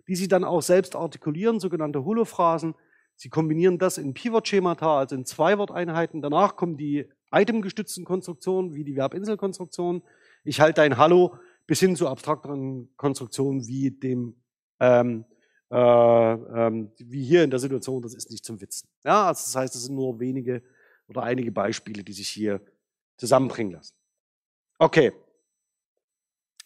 die 0.07 0.15
sie 0.15 0.27
dann 0.27 0.43
auch 0.43 0.61
selbst 0.61 0.95
artikulieren, 0.95 1.59
sogenannte 1.59 2.03
Holophrasen, 2.03 2.73
Sie 3.21 3.27
kombinieren 3.27 3.77
das 3.77 3.97
in 3.97 4.13
Pivot-Schemata, 4.13 4.97
also 4.99 5.13
in 5.13 5.25
Zwei-Wort-Einheiten. 5.25 6.21
Danach 6.21 6.55
kommen 6.55 6.77
die 6.77 7.05
itemgestützten 7.33 8.05
Konstruktionen, 8.05 8.75
wie 8.75 8.85
die 8.85 8.93
Verbinselkonstruktion. 8.93 10.03
Ich 10.45 10.61
halte 10.61 10.83
ein 10.83 10.95
Hallo 10.95 11.35
bis 11.67 11.81
hin 11.81 11.97
zu 11.97 12.07
abstrakteren 12.07 12.87
Konstruktionen 12.95 13.67
wie 13.67 13.91
dem, 13.91 14.37
ähm, 14.79 15.25
äh, 15.69 15.75
ähm, 15.75 16.93
wie 16.97 17.25
hier 17.25 17.43
in 17.43 17.49
der 17.49 17.59
Situation, 17.59 18.01
das 18.01 18.13
ist 18.13 18.31
nicht 18.31 18.45
zum 18.45 18.61
Witzen. 18.61 18.87
Ja, 19.03 19.27
also 19.27 19.43
das 19.43 19.53
heißt, 19.53 19.75
es 19.75 19.83
sind 19.83 19.95
nur 19.95 20.17
wenige 20.21 20.63
oder 21.09 21.23
einige 21.23 21.51
Beispiele, 21.51 22.05
die 22.05 22.13
sich 22.13 22.29
hier 22.29 22.61
zusammenbringen 23.17 23.73
lassen. 23.73 23.95
Okay. 24.77 25.11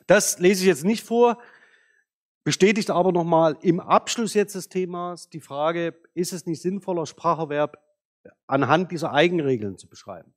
Das 0.06 0.38
lese 0.38 0.62
ich 0.62 0.68
jetzt 0.68 0.86
nicht 0.86 1.04
vor 1.04 1.40
bestätigt 2.44 2.90
aber 2.90 3.12
nochmal 3.12 3.58
im 3.62 3.80
Abschluss 3.80 4.34
jetzt 4.34 4.56
des 4.56 4.70
Themas 4.70 5.30
die 5.30 5.40
Frage, 5.40 5.96
ist 6.14 6.34
es 6.34 6.46
nicht 6.46 6.62
sinnvoller, 6.62 7.06
Spracherwerb 7.06 7.78
anhand 8.48 8.92
dieser 8.92 9.14
Eigenregeln 9.14 9.78
zu 9.78 9.88
beschreiben? 9.88 10.34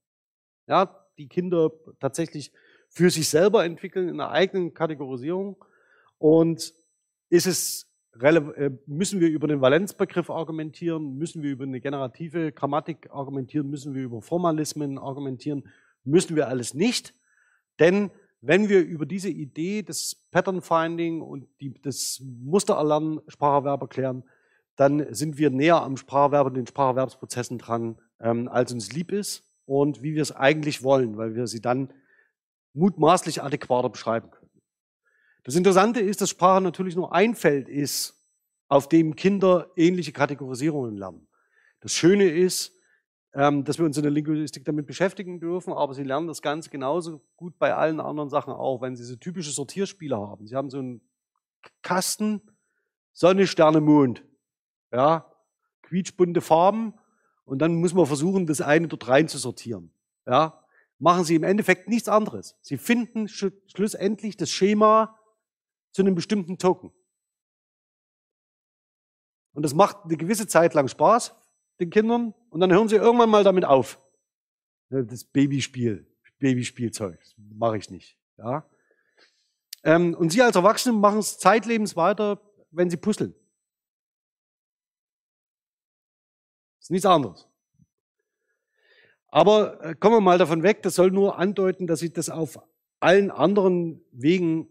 Ja, 0.67 1.07
die 1.19 1.29
Kinder 1.29 1.71
tatsächlich 2.01 2.53
für 2.89 3.11
sich 3.11 3.29
selber 3.29 3.65
entwickeln 3.65 4.09
in 4.09 4.21
einer 4.21 4.31
eigenen 4.31 4.75
Kategorisierung. 4.75 5.65
Und 6.19 6.73
ist 7.29 7.47
es 7.47 7.87
äh, 8.19 8.71
müssen 8.87 9.21
wir 9.21 9.29
über 9.29 9.47
den 9.47 9.61
Valenzbegriff 9.61 10.31
argumentieren, 10.31 11.19
müssen 11.19 11.43
wir 11.43 11.51
über 11.51 11.65
eine 11.65 11.81
generative 11.81 12.53
Grammatik 12.53 13.11
argumentieren, 13.11 13.69
müssen 13.69 13.95
wir 13.95 14.05
über 14.05 14.23
Formalismen 14.23 14.99
argumentieren, 14.99 15.69
müssen 16.05 16.35
wir 16.35 16.49
alles 16.49 16.73
nicht, 16.73 17.13
denn 17.79 18.11
wenn 18.47 18.69
wir 18.69 18.81
über 18.81 19.07
diese 19.07 19.29
Idee 19.29 19.83
des 19.83 20.15
Pattern 20.31 20.63
Finding 20.63 21.21
und 21.21 21.49
die, 21.61 21.75
des 21.75 22.23
Mustererlernen 22.23 23.21
Spracherwerb 23.29 23.89
klären, 23.91 24.25
dann 24.77 25.13
sind 25.15 25.39
wir 25.39 25.51
näher 25.51 25.83
am 25.83 25.97
Spracherwerb 25.97 26.47
und 26.47 26.55
den 26.55 26.67
Spracherwerbsprozessen 26.67 27.59
dran, 27.59 27.99
ähm, 28.21 28.49
als 28.49 28.73
uns 28.73 28.93
lieb 28.93 29.11
ist 29.11 29.43
und 29.65 30.03
wie 30.03 30.15
wir 30.15 30.23
es 30.23 30.33
eigentlich 30.33 30.83
wollen, 30.83 31.17
weil 31.17 31.35
wir 31.35 31.47
sie 31.47 31.61
dann 31.61 31.93
mutmaßlich 32.75 33.43
adäquater 33.43 33.89
beschreiben 33.89 34.31
können. 34.31 34.51
Das 35.45 35.55
Interessante 35.55 36.01
ist, 36.01 36.21
dass 36.21 36.31
Sprache 36.31 36.61
natürlich 36.61 36.95
nur 36.95 37.15
ein 37.15 37.35
Feld 37.35 37.69
ist, 37.69 38.15
auf 38.69 38.89
dem 38.89 39.17
Kinder 39.17 39.71
ähnliche 39.77 40.13
Kategorisierungen 40.13 40.97
lernen. 40.97 41.27
Das 41.81 41.93
Schöne 41.93 42.29
ist, 42.29 42.76
dass 43.37 43.79
wir 43.79 43.85
uns 43.85 43.99
in 43.99 44.03
der 44.03 44.13
Linguistik 44.13 44.65
damit 44.65 44.87
beschäftigen 44.87 45.41
dürfen, 45.41 45.75
aber 45.75 45.93
sie 45.93 46.05
lernen 46.05 46.27
das 46.27 46.41
Ganze 46.41 46.71
genauso 46.71 47.21
gut 47.37 47.59
bei 47.59 47.75
allen 47.75 48.01
anderen 48.01 48.31
Sachen 48.31 48.55
auch, 48.55 48.81
wenn 48.81 48.97
sie 48.97 49.05
so 49.05 49.15
typische 49.15 49.51
Sortierspiele 49.51 50.17
haben. 50.17 50.47
Sie 50.47 50.57
haben 50.57 50.71
so 50.71 50.79
einen 50.79 51.03
Kasten, 51.83 52.41
Sonne, 53.13 53.47
Sterne, 53.47 53.83
Mond, 53.83 54.25
ja, 54.91 55.31
quietschbunte 55.83 56.41
Farben 56.41 56.95
und 57.45 57.59
dann 57.59 57.75
muss 57.75 57.93
man 57.93 58.07
versuchen, 58.07 58.47
das 58.47 58.63
eine 58.63 58.89
dort 58.89 59.07
rein 59.07 59.29
zu 59.29 59.37
sortieren, 59.37 59.93
ja. 60.27 60.63
Machen 60.99 61.25
sie 61.25 61.35
im 61.35 61.43
Endeffekt 61.43 61.89
nichts 61.89 62.09
anderes. 62.09 62.57
Sie 62.63 62.79
finden 62.79 63.29
sch 63.29 63.49
schlussendlich 63.67 64.39
das 64.39 64.49
Schema 64.49 65.19
zu 65.93 66.01
einem 66.01 66.15
bestimmten 66.15 66.57
Token. 66.57 66.91
Und 69.53 69.63
das 69.63 69.75
macht 69.75 70.05
eine 70.05 70.17
gewisse 70.17 70.47
Zeit 70.47 70.73
lang 70.73 70.89
Spaß, 70.89 71.35
den 71.81 71.91
Kindern 71.91 72.35
und 72.51 72.61
dann 72.61 72.73
hören 72.73 72.89
sie 72.89 72.97
irgendwann 72.97 73.31
mal 73.31 73.45
damit 73.45 73.65
auf. 73.65 74.01
Das 74.89 75.25
Babyspiel, 75.25 76.07
Babyspielzeug, 76.39 77.19
mache 77.37 77.79
ich 77.79 77.91
nicht. 77.91 78.17
Ja? 78.39 78.69
Ähm, 79.87 80.15
und 80.15 80.31
Sie 80.31 80.43
als 80.43 80.57
Erwachsene 80.57 80.97
machen 80.97 81.21
es 81.21 81.39
zeitlebens 81.39 81.97
weiter, 81.97 82.41
wenn 82.71 82.91
Sie 82.91 82.97
puzzeln. 82.97 83.35
Das 86.79 86.87
ist 86.87 86.91
nichts 86.91 87.07
anderes. 87.07 87.49
Aber 89.29 89.83
äh, 89.85 89.95
kommen 89.95 90.17
wir 90.17 90.21
mal 90.21 90.39
davon 90.39 90.63
weg, 90.63 90.83
das 90.83 90.95
soll 90.95 91.11
nur 91.11 91.39
andeuten, 91.39 91.87
dass 91.87 92.01
Sie 92.01 92.13
das 92.13 92.31
auf 92.31 92.61
allen 93.01 93.31
anderen 93.31 94.05
Wegen 94.11 94.69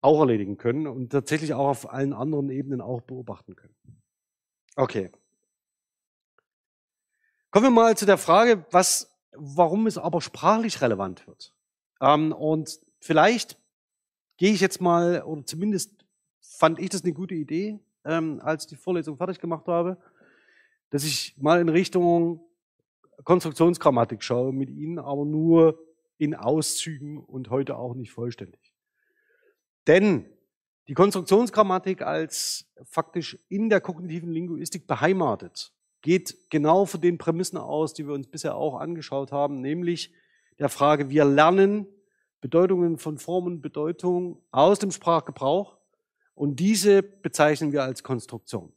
auch 0.00 0.20
erledigen 0.20 0.58
können 0.58 0.86
und 0.86 1.10
tatsächlich 1.10 1.54
auch 1.54 1.68
auf 1.68 1.92
allen 1.92 2.12
anderen 2.12 2.50
Ebenen 2.50 2.80
auch 2.80 3.00
beobachten 3.00 3.56
können. 3.56 3.74
Okay. 4.76 5.10
Kommen 7.56 7.68
wir 7.68 7.82
mal 7.82 7.96
zu 7.96 8.04
der 8.04 8.18
Frage, 8.18 8.66
was, 8.70 9.10
warum 9.32 9.86
es 9.86 9.96
aber 9.96 10.20
sprachlich 10.20 10.82
relevant 10.82 11.26
wird. 11.26 11.54
Ähm, 12.02 12.32
und 12.32 12.78
vielleicht 13.00 13.58
gehe 14.36 14.52
ich 14.52 14.60
jetzt 14.60 14.82
mal, 14.82 15.22
oder 15.22 15.46
zumindest 15.46 16.04
fand 16.38 16.78
ich 16.78 16.90
das 16.90 17.02
eine 17.02 17.14
gute 17.14 17.34
Idee, 17.34 17.80
ähm, 18.04 18.42
als 18.44 18.64
ich 18.64 18.68
die 18.68 18.76
Vorlesung 18.76 19.16
fertig 19.16 19.40
gemacht 19.40 19.68
habe, 19.68 19.96
dass 20.90 21.02
ich 21.04 21.34
mal 21.38 21.58
in 21.58 21.70
Richtung 21.70 22.44
Konstruktionsgrammatik 23.24 24.22
schaue 24.22 24.52
mit 24.52 24.68
Ihnen, 24.68 24.98
aber 24.98 25.24
nur 25.24 25.78
in 26.18 26.34
Auszügen 26.34 27.16
und 27.16 27.48
heute 27.48 27.78
auch 27.78 27.94
nicht 27.94 28.12
vollständig. 28.12 28.74
Denn 29.86 30.26
die 30.88 30.94
Konstruktionsgrammatik 30.94 32.02
als 32.02 32.70
faktisch 32.84 33.38
in 33.48 33.70
der 33.70 33.80
kognitiven 33.80 34.30
Linguistik 34.30 34.86
beheimatet 34.86 35.72
geht 36.06 36.50
genau 36.50 36.86
von 36.86 37.00
den 37.00 37.18
Prämissen 37.18 37.58
aus, 37.58 37.92
die 37.92 38.06
wir 38.06 38.14
uns 38.14 38.28
bisher 38.28 38.54
auch 38.54 38.78
angeschaut 38.78 39.32
haben, 39.32 39.60
nämlich 39.60 40.14
der 40.60 40.68
Frage, 40.68 41.10
wir 41.10 41.24
lernen 41.24 41.88
Bedeutungen 42.40 42.96
von 42.96 43.18
Form 43.18 43.46
und 43.46 43.60
Bedeutung 43.60 44.40
aus 44.52 44.78
dem 44.78 44.92
Sprachgebrauch 44.92 45.76
und 46.36 46.60
diese 46.60 47.02
bezeichnen 47.02 47.72
wir 47.72 47.82
als 47.82 48.04
Konstruktion. 48.04 48.72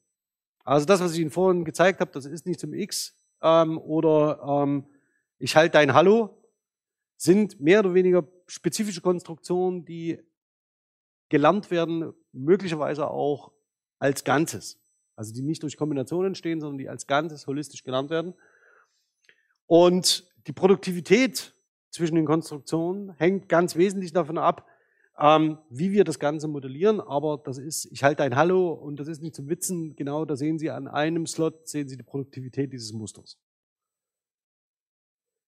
Also 0.64 0.88
das, 0.88 1.02
was 1.02 1.14
ich 1.14 1.20
Ihnen 1.20 1.30
vorhin 1.30 1.66
gezeigt 1.66 2.00
habe, 2.00 2.10
das 2.12 2.26
ist 2.26 2.48
nicht 2.48 2.60
zum 2.60 2.74
X 2.74 3.16
ähm, 3.44 3.78
oder 3.78 4.64
ähm, 4.64 4.86
ich 5.38 5.56
halte 5.56 5.74
dein 5.74 5.94
Hallo, 5.94 6.36
sind 7.16 7.60
mehr 7.60 7.82
oder 7.82 7.94
weniger 7.94 8.28
spezifische 8.48 9.02
Konstruktionen, 9.02 9.86
die 9.86 10.18
gelernt 11.30 11.70
werden, 11.70 12.12
möglicherweise 12.32 13.08
auch 13.08 13.52
als 14.00 14.24
Ganzes. 14.24 14.80
Also 15.20 15.34
die 15.34 15.42
nicht 15.42 15.64
durch 15.64 15.76
Kombination 15.76 16.26
entstehen, 16.26 16.62
sondern 16.62 16.78
die 16.78 16.88
als 16.88 17.06
Ganzes 17.06 17.46
holistisch 17.46 17.84
gelernt 17.84 18.10
werden. 18.10 18.36
Und 19.66 20.26
die 20.48 20.54
Produktivität 20.54 21.54
zwischen 21.90 22.16
den 22.16 22.26
Konstruktionen 22.26 23.12
hängt 23.18 23.50
ganz 23.50 23.76
wesentlich 23.76 24.14
davon 24.14 24.38
ab, 24.38 24.66
ähm, 25.20 25.58
wie 25.70 25.92
wir 25.92 26.06
das 26.06 26.20
Ganze 26.20 26.48
modellieren. 26.48 27.02
Aber 27.02 27.38
das 27.44 27.58
ist, 27.58 27.90
ich 27.92 28.02
halte 28.02 28.24
ein 28.24 28.38
Hallo 28.38 28.72
und 28.72 28.98
das 28.98 29.10
ist 29.10 29.22
nicht 29.22 29.36
zum 29.36 29.50
Witzen. 29.50 29.94
Genau, 29.98 30.24
da 30.24 30.38
sehen 30.38 30.58
Sie 30.58 30.70
an 30.70 30.88
einem 30.88 31.28
Slot, 31.28 31.68
sehen 31.68 31.90
Sie 31.90 31.98
die 31.98 32.04
Produktivität 32.04 32.72
dieses 32.72 32.94
Musters. 32.94 33.38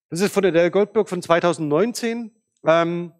Das 0.09 0.19
ist 0.19 0.33
von 0.33 0.43
der 0.43 0.51
Dell 0.51 0.69
Goldberg 0.69 1.07
von 1.07 1.21
2019. 1.21 2.35
Ähm, 2.65 3.13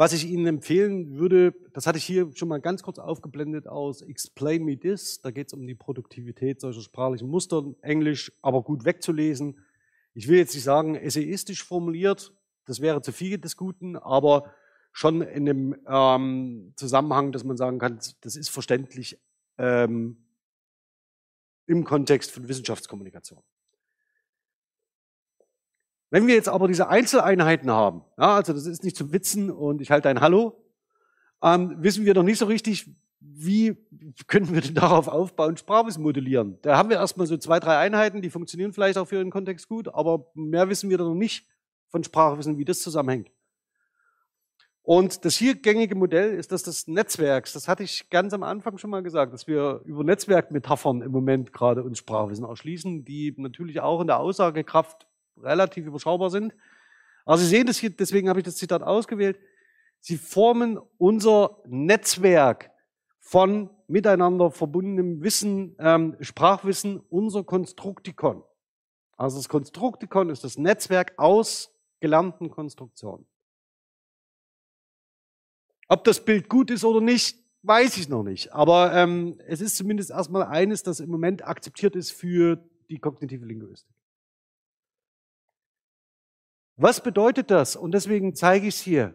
was 0.00 0.14
ich 0.14 0.24
Ihnen 0.24 0.46
empfehlen 0.46 1.18
würde, 1.18 1.52
das 1.74 1.86
hatte 1.86 1.98
ich 1.98 2.04
hier 2.04 2.30
schon 2.34 2.48
mal 2.48 2.58
ganz 2.58 2.82
kurz 2.82 2.98
aufgeblendet 2.98 3.68
aus 3.68 4.00
Explain 4.00 4.64
Me 4.64 4.78
This. 4.78 5.20
Da 5.20 5.30
geht 5.30 5.48
es 5.48 5.52
um 5.52 5.66
die 5.66 5.74
Produktivität 5.74 6.58
solcher 6.58 6.80
sprachlichen 6.80 7.28
Muster, 7.28 7.74
Englisch 7.82 8.32
aber 8.40 8.62
gut 8.62 8.86
wegzulesen. 8.86 9.58
Ich 10.14 10.26
will 10.26 10.38
jetzt 10.38 10.54
nicht 10.54 10.64
sagen, 10.64 10.94
essayistisch 10.94 11.62
formuliert, 11.62 12.32
das 12.64 12.80
wäre 12.80 13.02
zu 13.02 13.12
viel 13.12 13.36
des 13.36 13.58
Guten, 13.58 13.94
aber 13.94 14.54
schon 14.90 15.20
in 15.20 15.44
dem 15.44 15.76
ähm, 15.86 16.72
Zusammenhang, 16.76 17.30
dass 17.30 17.44
man 17.44 17.58
sagen 17.58 17.78
kann, 17.78 18.00
das 18.22 18.36
ist 18.36 18.48
verständlich 18.48 19.20
ähm, 19.58 20.16
im 21.66 21.84
Kontext 21.84 22.30
von 22.30 22.48
Wissenschaftskommunikation. 22.48 23.42
Wenn 26.10 26.26
wir 26.26 26.34
jetzt 26.34 26.48
aber 26.48 26.66
diese 26.66 26.88
Einzeleinheiten 26.88 27.70
haben, 27.70 28.02
ja, 28.18 28.34
also 28.34 28.52
das 28.52 28.66
ist 28.66 28.82
nicht 28.82 28.96
zum 28.96 29.12
Witzen 29.12 29.50
und 29.50 29.80
ich 29.80 29.90
halte 29.92 30.08
ein 30.08 30.20
Hallo, 30.20 30.60
ähm, 31.42 31.76
wissen 31.78 32.04
wir 32.04 32.14
noch 32.14 32.24
nicht 32.24 32.38
so 32.38 32.46
richtig, 32.46 32.90
wie 33.20 33.76
können 34.26 34.52
wir 34.52 34.60
denn 34.60 34.74
darauf 34.74 35.06
aufbauen, 35.06 35.56
Sprachwissen 35.56 36.02
modellieren. 36.02 36.58
Da 36.62 36.76
haben 36.76 36.90
wir 36.90 36.96
erstmal 36.96 37.28
so 37.28 37.36
zwei, 37.36 37.60
drei 37.60 37.78
Einheiten, 37.78 38.22
die 38.22 38.30
funktionieren 38.30 38.72
vielleicht 38.72 38.98
auch 38.98 39.06
für 39.06 39.16
Ihren 39.16 39.30
Kontext 39.30 39.68
gut, 39.68 39.88
aber 39.88 40.26
mehr 40.34 40.68
wissen 40.68 40.90
wir 40.90 40.98
da 40.98 41.04
noch 41.04 41.14
nicht 41.14 41.46
von 41.88 42.02
Sprachwissen, 42.02 42.58
wie 42.58 42.64
das 42.64 42.80
zusammenhängt. 42.80 43.30
Und 44.82 45.24
das 45.24 45.36
hier 45.36 45.54
gängige 45.54 45.94
Modell 45.94 46.34
ist 46.34 46.50
das 46.50 46.64
des 46.64 46.88
Netzwerks. 46.88 47.52
Das 47.52 47.68
hatte 47.68 47.84
ich 47.84 48.10
ganz 48.10 48.32
am 48.32 48.42
Anfang 48.42 48.78
schon 48.78 48.90
mal 48.90 49.02
gesagt, 49.02 49.32
dass 49.32 49.46
wir 49.46 49.82
über 49.84 50.02
Netzwerkmetaphern 50.02 51.02
im 51.02 51.12
Moment 51.12 51.52
gerade 51.52 51.84
uns 51.84 51.98
Sprachwissen 51.98 52.44
erschließen, 52.44 53.04
die 53.04 53.32
natürlich 53.36 53.80
auch 53.80 54.00
in 54.00 54.08
der 54.08 54.18
Aussagekraft 54.18 55.06
relativ 55.42 55.86
überschaubar 55.86 56.30
sind. 56.30 56.54
Aber 57.24 57.38
Sie 57.38 57.46
sehen 57.46 57.66
das 57.66 57.78
hier, 57.78 57.90
deswegen 57.90 58.28
habe 58.28 58.40
ich 58.40 58.44
das 58.44 58.56
Zitat 58.56 58.82
ausgewählt. 58.82 59.38
Sie 60.00 60.16
formen 60.16 60.78
unser 60.98 61.62
Netzwerk 61.66 62.70
von 63.18 63.70
miteinander 63.86 64.50
verbundenem 64.50 65.22
Wissen, 65.22 65.76
ähm, 65.78 66.16
Sprachwissen, 66.20 67.00
unser 67.10 67.44
Konstruktikon. 67.44 68.42
Also 69.16 69.36
das 69.36 69.48
Konstruktikon 69.48 70.30
ist 70.30 70.44
das 70.44 70.56
Netzwerk 70.56 71.12
aus 71.18 71.70
gelernten 72.00 72.50
Konstruktionen. 72.50 73.26
Ob 75.88 76.04
das 76.04 76.24
Bild 76.24 76.48
gut 76.48 76.70
ist 76.70 76.84
oder 76.84 77.00
nicht, 77.00 77.36
weiß 77.62 77.98
ich 77.98 78.08
noch 78.08 78.22
nicht. 78.22 78.52
Aber 78.52 78.94
ähm, 78.94 79.38
es 79.46 79.60
ist 79.60 79.76
zumindest 79.76 80.10
erstmal 80.10 80.44
eines, 80.44 80.82
das 80.82 81.00
im 81.00 81.10
Moment 81.10 81.46
akzeptiert 81.46 81.96
ist 81.96 82.12
für 82.12 82.56
die 82.88 82.98
kognitive 82.98 83.44
Linguistik. 83.44 83.94
Was 86.82 87.02
bedeutet 87.02 87.50
das? 87.50 87.76
Und 87.76 87.92
deswegen 87.92 88.34
zeige 88.34 88.66
ich 88.66 88.76
es 88.76 88.80
hier. 88.80 89.14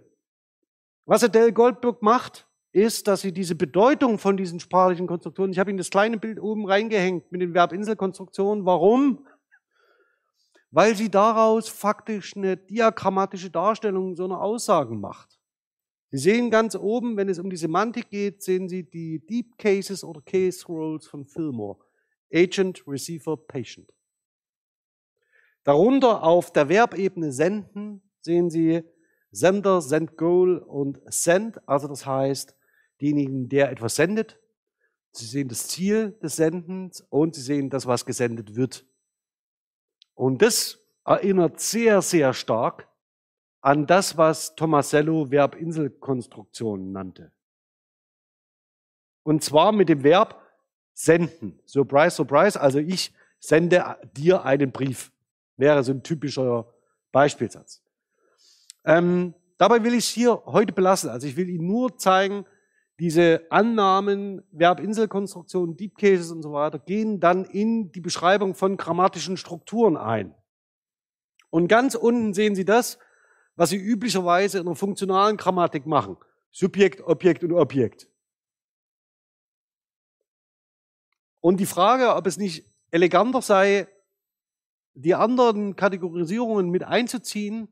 Was 1.05 1.23
Adele 1.23 1.51
Goldberg 1.51 1.99
macht, 2.03 2.47
ist, 2.71 3.07
dass 3.07 3.21
sie 3.21 3.31
diese 3.31 3.55
Bedeutung 3.55 4.19
von 4.19 4.37
diesen 4.37 4.59
sprachlichen 4.59 5.07
Konstruktionen, 5.07 5.51
ich 5.51 5.57
habe 5.57 5.71
Ihnen 5.71 5.79
das 5.79 5.89
kleine 5.89 6.19
Bild 6.19 6.39
oben 6.39 6.67
reingehängt 6.67 7.31
mit 7.31 7.41
den 7.41 7.53
Verbinselkonstruktionen. 7.53 8.65
Warum? 8.67 9.25
Weil 10.69 10.95
sie 10.95 11.09
daraus 11.09 11.67
faktisch 11.67 12.37
eine 12.37 12.55
diagrammatische 12.55 13.49
Darstellung 13.49 14.15
so 14.15 14.25
einer 14.25 14.41
Aussagen 14.41 14.99
macht. 14.99 15.39
Sie 16.11 16.19
sehen 16.19 16.51
ganz 16.51 16.75
oben, 16.75 17.17
wenn 17.17 17.29
es 17.29 17.39
um 17.39 17.49
die 17.49 17.57
Semantik 17.57 18.11
geht, 18.11 18.43
sehen 18.43 18.69
Sie 18.69 18.83
die 18.83 19.25
Deep 19.25 19.57
Cases 19.57 20.03
oder 20.03 20.21
Case 20.21 20.67
Roles 20.67 21.07
von 21.07 21.25
Fillmore. 21.25 21.79
Agent, 22.31 22.83
Receiver, 22.87 23.35
Patient. 23.37 23.94
Darunter 25.65 26.23
auf 26.23 26.53
der 26.53 26.67
Verbebene 26.67 27.31
senden 27.31 28.01
sehen 28.21 28.49
Sie 28.49 28.83
Sender, 29.31 29.81
Send 29.81 30.15
Goal 30.15 30.59
und 30.59 31.01
Send. 31.07 31.59
Also 31.67 31.87
das 31.87 32.05
heißt, 32.05 32.55
denjenigen, 33.01 33.49
der 33.49 33.71
etwas 33.71 33.95
sendet. 33.95 34.39
Sie 35.11 35.25
sehen 35.25 35.47
das 35.47 35.67
Ziel 35.67 36.11
des 36.21 36.35
Sendens 36.35 37.01
und 37.09 37.35
Sie 37.35 37.41
sehen 37.41 37.69
das, 37.69 37.87
was 37.87 38.05
gesendet 38.05 38.55
wird. 38.55 38.85
Und 40.13 40.41
das 40.41 40.79
erinnert 41.03 41.59
sehr, 41.59 42.01
sehr 42.01 42.33
stark 42.33 42.87
an 43.61 43.87
das, 43.87 44.17
was 44.17 44.55
Tomasello 44.55 45.29
Verbinselkonstruktion 45.29 46.91
nannte. 46.91 47.31
Und 49.23 49.43
zwar 49.43 49.71
mit 49.71 49.89
dem 49.89 50.03
Verb 50.03 50.39
senden. 50.93 51.59
Surprise, 51.65 52.15
surprise. 52.15 52.61
Also 52.61 52.77
ich 52.77 53.11
sende 53.39 53.97
dir 54.15 54.45
einen 54.45 54.71
Brief. 54.71 55.11
Wäre 55.57 55.83
so 55.83 55.91
ein 55.91 56.03
typischer 56.03 56.73
Beispielsatz. 57.11 57.81
Ähm, 58.83 59.33
dabei 59.57 59.83
will 59.83 59.93
ich 59.93 60.05
es 60.05 60.09
hier 60.09 60.43
heute 60.45 60.73
belassen. 60.73 61.09
Also 61.09 61.27
ich 61.27 61.37
will 61.37 61.49
Ihnen 61.49 61.67
nur 61.67 61.97
zeigen, 61.97 62.45
diese 62.99 63.45
Annahmen, 63.49 64.41
Verbinselkonstruktionen, 64.57 65.75
Deep 65.75 65.97
Cases 65.97 66.31
und 66.31 66.41
so 66.41 66.53
weiter, 66.53 66.79
gehen 66.79 67.19
dann 67.19 67.43
in 67.45 67.91
die 67.91 67.99
Beschreibung 67.99 68.55
von 68.55 68.77
grammatischen 68.77 69.37
Strukturen 69.37 69.97
ein. 69.97 70.33
Und 71.49 71.67
ganz 71.67 71.95
unten 71.95 72.33
sehen 72.33 72.55
Sie 72.55 72.65
das, 72.65 72.97
was 73.55 73.69
Sie 73.69 73.77
üblicherweise 73.77 74.59
in 74.59 74.67
einer 74.67 74.75
funktionalen 74.75 75.37
Grammatik 75.37 75.85
machen. 75.85 76.17
Subjekt, 76.51 77.01
Objekt 77.01 77.43
und 77.43 77.51
Objekt. 77.53 78.07
Und 81.41 81.59
die 81.59 81.65
Frage, 81.65 82.15
ob 82.15 82.27
es 82.27 82.37
nicht 82.37 82.65
eleganter 82.91 83.41
sei, 83.41 83.87
die 84.95 85.13
anderen 85.13 85.75
Kategorisierungen 85.75 86.69
mit 86.69 86.83
einzuziehen, 86.83 87.67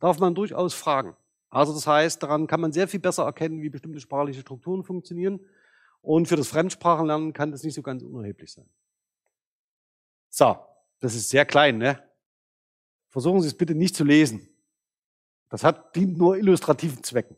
darf 0.00 0.18
man 0.18 0.34
durchaus 0.34 0.74
fragen. 0.74 1.16
Also 1.50 1.74
das 1.74 1.86
heißt, 1.86 2.22
daran 2.22 2.46
kann 2.46 2.60
man 2.60 2.72
sehr 2.72 2.88
viel 2.88 2.98
besser 2.98 3.24
erkennen, 3.24 3.60
wie 3.60 3.68
bestimmte 3.68 4.00
sprachliche 4.00 4.40
Strukturen 4.40 4.82
funktionieren. 4.82 5.40
Und 6.00 6.26
für 6.26 6.36
das 6.36 6.48
Fremdsprachenlernen 6.48 7.32
kann 7.32 7.52
das 7.52 7.62
nicht 7.62 7.74
so 7.74 7.82
ganz 7.82 8.02
unerheblich 8.02 8.52
sein. 8.52 8.68
So, 10.30 10.56
das 11.00 11.14
ist 11.14 11.28
sehr 11.28 11.44
klein, 11.44 11.78
ne? 11.78 12.02
Versuchen 13.10 13.42
Sie 13.42 13.48
es 13.48 13.54
bitte 13.54 13.74
nicht 13.74 13.94
zu 13.94 14.02
lesen. 14.02 14.48
Das 15.50 15.62
hat, 15.62 15.94
dient 15.94 16.16
nur 16.16 16.38
illustrativen 16.38 17.04
Zwecken. 17.04 17.36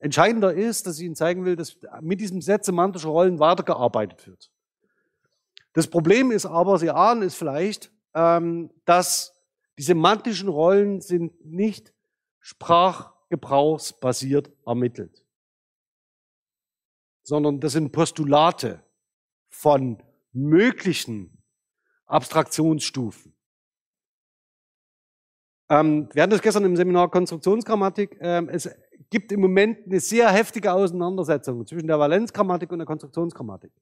Entscheidender 0.00 0.52
ist, 0.52 0.88
dass 0.88 0.98
ich 0.98 1.04
Ihnen 1.04 1.14
zeigen 1.14 1.44
will, 1.44 1.54
dass 1.54 1.78
mit 2.00 2.20
diesem 2.20 2.42
Set 2.42 2.64
semantischer 2.64 3.10
Rollen 3.10 3.38
weitergearbeitet 3.38 4.26
wird. 4.26 4.50
Das 5.72 5.86
Problem 5.86 6.32
ist 6.32 6.44
aber, 6.44 6.78
Sie 6.80 6.90
ahnen 6.90 7.22
es 7.22 7.36
vielleicht, 7.36 7.92
dass 8.12 9.32
die 9.78 9.82
semantischen 9.82 10.48
Rollen 10.48 11.00
sind 11.00 11.44
nicht 11.44 11.94
sprach 12.40 13.12
sprachgebrauchsbasiert 13.32 14.50
ermittelt, 14.66 15.24
sondern 17.22 17.60
das 17.60 17.72
sind 17.72 17.92
Postulate 17.92 18.82
von 19.48 20.02
möglichen 20.32 21.42
Abstraktionsstufen. 22.06 23.34
Ähm, 25.70 26.08
wir 26.12 26.22
hatten 26.22 26.32
das 26.32 26.42
gestern 26.42 26.64
im 26.64 26.76
Seminar 26.76 27.10
Konstruktionsgrammatik. 27.10 28.18
Ähm, 28.20 28.48
es 28.48 28.68
gibt 29.08 29.32
im 29.32 29.40
Moment 29.40 29.86
eine 29.86 30.00
sehr 30.00 30.30
heftige 30.30 30.72
Auseinandersetzung 30.72 31.66
zwischen 31.66 31.86
der 31.86 31.98
Valenzgrammatik 31.98 32.70
und 32.72 32.78
der 32.78 32.86
Konstruktionsgrammatik 32.86 33.72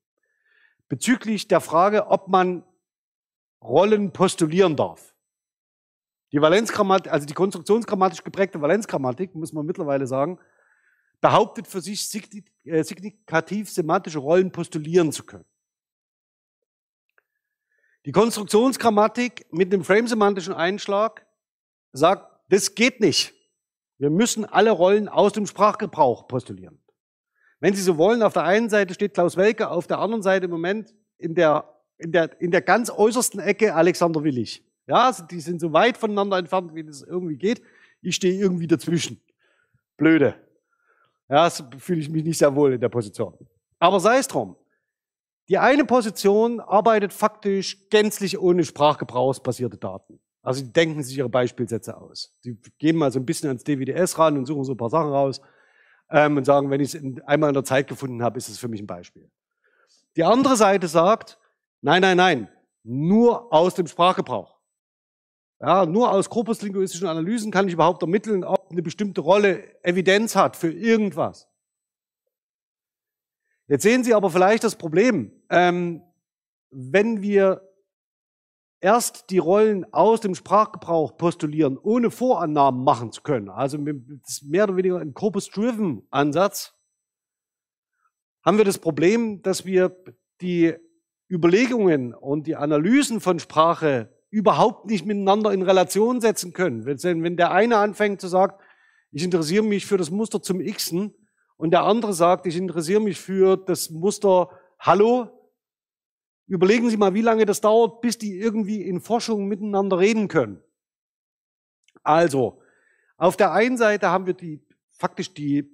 bezüglich 0.88 1.46
der 1.46 1.60
Frage, 1.60 2.08
ob 2.08 2.28
man 2.28 2.64
Rollen 3.62 4.12
postulieren 4.12 4.76
darf. 4.76 5.14
Die 6.32 6.40
Valenzgrammatik, 6.40 7.12
also 7.12 7.26
die 7.26 7.34
konstruktionsgrammatisch 7.34 8.22
geprägte 8.22 8.60
Valenzgrammatik, 8.60 9.34
muss 9.34 9.52
man 9.52 9.66
mittlerweile 9.66 10.06
sagen, 10.06 10.38
behauptet 11.20 11.66
für 11.66 11.80
sich 11.80 12.08
äh, 12.64 12.82
signifikativ 12.82 13.70
semantische 13.70 14.18
Rollen 14.18 14.52
postulieren 14.52 15.12
zu 15.12 15.24
können. 15.24 15.44
Die 18.06 18.12
Konstruktionsgrammatik 18.12 19.46
mit 19.52 19.72
dem 19.72 19.84
frame-semantischen 19.84 20.54
Einschlag 20.54 21.26
sagt, 21.92 22.40
das 22.48 22.74
geht 22.74 23.00
nicht. 23.00 23.34
Wir 23.98 24.08
müssen 24.08 24.46
alle 24.46 24.70
Rollen 24.70 25.08
aus 25.08 25.34
dem 25.34 25.46
Sprachgebrauch 25.46 26.26
postulieren. 26.26 26.82
Wenn 27.58 27.74
Sie 27.74 27.82
so 27.82 27.98
wollen, 27.98 28.22
auf 28.22 28.32
der 28.32 28.44
einen 28.44 28.70
Seite 28.70 28.94
steht 28.94 29.12
Klaus 29.12 29.36
Welke, 29.36 29.68
auf 29.68 29.86
der 29.86 29.98
anderen 29.98 30.22
Seite 30.22 30.46
im 30.46 30.50
Moment 30.50 30.94
in 31.18 31.34
der, 31.34 31.79
in 32.00 32.12
der, 32.12 32.40
in 32.40 32.50
der 32.50 32.62
ganz 32.62 32.90
äußersten 32.90 33.40
Ecke 33.40 33.74
Alexander 33.74 34.24
Willig. 34.24 34.64
Ja, 34.86 35.06
also 35.06 35.24
die 35.24 35.40
sind 35.40 35.60
so 35.60 35.72
weit 35.72 35.96
voneinander 35.96 36.38
entfernt, 36.38 36.74
wie 36.74 36.84
das 36.84 37.02
irgendwie 37.02 37.36
geht. 37.36 37.62
Ich 38.02 38.16
stehe 38.16 38.34
irgendwie 38.34 38.66
dazwischen. 38.66 39.20
Blöde. 39.96 40.34
Ja, 41.28 41.48
so 41.48 41.64
fühle 41.78 42.00
ich 42.00 42.08
mich 42.08 42.24
nicht 42.24 42.38
sehr 42.38 42.54
wohl 42.54 42.72
in 42.72 42.80
der 42.80 42.88
Position. 42.88 43.34
Aber 43.78 44.00
sei 44.00 44.18
es 44.18 44.26
drum. 44.26 44.56
Die 45.48 45.58
eine 45.58 45.84
Position 45.84 46.60
arbeitet 46.60 47.12
faktisch 47.12 47.88
gänzlich 47.90 48.38
ohne 48.38 48.64
sprachgebrauchsbasierte 48.64 49.76
Daten. 49.76 50.20
Also 50.42 50.62
die 50.62 50.72
denken 50.72 51.02
sich 51.02 51.18
ihre 51.18 51.28
Beispielsätze 51.28 51.96
aus. 51.96 52.34
Die 52.44 52.56
gehen 52.78 52.96
mal 52.96 53.12
so 53.12 53.18
ein 53.18 53.26
bisschen 53.26 53.48
ans 53.48 53.64
DWDS 53.64 54.18
ran 54.18 54.38
und 54.38 54.46
suchen 54.46 54.64
so 54.64 54.72
ein 54.72 54.76
paar 54.76 54.90
Sachen 54.90 55.10
raus 55.10 55.40
ähm, 56.10 56.36
und 56.36 56.44
sagen, 56.44 56.70
wenn 56.70 56.80
ich 56.80 56.94
es 56.94 57.02
einmal 57.26 57.50
in 57.50 57.54
der 57.54 57.64
Zeit 57.64 57.88
gefunden 57.88 58.22
habe, 58.22 58.38
ist 58.38 58.48
es 58.48 58.58
für 58.58 58.68
mich 58.68 58.80
ein 58.80 58.86
Beispiel. 58.86 59.30
Die 60.16 60.24
andere 60.24 60.56
Seite 60.56 60.88
sagt, 60.88 61.38
nein, 61.80 62.02
nein, 62.02 62.16
nein, 62.16 62.48
nur 62.82 63.52
aus 63.52 63.74
dem 63.74 63.86
Sprachgebrauch. 63.86 64.58
Ja, 65.60 65.84
nur 65.84 66.10
aus 66.10 66.30
korpuslinguistischen 66.30 67.06
Analysen 67.06 67.50
kann 67.50 67.68
ich 67.68 67.74
überhaupt 67.74 68.02
ermitteln, 68.02 68.44
ob 68.44 68.70
eine 68.70 68.82
bestimmte 68.82 69.20
Rolle 69.20 69.62
Evidenz 69.84 70.34
hat 70.34 70.56
für 70.56 70.72
irgendwas. 70.72 71.48
Jetzt 73.68 73.82
sehen 73.82 74.02
Sie 74.02 74.14
aber 74.14 74.30
vielleicht 74.30 74.64
das 74.64 74.76
Problem. 74.76 75.30
Ähm, 75.50 76.02
wenn 76.70 77.20
wir 77.20 77.70
erst 78.80 79.30
die 79.30 79.38
Rollen 79.38 79.92
aus 79.92 80.20
dem 80.20 80.34
Sprachgebrauch 80.34 81.16
postulieren, 81.16 81.76
ohne 81.76 82.10
Vorannahmen 82.10 82.82
machen 82.82 83.12
zu 83.12 83.22
können, 83.22 83.50
also 83.50 83.78
mehr 83.78 84.64
oder 84.64 84.76
weniger 84.76 84.98
ein 84.98 85.12
Corpus-Driven-Ansatz, 85.12 86.74
haben 88.44 88.56
wir 88.56 88.64
das 88.64 88.78
Problem, 88.78 89.42
dass 89.42 89.66
wir 89.66 89.94
die 90.40 90.74
Überlegungen 91.30 92.14
und 92.14 92.46
die 92.46 92.56
Analysen 92.56 93.20
von 93.20 93.38
Sprache 93.38 94.08
überhaupt 94.30 94.86
nicht 94.86 95.06
miteinander 95.06 95.52
in 95.52 95.62
Relation 95.62 96.20
setzen 96.20 96.52
können. 96.52 96.84
Wenn 96.86 97.36
der 97.36 97.52
eine 97.52 97.78
anfängt 97.78 98.20
zu 98.20 98.28
sagen, 98.28 98.54
ich 99.12 99.24
interessiere 99.24 99.64
mich 99.64 99.86
für 99.86 99.96
das 99.96 100.10
Muster 100.10 100.42
zum 100.42 100.60
Xen 100.60 101.14
und 101.56 101.70
der 101.72 101.84
andere 101.84 102.12
sagt, 102.12 102.46
ich 102.46 102.56
interessiere 102.56 103.00
mich 103.00 103.20
für 103.20 103.56
das 103.56 103.90
Muster 103.90 104.50
Hallo, 104.78 105.40
Überlegen 106.50 106.90
Sie 106.90 106.96
mal, 106.96 107.14
wie 107.14 107.20
lange 107.20 107.46
das 107.46 107.60
dauert, 107.60 108.00
bis 108.00 108.18
die 108.18 108.36
irgendwie 108.36 108.82
in 108.82 109.00
Forschung 109.00 109.46
miteinander 109.46 110.00
reden 110.00 110.26
können. 110.26 110.60
Also, 112.02 112.60
auf 113.16 113.36
der 113.36 113.52
einen 113.52 113.76
Seite 113.76 114.08
haben 114.08 114.26
wir 114.26 114.34
die, 114.34 114.60
faktisch 114.90 115.32
die, 115.32 115.70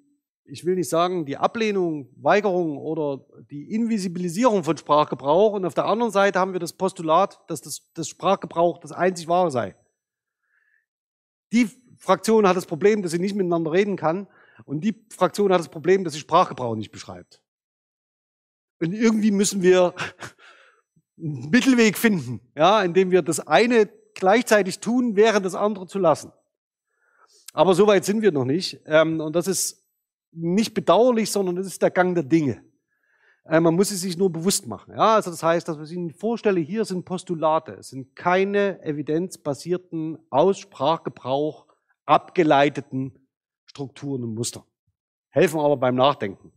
ich 0.49 0.65
will 0.65 0.77
nicht 0.77 0.89
sagen, 0.89 1.27
die 1.27 1.37
Ablehnung, 1.37 2.09
Weigerung 2.17 2.79
oder 2.79 3.25
die 3.51 3.73
Invisibilisierung 3.73 4.65
von 4.65 4.77
Sprachgebrauch 4.77 5.53
und 5.53 5.65
auf 5.65 5.75
der 5.75 5.87
anderen 5.87 6.13
Seite 6.13 6.39
haben 6.39 6.53
wir 6.53 6.61
das 6.61 6.73
Postulat, 6.73 7.41
dass 7.49 7.61
das, 7.61 7.91
das 7.95 8.09
Sprachgebrauch 8.09 8.79
das 8.79 8.93
einzig 8.93 9.29
wahre 9.29 9.51
sei. 9.51 9.77
Die 11.53 11.69
Fraktion 11.99 12.47
hat 12.47 12.57
das 12.57 12.67
Problem, 12.67 13.03
dass 13.03 13.13
sie 13.13 13.19
nicht 13.19 13.35
miteinander 13.35 13.73
reden 13.73 13.97
kann 13.97 14.29
und 14.65 14.83
die 14.83 15.07
Fraktion 15.11 15.53
hat 15.53 15.61
das 15.61 15.69
Problem, 15.69 16.05
dass 16.05 16.15
sie 16.15 16.21
Sprachgebrauch 16.21 16.77
nicht 16.77 16.91
beschreibt. 16.91 17.43
Und 18.81 18.93
irgendwie 18.93 19.31
müssen 19.31 19.63
wir 19.63 19.95
einen 21.19 21.51
Mittelweg 21.51 21.97
finden, 21.97 22.41
ja, 22.55 22.83
indem 22.83 23.11
wir 23.11 23.23
das 23.23 23.41
eine 23.41 23.89
gleichzeitig 24.15 24.81
tun, 24.81 25.17
während 25.17 25.45
das 25.47 25.55
andere 25.55 25.87
zu 25.87 25.99
lassen. 25.99 26.33
Aber 27.53 27.75
so 27.75 27.87
weit 27.87 28.05
sind 28.05 28.21
wir 28.21 28.33
noch 28.33 28.45
nicht. 28.45 28.81
Ähm, 28.85 29.21
und 29.21 29.35
das 29.35 29.47
ist 29.47 29.86
nicht 30.37 30.75
bedauerlich, 30.75 31.31
sondern 31.31 31.57
das 31.57 31.67
ist 31.67 31.83
der 31.83 31.91
Gang 31.91 32.15
der 32.15 32.25
Dinge. 32.25 32.63
Äh, 33.45 33.61
man 33.61 33.75
muss 33.75 33.91
es 33.91 34.01
sich 34.01 34.17
nur 34.17 34.31
bewusst 34.31 34.67
machen. 34.67 34.95
Ja, 34.95 35.17
also 35.17 35.31
das 35.31 35.43
heißt, 35.43 35.67
dass 35.69 35.79
was 35.79 35.91
ich 35.91 35.97
Ihnen 35.97 36.11
vorstelle, 36.11 36.61
hier 36.61 36.85
sind 36.85 37.05
Postulate. 37.05 37.73
Es 37.73 37.89
sind 37.89 38.15
keine 38.15 38.83
evidenzbasierten, 38.83 40.19
aus 40.31 40.59
Sprachgebrauch 40.59 41.67
abgeleiteten 42.05 43.19
Strukturen 43.67 44.25
und 44.25 44.35
Muster. 44.35 44.65
Helfen 45.31 45.61
aber 45.61 45.77
beim 45.77 45.97
Nachdenken. 45.97 46.53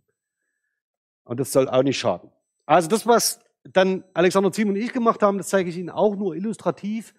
Und 1.23 1.39
das 1.39 1.51
soll 1.51 1.67
auch 1.67 1.83
nicht 1.83 1.97
schaden. 1.97 2.31
Also 2.65 2.87
das, 2.87 3.05
was 3.05 3.39
dann 3.63 4.03
Alexander 4.13 4.51
Ziem 4.51 4.69
und 4.69 4.75
ich 4.75 4.93
gemacht 4.93 5.21
haben, 5.21 5.37
das 5.37 5.49
zeige 5.49 5.69
ich 5.69 5.77
Ihnen 5.77 5.89
auch 5.89 6.15
nur 6.15 6.35
illustrativ, 6.35 7.13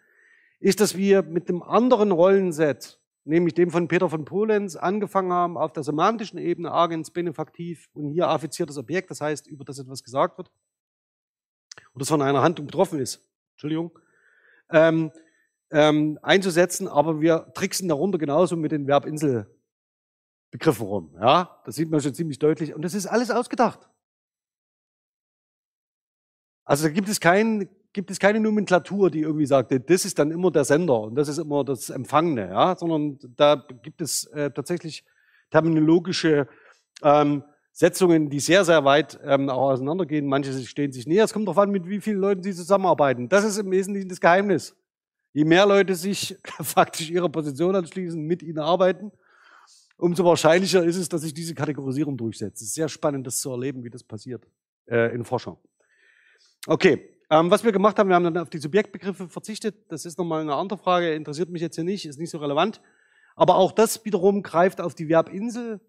ist, 0.59 0.81
dass 0.81 0.97
wir 0.97 1.23
mit 1.23 1.49
dem 1.49 1.63
anderen 1.63 2.13
Rollenset, 2.13 3.00
nämlich 3.31 3.55
dem 3.55 3.71
von 3.71 3.89
Peter 3.89 4.11
von 4.11 4.25
Polenz, 4.25 4.77
angefangen 4.77 5.33
haben, 5.33 5.57
auf 5.57 5.73
der 5.73 5.85
semantischen 5.85 6.39
Ebene 6.39 6.73
agens 6.73 7.11
benefaktiv 7.11 7.89
und 7.95 8.11
hier 8.11 8.29
affiziertes 8.29 8.77
Objekt, 8.77 9.11
das 9.11 9.21
heißt, 9.21 9.47
über 9.47 9.65
das 9.65 9.79
etwas 9.79 10.03
gesagt 10.03 10.37
wird, 10.37 10.51
oder 11.95 12.01
das 12.01 12.09
von 12.09 12.23
einer 12.23 12.43
Handlung 12.43 12.67
betroffen 12.67 12.99
ist, 12.99 13.25
Entschuldigung, 13.53 13.97
ähm, 14.71 15.13
ähm, 15.71 16.19
einzusetzen, 16.23 16.89
aber 16.89 17.21
wir 17.21 17.53
tricksen 17.55 17.89
darunter 17.89 18.19
genauso 18.19 18.57
mit 18.57 18.73
den 18.73 18.87
Verbinselbegriffen 18.87 19.55
rum. 20.81 21.15
Ja, 21.21 21.63
das 21.65 21.77
sieht 21.77 21.89
man 21.89 22.01
schon 22.01 22.15
ziemlich 22.15 22.41
deutlich. 22.41 22.75
Und 22.75 22.83
das 22.83 22.95
ist 22.95 23.07
alles 23.07 23.31
ausgedacht. 23.31 23.89
Also 26.65 26.89
da 26.89 26.93
gibt 26.93 27.09
es, 27.09 27.21
kein, 27.21 27.69
gibt 27.93 28.11
es 28.11 28.19
keine 28.19 28.41
Nomenklatur, 28.41 29.11
die 29.11 29.21
irgendwie 29.21 29.47
sagt, 29.47 29.73
das 29.91 30.05
ist 30.05 30.19
dann 30.19 30.31
immer 30.31 30.51
der 30.51 30.65
Sender 30.65 31.01
und 31.01 31.15
das 31.17 31.29
ist 31.29 31.39
immer 31.39 31.65
das 31.65 31.91
Empfangene, 31.91 32.49
ja? 32.49 32.77
sondern 32.77 33.19
da 33.37 33.67
gibt 33.83 34.01
es 34.01 34.25
äh, 34.27 34.51
tatsächlich 34.51 35.05
terminologische 35.51 36.47
ähm, 37.03 37.43
Setzungen, 37.73 38.31
die 38.31 38.41
sehr, 38.41 38.65
sehr 38.65 38.85
weit 38.85 39.19
ähm, 39.25 39.49
auch 39.49 39.71
auseinandergehen. 39.71 40.27
Manche 40.27 40.53
stehen 40.65 40.93
sich 40.93 41.07
näher. 41.07 41.25
Es 41.25 41.33
kommt 41.33 41.47
darauf 41.47 41.59
an, 41.59 41.71
mit 41.71 41.89
wie 41.89 42.01
vielen 42.01 42.19
Leuten 42.19 42.43
sie 42.43 42.55
zusammenarbeiten. 42.55 43.29
Das 43.29 43.45
ist 43.45 43.59
im 43.59 43.71
Wesentlichen 43.71 44.09
das 44.09 44.21
Geheimnis. 44.21 44.77
Je 45.33 45.45
mehr 45.45 45.67
Leute 45.67 45.95
sich 45.95 46.37
faktisch 46.45 47.11
ihrer 47.11 47.29
Position 47.29 47.75
anschließen, 47.75 48.21
mit 48.21 48.43
ihnen 48.43 48.59
arbeiten, 48.59 49.13
umso 49.97 50.25
wahrscheinlicher 50.25 50.85
ist 50.85 50.97
es, 50.97 51.09
dass 51.09 51.23
sich 51.23 51.35
diese 51.35 51.55
Kategorisierung 51.55 52.17
durchsetzt. 52.17 52.61
Es 52.61 52.69
ist 52.69 52.75
sehr 52.75 52.89
spannend, 52.89 53.27
das 53.27 53.39
zu 53.39 53.51
erleben, 53.51 53.85
wie 53.85 53.91
das 53.91 54.03
passiert 54.03 54.47
äh, 54.89 55.15
in 55.15 55.25
Forschung. 55.25 55.59
Okay, 56.67 57.20
ähm, 57.31 57.51
was 57.51 57.65
wir 57.65 57.73
gemacht 57.73 57.99
haben, 57.99 58.09
wir 58.09 58.17
haben 58.17 58.25
dann 58.25 58.39
auf 58.39 58.51
die 58.51 58.59
Subjektbegriffe 58.59 59.29
verzichtet. 59.29 59.77
Das 59.89 60.05
ist 60.05 60.19
nochmal 60.19 60.43
eine 60.43 60.55
andere 60.55 60.79
Frage, 60.79 61.15
interessiert 61.15 61.49
mich 61.49 61.63
jetzt 61.63 61.77
hier 61.77 61.85
nicht, 61.85 62.07
ist 62.07 62.19
nicht 62.19 62.31
so 62.31 62.39
relevant. 62.39 62.81
Aber 63.37 63.57
auch 63.57 63.73
das 63.73 64.05
wiederum 64.05 64.43
greift 64.43 64.81
auf 64.81 64.95
die 64.95 65.07
Verbinsel, 65.07 65.81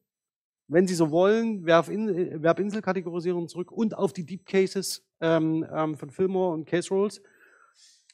wenn 0.68 0.88
Sie 0.88 0.94
so 0.94 1.12
wollen, 1.12 1.66
Verbinselkategorisierung 1.66 3.50
zurück 3.50 3.72
und 3.72 3.98
auf 3.98 4.14
die 4.14 4.26
Deep 4.26 4.46
Cases 4.46 5.06
ähm, 5.20 5.66
ähm, 5.74 5.98
von 5.98 6.12
Fillmore 6.12 6.54
und 6.54 6.66
Case 6.66 6.89
Rules. 6.89 7.22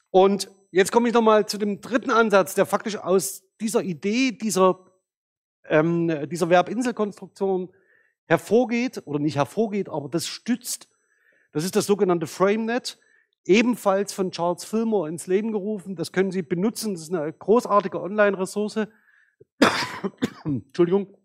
Und 0.10 0.50
jetzt 0.72 0.92
komme 0.92 1.10
ich 1.10 1.14
nochmal 1.14 1.46
zu 1.46 1.58
dem 1.58 1.82
dritten 1.82 2.10
Ansatz, 2.10 2.56
der 2.56 2.66
faktisch 2.66 2.96
aus 2.98 3.44
dieser 3.62 3.84
Idee, 3.84 4.32
dieser, 4.32 4.80
ähm, 5.66 6.28
dieser 6.30 6.48
Verbinselkonstruktion 6.48 7.70
hervorgeht, 8.26 9.04
oder 9.06 9.20
nicht 9.20 9.36
hervorgeht, 9.36 9.90
aber 9.90 10.10
das 10.10 10.26
stützt 10.26 10.90
das 11.58 11.64
ist 11.64 11.76
das 11.76 11.86
sogenannte 11.88 12.28
FrameNet, 12.28 13.00
ebenfalls 13.48 14.14
von 14.14 14.32
Charles 14.32 14.64
Fillmore 14.64 15.10
ins 15.10 15.28
Leben 15.28 15.52
gerufen. 15.52 15.96
Das 15.96 16.12
können 16.12 16.32
Sie 16.32 16.42
benutzen. 16.42 16.94
Das 16.94 17.04
ist 17.04 17.14
eine 17.14 17.32
großartige 17.32 18.02
Online-Ressource. 18.02 18.88
Entschuldigung. 20.46 21.18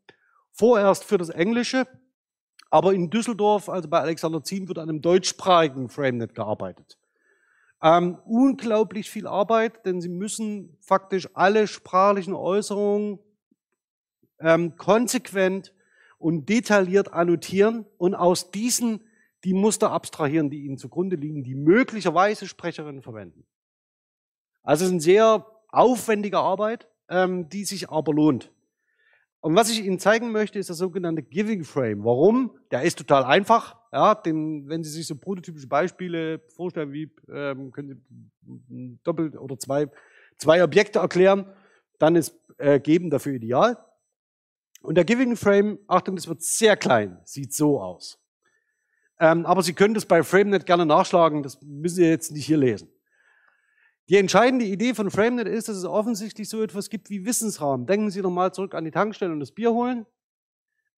Vorerst 0.52 1.04
für 1.04 1.18
das 1.18 1.30
Englische. 1.30 1.86
Aber 2.70 2.94
in 2.94 3.10
Düsseldorf, 3.10 3.68
also 3.68 3.88
bei 3.88 4.00
Alexander 4.00 4.42
Ziem, 4.42 4.68
wird 4.68 4.78
an 4.78 4.88
einem 4.88 5.02
deutschsprachigen 5.02 5.88
FrameNet 5.88 6.34
gearbeitet. 6.34 6.96
Ähm, 7.82 8.18
unglaublich 8.24 9.10
viel 9.10 9.26
Arbeit, 9.26 9.84
denn 9.84 10.00
Sie 10.00 10.08
müssen 10.08 10.76
faktisch 10.80 11.28
alle 11.34 11.66
sprachlichen 11.66 12.32
Äußerungen 12.32 13.18
ähm, 14.38 14.76
konsequent 14.76 15.74
und 16.18 16.48
detailliert 16.48 17.12
annotieren 17.12 17.84
und 17.98 18.14
aus 18.14 18.52
diesen 18.52 19.00
die 19.44 19.54
Muster 19.54 19.90
abstrahieren, 19.90 20.50
die 20.50 20.64
ihnen 20.64 20.78
zugrunde 20.78 21.16
liegen, 21.16 21.42
die 21.42 21.54
möglicherweise 21.54 22.46
Sprecherinnen 22.46 23.02
verwenden. 23.02 23.44
Also 24.62 24.84
es 24.84 24.88
ist 24.88 24.92
eine 24.92 25.00
sehr 25.00 25.46
aufwendige 25.68 26.38
Arbeit, 26.38 26.88
ähm, 27.08 27.48
die 27.48 27.64
sich 27.64 27.90
aber 27.90 28.12
lohnt. 28.12 28.52
Und 29.40 29.56
was 29.56 29.70
ich 29.70 29.84
Ihnen 29.84 29.98
zeigen 29.98 30.30
möchte, 30.30 30.60
ist 30.60 30.68
der 30.68 30.76
sogenannte 30.76 31.22
Giving 31.22 31.64
Frame. 31.64 32.04
Warum? 32.04 32.56
Der 32.70 32.82
ist 32.82 32.96
total 32.96 33.24
einfach. 33.24 33.76
Ja, 33.92 34.14
den, 34.14 34.68
wenn 34.68 34.84
Sie 34.84 34.90
sich 34.90 35.06
so 35.08 35.16
prototypische 35.16 35.66
Beispiele 35.66 36.38
vorstellen, 36.54 36.92
wie 36.92 37.10
ähm, 37.28 37.72
können 37.72 38.00
Sie 38.46 38.98
doppelt 39.02 39.36
oder 39.36 39.58
zwei, 39.58 39.90
zwei 40.38 40.62
Objekte 40.62 41.00
erklären, 41.00 41.46
dann 41.98 42.14
ist 42.14 42.38
äh, 42.58 42.78
Geben 42.78 43.10
dafür 43.10 43.32
ideal. 43.32 43.84
Und 44.80 44.94
der 44.94 45.04
Giving 45.04 45.34
Frame, 45.34 45.80
Achtung, 45.88 46.14
das 46.14 46.28
wird 46.28 46.42
sehr 46.42 46.76
klein, 46.76 47.20
sieht 47.24 47.52
so 47.52 47.80
aus. 47.80 48.21
Ähm, 49.22 49.46
aber 49.46 49.62
Sie 49.62 49.72
können 49.72 49.94
das 49.94 50.04
bei 50.04 50.24
FrameNet 50.24 50.66
gerne 50.66 50.84
nachschlagen, 50.84 51.44
das 51.44 51.62
müssen 51.62 51.94
Sie 51.94 52.04
jetzt 52.04 52.32
nicht 52.32 52.44
hier 52.44 52.56
lesen. 52.56 52.88
Die 54.08 54.16
entscheidende 54.16 54.64
Idee 54.64 54.94
von 54.94 55.12
FrameNet 55.12 55.46
ist, 55.46 55.68
dass 55.68 55.76
es 55.76 55.84
offensichtlich 55.84 56.48
so 56.48 56.60
etwas 56.60 56.90
gibt 56.90 57.08
wie 57.08 57.24
Wissensrahmen. 57.24 57.86
Denken 57.86 58.10
Sie 58.10 58.20
nochmal 58.20 58.52
zurück 58.52 58.74
an 58.74 58.84
die 58.84 58.90
Tankstelle 58.90 59.30
und 59.30 59.38
das 59.38 59.52
Bier 59.52 59.70
holen. 59.70 60.06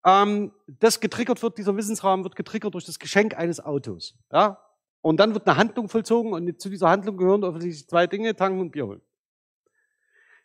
Ähm, 0.06 0.52
das 0.66 1.00
getriggert 1.00 1.42
wird, 1.42 1.58
dieser 1.58 1.76
Wissensrahmen 1.76 2.24
wird 2.24 2.34
getriggert 2.34 2.72
durch 2.72 2.86
das 2.86 2.98
Geschenk 2.98 3.36
eines 3.36 3.60
Autos. 3.60 4.16
Ja? 4.32 4.58
Und 5.02 5.20
dann 5.20 5.34
wird 5.34 5.46
eine 5.46 5.58
Handlung 5.58 5.90
vollzogen 5.90 6.32
und 6.32 6.58
zu 6.58 6.70
dieser 6.70 6.88
Handlung 6.88 7.18
gehören 7.18 7.44
offensichtlich 7.44 7.86
zwei 7.86 8.06
Dinge, 8.06 8.34
tanken 8.34 8.58
und 8.58 8.70
Bier 8.70 8.86
holen. 8.86 9.02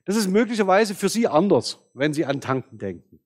Das 0.04 0.18
ist 0.18 0.28
möglicherweise 0.28 0.96
für 0.96 1.08
Sie 1.08 1.30
anders, 1.30 1.80
wenn 1.94 2.12
Sie 2.12 2.26
an 2.26 2.42
Tanken 2.42 2.78
denken. 2.78 3.22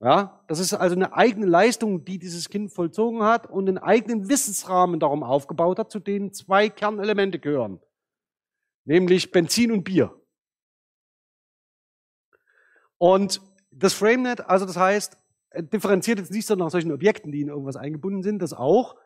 Ja, 0.00 0.44
das 0.46 0.60
ist 0.60 0.74
also 0.74 0.94
eine 0.94 1.12
eigene 1.14 1.46
Leistung, 1.46 2.04
die 2.04 2.18
dieses 2.18 2.48
Kind 2.48 2.72
vollzogen 2.72 3.22
hat 3.22 3.50
und 3.50 3.68
einen 3.68 3.78
eigenen 3.78 4.28
Wissensrahmen 4.28 5.00
darum 5.00 5.24
aufgebaut 5.24 5.78
hat, 5.78 5.90
zu 5.90 5.98
denen 5.98 6.32
zwei 6.32 6.68
Kernelemente 6.68 7.38
gehören 7.40 7.80
nämlich 8.88 9.30
Benzin 9.30 9.70
und 9.70 9.84
Bier. 9.84 10.14
Und 12.96 13.40
das 13.70 13.92
FrameNet, 13.92 14.40
also 14.40 14.66
das 14.66 14.76
heißt, 14.76 15.16
differenziert 15.72 16.18
jetzt 16.18 16.32
nicht 16.32 16.46
so 16.46 16.56
nach 16.56 16.70
solchen 16.70 16.90
Objekten, 16.90 17.30
die 17.30 17.42
in 17.42 17.48
irgendwas 17.48 17.76
eingebunden 17.76 18.22
sind, 18.22 18.40
das 18.40 18.54
auch. 18.54 18.96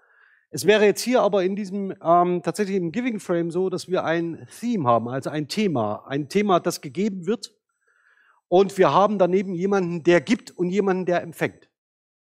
Es 0.50 0.66
wäre 0.66 0.84
jetzt 0.84 1.02
hier 1.02 1.20
aber 1.20 1.42
in 1.44 1.56
diesem 1.56 1.94
ähm, 2.02 2.42
tatsächlich 2.42 2.76
im 2.76 2.92
Giving 2.92 3.18
Frame 3.18 3.50
so, 3.50 3.70
dass 3.70 3.88
wir 3.88 4.04
ein 4.04 4.46
Theme 4.60 4.88
haben, 4.88 5.08
also 5.08 5.30
ein 5.30 5.48
Thema, 5.48 6.06
ein 6.06 6.28
Thema, 6.28 6.60
das 6.60 6.80
gegeben 6.80 7.26
wird. 7.26 7.52
Und 8.52 8.76
wir 8.76 8.92
haben 8.92 9.18
daneben 9.18 9.54
jemanden, 9.54 10.02
der 10.02 10.20
gibt 10.20 10.50
und 10.50 10.68
jemanden, 10.68 11.06
der 11.06 11.22
empfängt. 11.22 11.70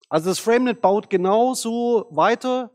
Also 0.08 0.30
das 0.30 0.38
FrameNet 0.38 0.80
baut 0.80 1.10
genauso 1.10 2.06
weiter, 2.12 2.70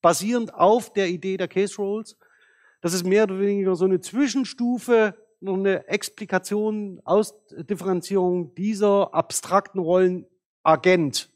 basierend 0.00 0.54
auf 0.54 0.90
der 0.90 1.08
Idee 1.08 1.36
der 1.36 1.46
Case 1.46 1.76
Rolls, 1.76 2.16
das 2.80 2.94
ist 2.94 3.04
mehr 3.04 3.24
oder 3.24 3.38
weniger 3.38 3.76
so 3.76 3.84
eine 3.84 4.00
Zwischenstufe, 4.00 5.14
noch 5.40 5.52
eine 5.52 5.86
Explikation, 5.86 7.02
Ausdifferenzierung 7.04 8.54
dieser 8.54 9.12
abstrakten 9.12 9.80
Rollen 9.80 10.24
Agent, 10.62 11.28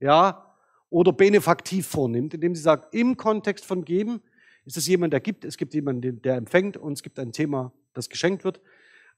ja, 0.00 0.56
oder 0.90 1.12
benefaktiv 1.12 1.86
vornimmt, 1.86 2.34
indem 2.34 2.56
sie 2.56 2.62
sagt, 2.62 2.92
im 2.92 3.16
Kontext 3.16 3.64
von 3.64 3.84
geben 3.84 4.22
ist 4.64 4.76
es 4.76 4.88
jemand, 4.88 5.12
der 5.12 5.20
gibt, 5.20 5.44
es 5.44 5.56
gibt 5.56 5.72
jemanden, 5.72 6.20
der 6.20 6.34
empfängt 6.34 6.76
und 6.76 6.94
es 6.94 7.04
gibt 7.04 7.20
ein 7.20 7.30
Thema, 7.30 7.72
das 7.94 8.08
geschenkt 8.08 8.42
wird. 8.42 8.60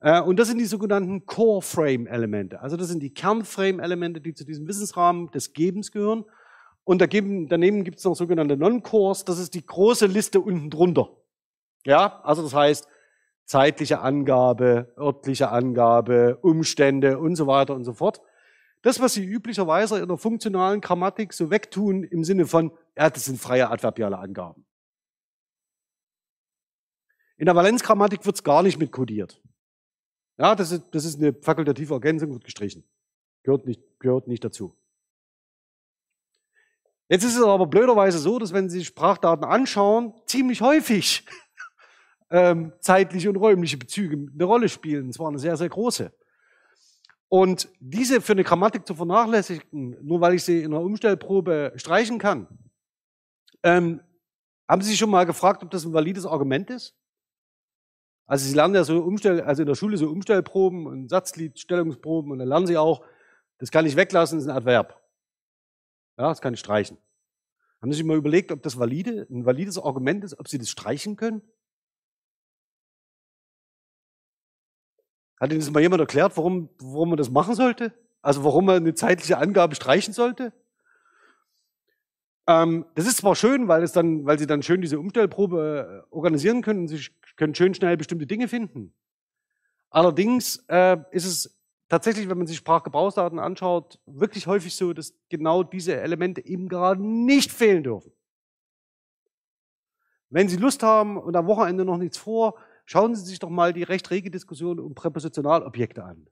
Äh, 0.00 0.20
und 0.20 0.38
das 0.38 0.48
sind 0.48 0.58
die 0.58 0.66
sogenannten 0.66 1.26
Core-Frame-Elemente. 1.26 2.60
Also 2.60 2.76
das 2.76 2.88
sind 2.88 3.02
die 3.02 3.12
Kernframe-Elemente, 3.12 4.20
die 4.20 4.34
zu 4.34 4.44
diesem 4.44 4.66
Wissensrahmen 4.68 5.30
des 5.30 5.52
Gebens 5.52 5.92
gehören. 5.92 6.24
Und 6.84 7.02
daneben 7.02 7.84
gibt 7.84 7.98
es 7.98 8.04
noch 8.04 8.14
sogenannte 8.14 8.56
Non-Cores. 8.56 9.24
Das 9.24 9.38
ist 9.38 9.54
die 9.54 9.66
große 9.66 10.06
Liste 10.06 10.40
unten 10.40 10.70
drunter. 10.70 11.10
Ja, 11.84 12.20
also 12.22 12.42
das 12.42 12.54
heißt 12.54 12.88
zeitliche 13.44 14.00
Angabe, 14.00 14.92
örtliche 14.96 15.50
Angabe, 15.50 16.38
Umstände 16.42 17.18
und 17.18 17.34
so 17.36 17.46
weiter 17.46 17.74
und 17.74 17.84
so 17.84 17.94
fort. 17.94 18.20
Das, 18.82 19.00
was 19.00 19.14
Sie 19.14 19.24
üblicherweise 19.24 19.98
in 19.98 20.08
der 20.08 20.18
funktionalen 20.18 20.80
Grammatik 20.80 21.32
so 21.32 21.50
wegtun 21.50 22.04
im 22.04 22.24
Sinne 22.24 22.46
von, 22.46 22.72
ja, 22.96 23.10
das 23.10 23.24
sind 23.24 23.40
freie 23.40 23.70
adverbiale 23.70 24.18
Angaben. 24.18 24.64
In 27.36 27.46
der 27.46 27.56
Valenzgrammatik 27.56 28.24
wird 28.24 28.36
es 28.36 28.44
gar 28.44 28.62
nicht 28.62 28.78
mit 28.78 28.92
kodiert. 28.92 29.40
Ja, 30.38 30.54
das 30.54 30.70
ist, 30.70 30.84
das 30.92 31.04
ist 31.04 31.18
eine 31.18 31.34
fakultative 31.34 31.94
Ergänzung, 31.94 32.32
wird 32.32 32.44
gestrichen. 32.44 32.84
Gehört 33.42 33.66
nicht, 33.66 33.82
gehört 33.98 34.28
nicht 34.28 34.44
dazu. 34.44 34.76
Jetzt 37.08 37.24
ist 37.24 37.36
es 37.36 37.42
aber 37.42 37.66
blöderweise 37.66 38.18
so, 38.18 38.38
dass 38.38 38.52
wenn 38.52 38.70
Sie 38.70 38.84
Sprachdaten 38.84 39.44
anschauen, 39.44 40.14
ziemlich 40.26 40.60
häufig 40.60 41.26
ähm, 42.30 42.72
zeitliche 42.80 43.30
und 43.30 43.36
räumliche 43.36 43.78
Bezüge 43.78 44.30
eine 44.32 44.44
Rolle 44.44 44.68
spielen. 44.68 45.06
Und 45.06 45.12
zwar 45.12 45.28
eine 45.28 45.38
sehr, 45.38 45.56
sehr 45.56 45.70
große. 45.70 46.12
Und 47.28 47.68
diese 47.80 48.20
für 48.20 48.32
eine 48.32 48.44
Grammatik 48.44 48.86
zu 48.86 48.94
vernachlässigen, 48.94 49.96
nur 50.02 50.20
weil 50.20 50.34
ich 50.34 50.44
sie 50.44 50.60
in 50.60 50.72
einer 50.72 50.82
Umstellprobe 50.82 51.72
streichen 51.76 52.18
kann, 52.18 52.46
ähm, 53.62 54.00
haben 54.68 54.82
Sie 54.82 54.90
sich 54.90 54.98
schon 54.98 55.10
mal 55.10 55.24
gefragt, 55.24 55.62
ob 55.62 55.70
das 55.70 55.84
ein 55.84 55.92
valides 55.92 56.26
Argument 56.26 56.70
ist? 56.70 56.94
Also 58.28 58.46
Sie 58.46 58.54
lernen 58.54 58.74
ja 58.74 58.84
so 58.84 59.02
Umstell, 59.02 59.40
also 59.40 59.62
in 59.62 59.66
der 59.66 59.74
Schule 59.74 59.96
so 59.96 60.10
Umstellproben 60.10 60.86
und 60.86 61.08
Satzliedstellungsproben 61.08 62.30
und 62.30 62.38
dann 62.38 62.48
lernen 62.48 62.66
Sie 62.66 62.76
auch, 62.76 63.02
das 63.56 63.70
kann 63.70 63.86
ich 63.86 63.96
weglassen, 63.96 64.38
das 64.38 64.44
ist 64.44 64.50
ein 64.50 64.56
Adverb. 64.56 65.02
Ja, 66.18 66.28
das 66.28 66.42
kann 66.42 66.52
ich 66.52 66.60
streichen. 66.60 66.98
Haben 67.80 67.90
Sie 67.90 67.96
sich 67.96 68.06
mal 68.06 68.18
überlegt, 68.18 68.52
ob 68.52 68.62
das 68.62 68.78
valide, 68.78 69.26
ein 69.30 69.46
valides 69.46 69.78
Argument 69.78 70.24
ist, 70.24 70.38
ob 70.38 70.46
Sie 70.46 70.58
das 70.58 70.68
streichen 70.68 71.16
können? 71.16 71.40
Hat 75.40 75.50
Ihnen 75.50 75.60
das 75.60 75.70
mal 75.70 75.80
jemand 75.80 76.00
erklärt, 76.00 76.36
warum, 76.36 76.68
warum 76.78 77.10
man 77.10 77.16
das 77.16 77.30
machen 77.30 77.54
sollte? 77.54 77.94
Also 78.20 78.44
warum 78.44 78.66
man 78.66 78.76
eine 78.76 78.94
zeitliche 78.94 79.38
Angabe 79.38 79.74
streichen 79.74 80.12
sollte? 80.12 80.52
Ähm, 82.48 82.84
das 82.96 83.06
ist 83.06 83.18
zwar 83.18 83.36
schön, 83.36 83.68
weil, 83.68 83.84
es 83.84 83.92
dann, 83.92 84.26
weil 84.26 84.38
Sie 84.38 84.46
dann 84.48 84.62
schön 84.64 84.80
diese 84.80 84.98
Umstellprobe 84.98 86.04
äh, 86.10 86.14
organisieren 86.14 86.62
können 86.62 86.80
und 86.80 86.88
Sie 86.88 87.06
können 87.36 87.54
schön 87.54 87.74
schnell 87.74 87.96
bestimmte 87.96 88.26
Dinge 88.26 88.48
finden. 88.48 88.92
Allerdings 89.90 90.64
äh, 90.66 90.96
ist 91.12 91.24
es 91.24 91.56
tatsächlich, 91.88 92.28
wenn 92.28 92.38
man 92.38 92.48
sich 92.48 92.56
Sprachgebrauchsdaten 92.56 93.38
anschaut, 93.38 94.00
wirklich 94.06 94.48
häufig 94.48 94.74
so, 94.74 94.92
dass 94.92 95.14
genau 95.28 95.62
diese 95.62 96.00
Elemente 96.00 96.44
eben 96.44 96.68
gerade 96.68 97.00
nicht 97.00 97.52
fehlen 97.52 97.84
dürfen. 97.84 98.12
Wenn 100.30 100.48
Sie 100.48 100.56
Lust 100.56 100.82
haben 100.82 101.16
und 101.16 101.36
am 101.36 101.46
Wochenende 101.46 101.84
noch 101.84 101.96
nichts 101.96 102.18
vor, 102.18 102.58
Schauen 102.90 103.14
Sie 103.14 103.22
sich 103.22 103.38
doch 103.38 103.50
mal 103.50 103.74
die 103.74 103.82
recht 103.82 104.10
rege 104.10 104.30
Diskussion 104.30 104.80
um 104.80 104.94
Präpositionalobjekte 104.94 106.02
an. 106.02 106.26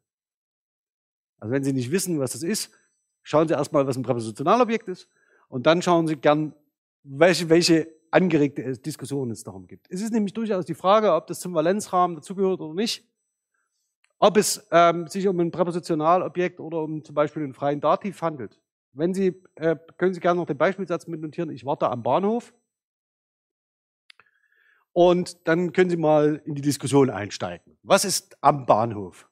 Also 1.39 1.53
wenn 1.53 1.63
Sie 1.63 1.75
nicht 1.75 1.91
wissen, 1.91 2.19
was 2.19 2.33
das 2.33 2.43
ist, 2.43 2.71
schauen 3.23 3.47
Sie 3.47 3.53
erstmal, 3.53 3.87
was 3.87 3.99
ein 3.99 4.03
Präpositionalobjekt 4.03 4.89
ist 4.89 5.11
und 5.49 5.67
dann 5.67 5.83
schauen 5.83 6.07
Sie 6.07 6.17
gern, 6.17 6.55
welche, 7.03 7.49
welche 7.49 7.89
angeregte 8.11 8.79
Diskussionen 8.79 9.31
es 9.31 9.45
darum 9.45 9.67
gibt. 9.67 9.87
Es 9.91 10.01
ist 10.01 10.13
nämlich 10.13 10.33
durchaus 10.33 10.65
die 10.65 10.75
Frage, 10.75 11.13
ob 11.13 11.27
das 11.27 11.41
zum 11.41 11.55
Valenzrahmen 11.55 12.17
dazugehört 12.17 12.61
oder 12.61 12.75
nicht. 12.75 13.05
Ob 14.19 14.39
es 14.39 14.67
ähm, 14.71 15.07
sich 15.09 15.29
um 15.29 15.39
ein 15.41 15.51
Präpositionalobjekt 15.51 16.59
oder 16.59 16.83
um 16.83 17.05
zum 17.05 17.15
Beispiel 17.15 17.43
einen 17.43 17.53
freien 17.53 17.81
Dativ 17.81 18.23
handelt. 18.23 18.59
Wenn 18.93 19.13
Sie, 19.13 19.43
äh, 19.57 19.77
können 19.99 20.15
Sie 20.15 20.21
gerne 20.21 20.41
noch 20.41 20.47
den 20.47 20.57
Beispielsatz 20.57 21.07
mitnotieren, 21.07 21.51
ich 21.51 21.67
warte 21.67 21.91
am 21.91 22.03
Bahnhof. 22.03 22.55
Und 24.93 25.47
dann 25.47 25.75
können 25.75 25.91
Sie 25.91 25.99
mal 25.99 26.41
in 26.47 26.55
die 26.55 26.63
Diskussion 26.63 27.11
einsteigen. 27.11 27.77
Was 27.83 28.07
ist 28.07 28.43
am 28.43 28.65
Bahnhof? 28.65 29.29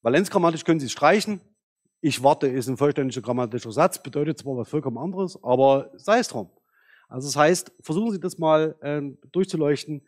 Valenzgrammatisch 0.00 0.64
können 0.64 0.80
Sie 0.80 0.88
streichen. 0.88 1.42
Ich 2.00 2.22
warte 2.22 2.46
ist 2.46 2.68
ein 2.68 2.78
vollständiger 2.78 3.20
grammatischer 3.20 3.72
Satz, 3.72 4.02
bedeutet 4.02 4.38
zwar 4.38 4.56
was 4.56 4.68
vollkommen 4.68 4.96
anderes, 4.96 5.42
aber 5.42 5.90
sei 5.96 6.18
es 6.18 6.28
drum. 6.28 6.48
Also 7.08 7.28
das 7.28 7.36
heißt, 7.36 7.72
versuchen 7.80 8.12
Sie 8.12 8.20
das 8.20 8.38
mal 8.38 8.76
äh, 8.80 9.02
durchzuleuchten. 9.32 10.02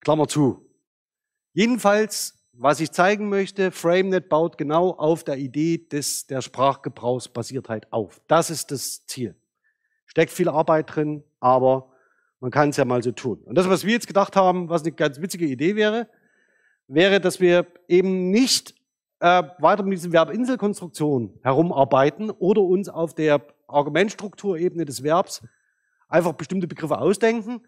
Klammer 0.00 0.28
zu. 0.28 0.66
Jedenfalls, 1.52 2.46
was 2.52 2.80
ich 2.80 2.90
zeigen 2.90 3.28
möchte, 3.28 3.70
FrameNet 3.70 4.28
baut 4.28 4.58
genau 4.58 4.90
auf 4.90 5.24
der 5.24 5.36
Idee 5.36 5.78
des, 5.78 6.26
der 6.26 6.42
Sprachgebrauchsbasiertheit 6.42 7.92
auf. 7.92 8.20
Das 8.26 8.50
ist 8.50 8.70
das 8.70 9.06
Ziel. 9.06 9.34
Steckt 10.06 10.32
viel 10.32 10.48
Arbeit 10.48 10.94
drin, 10.94 11.22
aber 11.38 11.92
man 12.40 12.50
kann 12.50 12.70
es 12.70 12.76
ja 12.76 12.84
mal 12.84 13.02
so 13.02 13.12
tun. 13.12 13.38
Und 13.44 13.56
das, 13.56 13.68
was 13.68 13.84
wir 13.84 13.92
jetzt 13.92 14.06
gedacht 14.06 14.36
haben, 14.36 14.68
was 14.68 14.82
eine 14.82 14.92
ganz 14.92 15.20
witzige 15.20 15.46
Idee 15.46 15.76
wäre, 15.76 16.08
wäre, 16.88 17.20
dass 17.20 17.40
wir 17.40 17.66
eben 17.88 18.30
nicht 18.30 18.74
äh, 19.20 19.42
weiter 19.58 19.82
mit 19.82 19.98
dieser 19.98 20.10
Verbinselkonstruktion 20.10 21.38
herumarbeiten 21.42 22.30
oder 22.30 22.62
uns 22.62 22.88
auf 22.88 23.14
der 23.14 23.42
Argumentstrukturebene 23.68 24.84
des 24.84 25.02
Verbs 25.02 25.42
einfach 26.08 26.32
bestimmte 26.32 26.66
Begriffe 26.66 26.98
ausdenken, 26.98 27.62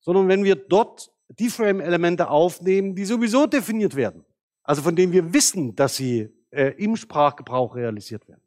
sondern 0.00 0.28
wenn 0.28 0.44
wir 0.44 0.54
dort 0.54 1.10
die 1.38 1.48
Frame-Elemente 1.48 2.28
aufnehmen, 2.28 2.94
die 2.94 3.04
sowieso 3.04 3.46
definiert 3.46 3.96
werden. 3.96 4.24
Also 4.62 4.82
von 4.82 4.94
denen 4.94 5.12
wir 5.12 5.32
wissen, 5.32 5.74
dass 5.74 5.96
sie 5.96 6.30
äh, 6.50 6.74
im 6.76 6.96
Sprachgebrauch 6.96 7.74
realisiert 7.74 8.28
werden. 8.28 8.42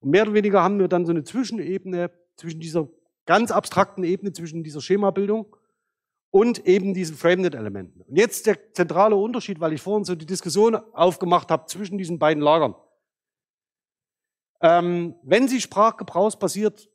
Und 0.00 0.10
mehr 0.10 0.22
oder 0.22 0.34
weniger 0.34 0.62
haben 0.62 0.78
wir 0.78 0.88
dann 0.88 1.06
so 1.06 1.12
eine 1.12 1.24
Zwischenebene 1.24 2.10
zwischen 2.36 2.60
dieser 2.60 2.88
ganz 3.24 3.50
abstrakten 3.50 4.04
Ebene, 4.04 4.32
zwischen 4.32 4.62
dieser 4.62 4.80
Schemabildung 4.80 5.55
und 6.30 6.66
eben 6.66 6.94
diesen 6.94 7.16
FrameNet-Elementen. 7.16 8.02
Und 8.02 8.16
jetzt 8.16 8.46
der 8.46 8.72
zentrale 8.72 9.16
Unterschied, 9.16 9.60
weil 9.60 9.72
ich 9.72 9.82
vorhin 9.82 10.04
so 10.04 10.14
die 10.14 10.26
Diskussion 10.26 10.74
aufgemacht 10.74 11.50
habe 11.50 11.66
zwischen 11.66 11.98
diesen 11.98 12.18
beiden 12.18 12.42
Lagern. 12.42 12.74
Ähm, 14.60 15.14
wenn 15.22 15.48
Sie 15.48 15.60
sprachgebrauchsbasiert 15.60 16.90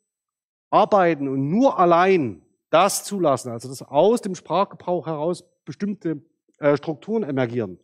arbeiten 0.69 1.27
und 1.27 1.49
nur 1.49 1.77
allein 1.79 2.41
das 2.69 3.03
zulassen, 3.03 3.51
also 3.51 3.67
dass 3.67 3.81
aus 3.81 4.21
dem 4.21 4.35
Sprachgebrauch 4.35 5.05
heraus 5.05 5.43
bestimmte 5.65 6.21
äh, 6.59 6.77
Strukturen 6.77 7.23
emergieren, 7.23 7.79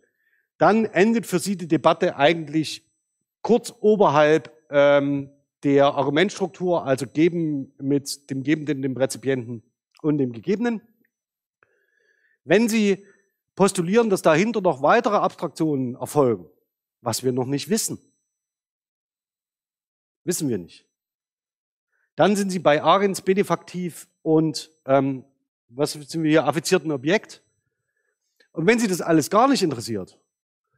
dann 0.57 0.85
endet 0.85 1.27
für 1.27 1.39
Sie 1.39 1.57
die 1.57 1.67
Debatte 1.67 2.15
eigentlich 2.15 2.87
kurz 3.41 3.73
oberhalb 3.79 4.51
ähm, 4.69 5.29
der 5.63 5.95
Argumentstruktur, 5.95 6.85
also 6.85 7.05
geben 7.07 7.73
mit 7.79 8.29
dem 8.29 8.43
Gebenden, 8.43 8.81
dem 8.81 8.97
Rezipienten 8.97 9.63
und 10.01 10.17
dem 10.17 10.31
Gegebenen. 10.31 10.81
Wenn 12.47 12.69
Sie 12.69 13.05
postulieren, 13.55 14.09
dass 14.09 14.21
dahinter 14.21 14.61
noch 14.61 14.81
weitere 14.81 15.17
Abstraktionen 15.17 15.95
erfolgen, 15.95 16.49
was 17.01 17.23
wir 17.23 17.33
noch 17.33 17.45
nicht 17.45 17.69
wissen, 17.69 17.99
wissen 20.23 20.47
wir 20.47 20.57
nicht, 20.57 20.85
dann 22.15 22.37
sind 22.37 22.49
Sie 22.49 22.59
bei 22.59 22.81
Agens 22.81 23.21
benefaktiv 23.21 24.07
und 24.21 24.71
ähm, 24.85 25.25
was 25.67 25.91
sind 25.91 26.23
wir 26.23 26.29
hier, 26.31 26.45
affizierten 26.45 26.91
Objekt. 26.91 27.43
Und 28.53 28.65
wenn 28.65 28.79
Sie 28.79 28.87
das 28.87 29.01
alles 29.01 29.29
gar 29.29 29.49
nicht 29.49 29.61
interessiert, 29.61 30.17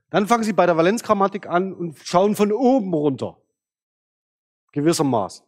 dann 0.09 0.28
fangen 0.28 0.43
Sie 0.43 0.53
bei 0.53 0.65
der 0.65 0.76
Valenzgrammatik 0.76 1.45
an 1.45 1.72
und 1.72 1.99
schauen 2.03 2.36
von 2.36 2.51
oben 2.51 2.91
runter. 2.93 3.38
Gewissermaßen. 4.72 5.45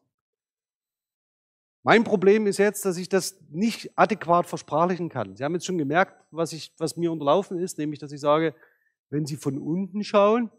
Mein 1.83 2.03
Problem 2.03 2.45
ist 2.45 2.59
jetzt, 2.59 2.85
dass 2.85 2.97
ich 2.97 3.09
das 3.09 3.39
nicht 3.49 3.97
adäquat 3.97 4.45
versprachlichen 4.45 5.09
kann. 5.09 5.35
Sie 5.35 5.43
haben 5.43 5.53
jetzt 5.53 5.65
schon 5.65 5.79
gemerkt, 5.79 6.13
was, 6.29 6.53
ich, 6.53 6.73
was 6.77 6.95
mir 6.95 7.11
unterlaufen 7.11 7.57
ist, 7.57 7.77
nämlich, 7.77 7.99
dass 7.99 8.11
ich 8.11 8.19
sage, 8.19 8.53
wenn 9.09 9.25
Sie 9.25 9.35
von 9.35 9.57
unten 9.57 10.03
schauen 10.03 10.51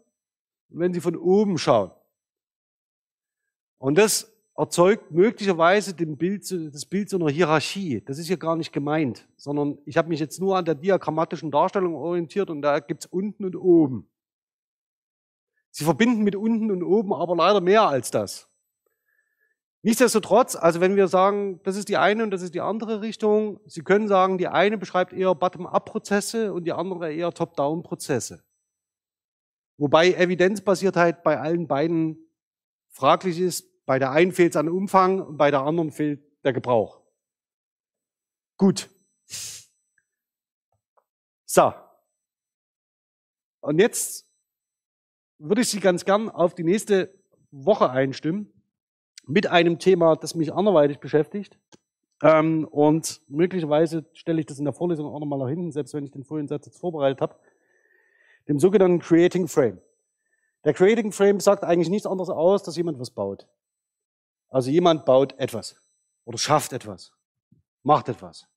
und 0.69 0.79
wenn 0.79 0.93
Sie 0.93 0.99
von 0.99 1.15
oben 1.15 1.57
schauen. 1.57 1.91
Und 3.77 3.97
das 3.97 4.33
erzeugt 4.55 5.11
möglicherweise 5.11 5.93
Bild, 5.93 6.49
das 6.73 6.85
Bild 6.85 7.09
so 7.09 7.17
einer 7.17 7.29
Hierarchie. 7.29 8.01
Das 8.05 8.17
ist 8.19 8.29
ja 8.29 8.35
gar 8.35 8.55
nicht 8.55 8.71
gemeint, 8.71 9.27
sondern 9.37 9.77
ich 9.85 9.97
habe 9.97 10.09
mich 10.09 10.19
jetzt 10.19 10.39
nur 10.39 10.57
an 10.57 10.65
der 10.65 10.75
diagrammatischen 10.75 11.51
Darstellung 11.51 11.95
orientiert 11.95 12.49
und 12.49 12.61
da 12.61 12.79
gibt's 12.79 13.05
unten 13.05 13.45
und 13.45 13.55
oben. 13.55 14.09
Sie 15.71 15.85
verbinden 15.85 16.23
mit 16.23 16.35
unten 16.35 16.69
und 16.69 16.83
oben 16.83 17.13
aber 17.13 17.35
leider 17.35 17.61
mehr 17.61 17.87
als 17.87 18.11
das. 18.11 18.52
Nichtsdestotrotz, 19.85 20.55
also 20.55 20.79
wenn 20.79 20.95
wir 20.95 21.09
sagen, 21.09 21.61
das 21.63 21.75
ist 21.75 21.89
die 21.89 21.97
eine 21.97 22.23
und 22.23 22.31
das 22.31 22.41
ist 22.41 22.55
die 22.55 22.61
andere 22.61 23.01
Richtung, 23.01 23.59
Sie 23.65 23.81
können 23.81 24.07
sagen, 24.07 24.37
die 24.37 24.47
eine 24.47 24.77
beschreibt 24.77 25.11
eher 25.11 25.35
Bottom-up-Prozesse 25.35 26.53
und 26.53 26.63
die 26.63 26.71
andere 26.71 27.11
eher 27.11 27.33
Top-down-Prozesse. 27.33 28.45
Wobei 29.77 30.13
Evidenzbasiertheit 30.13 31.21
bei 31.21 31.37
allen 31.37 31.67
beiden 31.67 32.17
fraglich 32.91 33.37
ist, 33.39 33.85
bei 33.85 33.99
der 33.99 34.11
einen 34.11 34.31
fehlt 34.31 34.53
es 34.53 34.55
an 34.55 34.69
Umfang 34.69 35.19
und 35.19 35.35
bei 35.35 35.51
der 35.51 35.63
anderen 35.63 35.91
fehlt 35.91 36.23
der 36.45 36.53
Gebrauch. 36.53 37.01
Gut. 38.55 38.89
So. 41.45 41.73
Und 43.59 43.79
jetzt 43.79 44.29
würde 45.39 45.61
ich 45.61 45.67
Sie 45.67 45.81
ganz 45.81 46.05
gern 46.05 46.29
auf 46.29 46.55
die 46.55 46.63
nächste 46.63 47.13
Woche 47.51 47.89
einstimmen 47.89 48.52
mit 49.25 49.47
einem 49.47 49.79
Thema, 49.79 50.15
das 50.15 50.35
mich 50.35 50.53
anderweitig 50.53 50.99
beschäftigt. 50.99 51.57
Ähm, 52.21 52.65
und 52.65 53.21
möglicherweise 53.27 54.05
stelle 54.13 54.39
ich 54.39 54.45
das 54.45 54.59
in 54.59 54.65
der 54.65 54.73
Vorlesung 54.73 55.05
auch 55.07 55.19
nochmal 55.19 55.39
nach 55.39 55.49
hinten, 55.49 55.71
selbst 55.71 55.93
wenn 55.93 56.05
ich 56.05 56.11
den 56.11 56.23
vorhin 56.23 56.47
Satz 56.47 56.65
jetzt 56.65 56.79
vorbereitet 56.79 57.21
habe, 57.21 57.35
dem 58.47 58.59
sogenannten 58.59 58.99
Creating 58.99 59.47
Frame. 59.47 59.81
Der 60.63 60.73
Creating 60.73 61.11
Frame 61.11 61.39
sagt 61.39 61.63
eigentlich 61.63 61.89
nichts 61.89 62.07
anderes 62.07 62.29
aus, 62.29 62.63
dass 62.63 62.77
jemand 62.77 62.99
was 62.99 63.11
baut. 63.11 63.47
Also 64.49 64.69
jemand 64.69 65.05
baut 65.05 65.37
etwas 65.39 65.75
oder 66.25 66.37
schafft 66.37 66.73
etwas, 66.73 67.11
macht 67.81 68.07
etwas. 68.07 68.47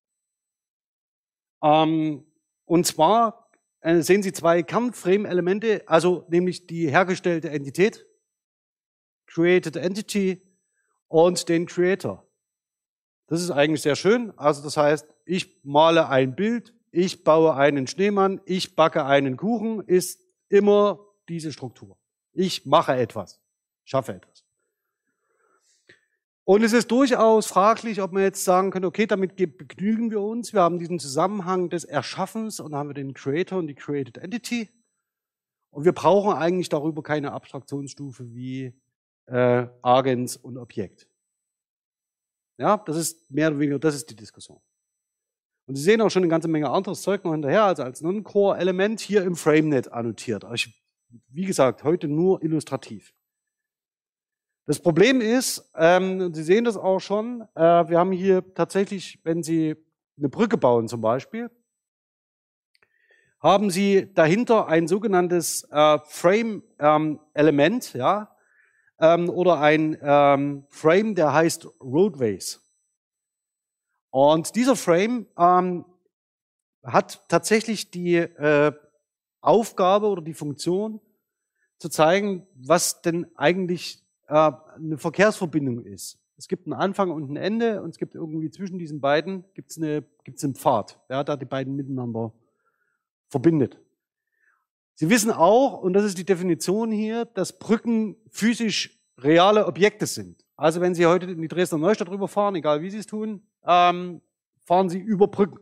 Ähm, 1.63 2.25
und 2.65 2.87
zwar 2.87 3.51
äh, 3.81 4.03
sehen 4.03 4.23
Sie 4.23 4.33
zwei 4.33 4.63
Kernframe-Elemente, 4.63 5.83
also 5.87 6.25
nämlich 6.29 6.67
die 6.67 6.91
hergestellte 6.91 7.51
Entität, 7.51 8.07
Created 9.27 9.77
Entity 9.77 10.46
und 11.09 11.49
den 11.49 11.67
Creator. 11.67 12.27
Das 13.27 13.43
ist 13.43 13.51
eigentlich 13.51 13.83
sehr 13.83 13.97
schön. 13.97 14.33
Also 14.39 14.63
das 14.63 14.77
heißt, 14.77 15.07
ich 15.25 15.65
male 15.65 16.09
ein 16.09 16.37
Bild, 16.37 16.75
ich 16.91 17.25
baue 17.25 17.55
einen 17.55 17.87
Schneemann, 17.87 18.41
ich 18.45 18.77
backe 18.77 19.05
einen 19.05 19.37
Kuchen, 19.37 19.81
ist 19.81 20.21
immer 20.49 21.01
diese 21.29 21.53
Struktur. 21.53 21.99
Ich 22.33 22.67
mache 22.67 22.95
etwas, 22.95 23.41
schaffe 23.85 24.15
etwas. 24.15 24.45
Und 26.45 26.63
es 26.63 26.73
ist 26.73 26.93
durchaus 26.93 27.47
fraglich, 27.47 28.01
ob 28.01 28.13
man 28.13 28.23
jetzt 28.23 28.45
sagen 28.45 28.71
könnte, 28.71 28.87
okay, 28.87 29.07
damit 29.07 29.35
begnügen 29.35 30.13
wir 30.13 30.21
uns. 30.21 30.53
Wir 30.53 30.61
haben 30.61 30.79
diesen 30.79 31.01
Zusammenhang 31.01 31.71
des 31.71 31.83
Erschaffens 31.83 32.61
und 32.61 32.73
haben 32.73 32.89
wir 32.89 32.95
den 32.95 33.15
Creator 33.15 33.59
und 33.59 33.67
die 33.67 33.75
Created 33.75 34.19
Entity. 34.19 34.71
Und 35.71 35.85
wir 35.85 35.93
brauchen 35.93 36.35
eigentlich 36.35 36.69
darüber 36.69 37.03
keine 37.03 37.33
Abstraktionsstufe 37.33 38.33
wie 38.33 38.81
äh, 39.27 39.67
Agens 39.83 40.37
und 40.37 40.57
Objekt. 40.59 41.09
Ja, 42.59 42.79
das 42.79 42.97
ist 42.97 43.31
mehr 43.31 43.49
oder 43.49 43.59
weniger, 43.59 43.79
das 43.79 43.95
ist 43.95 44.11
die 44.11 44.17
Diskussion. 44.17 44.61
Und 45.67 45.75
Sie 45.75 45.83
sehen 45.83 46.01
auch 46.01 46.11
schon 46.11 46.23
eine 46.23 46.31
ganze 46.31 46.49
Menge 46.49 46.71
anderes 46.71 47.03
Zeug 47.03 47.25
noch 47.25 47.33
hinterher, 47.33 47.65
also 47.65 47.83
als 47.83 48.01
Non-Core-Element 48.01 49.01
hier 49.01 49.25
im 49.25 49.35
FrameNet 49.35 49.93
annotiert. 49.93 50.45
Ich, 50.55 50.81
wie 51.29 51.45
gesagt, 51.45 51.83
heute 51.83 52.09
nur 52.09 52.43
illustrativ. 52.43 53.13
Das 54.67 54.81
Problem 54.81 55.21
ist, 55.21 55.71
ähm, 55.75 56.33
Sie 56.35 56.43
sehen 56.43 56.65
das 56.65 56.77
auch 56.77 57.01
schon, 57.01 57.43
äh, 57.55 57.89
wir 57.89 57.99
haben 57.99 58.13
hier 58.13 58.55
tatsächlich, 58.55 59.21
wenn 59.23 59.43
Sie 59.43 59.77
eine 60.17 60.29
Brücke 60.29 60.57
bauen 60.57 60.89
zum 60.89 61.01
Beispiel, 61.01 61.51
haben 63.41 63.71
Sie 63.71 64.13
dahinter 64.15 64.67
ein 64.67 64.89
sogenanntes 64.89 65.69
äh, 65.71 65.99
Frame-Element, 66.07 67.95
ähm, 67.95 68.01
ja, 68.01 68.36
ähm, 69.01 69.29
oder 69.29 69.61
ein 69.61 69.99
ähm, 70.01 70.65
Frame, 70.69 71.15
der 71.15 71.33
heißt 71.33 71.69
Roadways. 71.81 72.61
Und 74.11 74.57
dieser 74.57 74.77
Frame 74.77 75.27
ähm, 75.39 75.85
hat 76.83 77.29
tatsächlich 77.29 77.91
die 77.91 78.17
äh, 78.17 78.73
Aufgabe 79.41 80.07
oder 80.07 80.23
die 80.23 80.35
Funktion 80.35 81.01
zu 81.79 81.89
zeigen, 81.89 82.47
was 82.55 83.03
denn 83.03 83.27
eigentlich 83.37 84.03
äh, 84.29 84.53
eine 84.77 84.99
Verkehrsverbindung 84.99 85.85
ist. 85.85 86.19
Es 86.39 86.49
gibt 86.49 86.67
einen 86.67 86.75
Anfang 86.75 87.11
und 87.11 87.31
ein 87.31 87.37
Ende 87.37 87.83
und 87.83 87.91
es 87.91 87.99
gibt 87.99 88.15
irgendwie 88.15 88.51
zwischen 88.51 88.79
diesen 88.79 89.01
beiden 89.01 89.45
gibt's 89.55 89.79
eine, 89.79 90.05
gibt's 90.25 90.45
einen 90.45 90.55
Pfad, 90.55 90.99
ja, 91.09 91.25
der 91.25 91.37
die 91.37 91.47
beiden 91.47 91.77
miteinander 91.77 92.33
verbindet. 93.29 93.79
Sie 94.99 95.11
wissen 95.11 95.31
auch, 95.31 95.83
und 95.83 95.93
das 95.93 96.05
ist 96.05 96.17
die 96.17 96.25
Definition 96.25 96.91
hier, 96.91 97.27
dass 97.27 97.59
Brücken 97.59 98.17
physisch 98.31 98.99
reale 99.19 99.67
Objekte 99.67 100.07
sind. 100.07 100.43
Also 100.57 100.81
wenn 100.81 100.95
Sie 100.95 101.05
heute 101.05 101.27
in 101.27 101.43
die 101.43 101.49
Dresdner 101.49 101.79
Neustadt 101.79 102.09
rüberfahren, 102.09 102.55
egal 102.55 102.81
wie 102.81 102.89
Sie 102.89 102.99
es 102.99 103.07
tun, 103.07 103.47
ähm, 103.63 104.23
fahren 104.65 104.89
Sie 104.89 104.99
über 104.99 105.29
Brücken. 105.29 105.59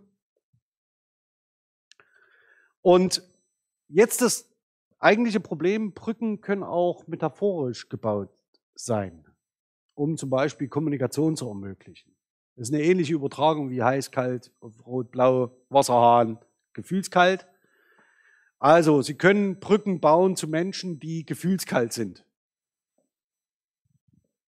Und 2.80 3.22
jetzt 3.88 4.22
das 4.22 4.48
eigentliche 5.00 5.40
Problem, 5.40 5.94
Brücken 5.94 6.40
können 6.40 6.62
auch 6.62 7.08
metaphorisch 7.08 7.88
gebaut 7.88 8.30
sein, 8.76 9.24
um 9.94 10.16
zum 10.16 10.30
Beispiel 10.30 10.68
Kommunikation 10.68 11.36
zu 11.36 11.48
ermöglichen. 11.48 12.14
Das 12.54 12.68
ist 12.68 12.74
eine 12.74 12.84
ähnliche 12.84 13.14
Übertragung 13.14 13.68
wie 13.70 13.82
heiß, 13.82 14.12
kalt, 14.12 14.52
rot, 14.86 15.10
blau, 15.10 15.56
Wasserhahn, 15.70 16.38
gefühlskalt. 16.72 17.48
Also, 18.64 19.02
Sie 19.02 19.12
können 19.12 19.60
Brücken 19.60 20.00
bauen 20.00 20.36
zu 20.36 20.48
Menschen, 20.48 20.98
die 20.98 21.26
gefühlskalt 21.26 21.92
sind. 21.92 22.24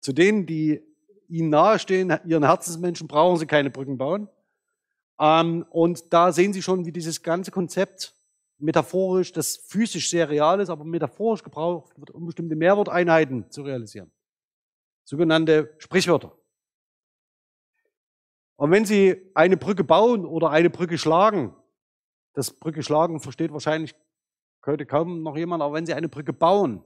Zu 0.01 0.11
denen, 0.11 0.45
die 0.45 0.81
Ihnen 1.29 1.47
nahestehen, 1.47 2.19
Ihren 2.25 2.43
Herzensmenschen, 2.43 3.07
brauchen 3.07 3.39
Sie 3.39 3.45
keine 3.45 3.69
Brücken 3.69 3.97
bauen. 3.97 4.27
Ähm, 5.17 5.65
und 5.69 6.11
da 6.11 6.33
sehen 6.33 6.51
Sie 6.51 6.61
schon, 6.61 6.85
wie 6.85 6.91
dieses 6.91 7.23
ganze 7.23 7.51
Konzept 7.51 8.13
metaphorisch, 8.57 9.31
das 9.31 9.55
physisch 9.55 10.09
sehr 10.09 10.29
real 10.29 10.59
ist, 10.59 10.69
aber 10.69 10.83
metaphorisch 10.83 11.41
gebraucht 11.41 11.97
wird, 11.97 12.11
um 12.11 12.25
bestimmte 12.25 12.57
Mehrworteinheiten 12.57 13.49
zu 13.49 13.61
realisieren. 13.61 14.11
Sogenannte 15.05 15.73
Sprichwörter. 15.77 16.38
Und 18.57 18.71
wenn 18.71 18.83
Sie 18.83 19.31
eine 19.35 19.55
Brücke 19.55 19.85
bauen 19.85 20.25
oder 20.25 20.49
eine 20.49 20.69
Brücke 20.69 20.97
schlagen, 20.97 21.55
das 22.33 22.51
Brücke 22.51 22.83
schlagen 22.83 23.19
versteht 23.19 23.51
wahrscheinlich 23.51 23.95
heute 24.65 24.85
kaum 24.85 25.23
noch 25.23 25.38
jemand, 25.38 25.63
aber 25.63 25.73
wenn 25.73 25.85
Sie 25.85 25.93
eine 25.93 26.09
Brücke 26.09 26.33
bauen, 26.33 26.83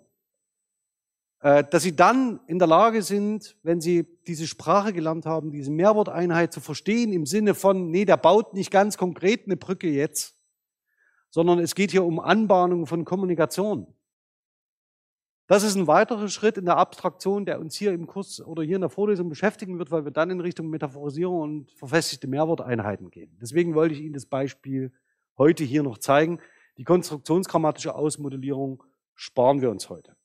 äh, 1.42 1.64
dass 1.64 1.84
Sie 1.84 1.96
dann 1.96 2.40
in 2.48 2.60
der 2.60 2.68
Lage 2.68 3.02
sind, 3.02 3.58
wenn 3.64 3.82
Sie 3.82 4.08
diese 4.28 4.48
Sprache 4.48 4.94
gelernt 4.94 5.26
haben, 5.26 5.52
diese 5.52 5.72
Mehrworteinheit 5.72 6.54
zu 6.54 6.62
verstehen 6.62 7.14
im 7.14 7.26
Sinne 7.26 7.54
von, 7.54 7.92
nee, 7.92 8.06
der 8.06 8.18
baut 8.18 8.54
nicht 8.54 8.72
ganz 8.72 8.98
konkret 8.98 9.46
eine 9.46 9.58
Brücke 9.58 9.88
jetzt, 9.88 10.40
sondern 11.30 11.60
es 11.60 11.76
geht 11.76 11.92
hier 11.92 12.06
um 12.06 12.20
Anbahnung 12.20 12.88
von 12.88 13.06
Kommunikation. 13.06 13.88
Das 15.48 15.62
ist 15.62 15.76
ein 15.76 15.86
weiterer 15.86 16.28
Schritt 16.28 16.58
in 16.58 16.66
der 16.66 16.78
Abstraktion, 16.78 17.46
der 17.46 17.60
uns 17.60 17.76
hier 17.76 17.94
im 17.94 18.08
Kurs 18.08 18.42
oder 18.42 18.64
hier 18.64 18.78
in 18.78 18.82
der 18.82 18.90
Vorlesung 18.90 19.30
beschäftigen 19.30 19.78
wird, 19.78 19.92
weil 19.92 20.04
wir 20.04 20.12
dann 20.12 20.32
in 20.32 20.42
Richtung 20.42 20.70
Metaphorisierung 20.70 21.40
und 21.42 21.72
verfestigte 21.74 22.28
Mehrworteinheiten 22.28 23.12
gehen. 23.12 23.38
Deswegen 23.40 23.76
wollte 23.76 23.94
ich 23.94 24.02
Ihnen 24.02 24.14
das 24.14 24.26
Beispiel 24.26 24.92
heute 25.38 25.64
hier 25.64 25.84
noch 25.84 26.00
zeigen. 26.00 26.40
Die 26.78 26.84
konstruktionsgrammatische 26.84 27.96
Ausmodellierung 27.96 28.84
sparen 29.14 29.62
wir 29.62 29.70
uns 29.70 29.90
heute. 29.90 30.16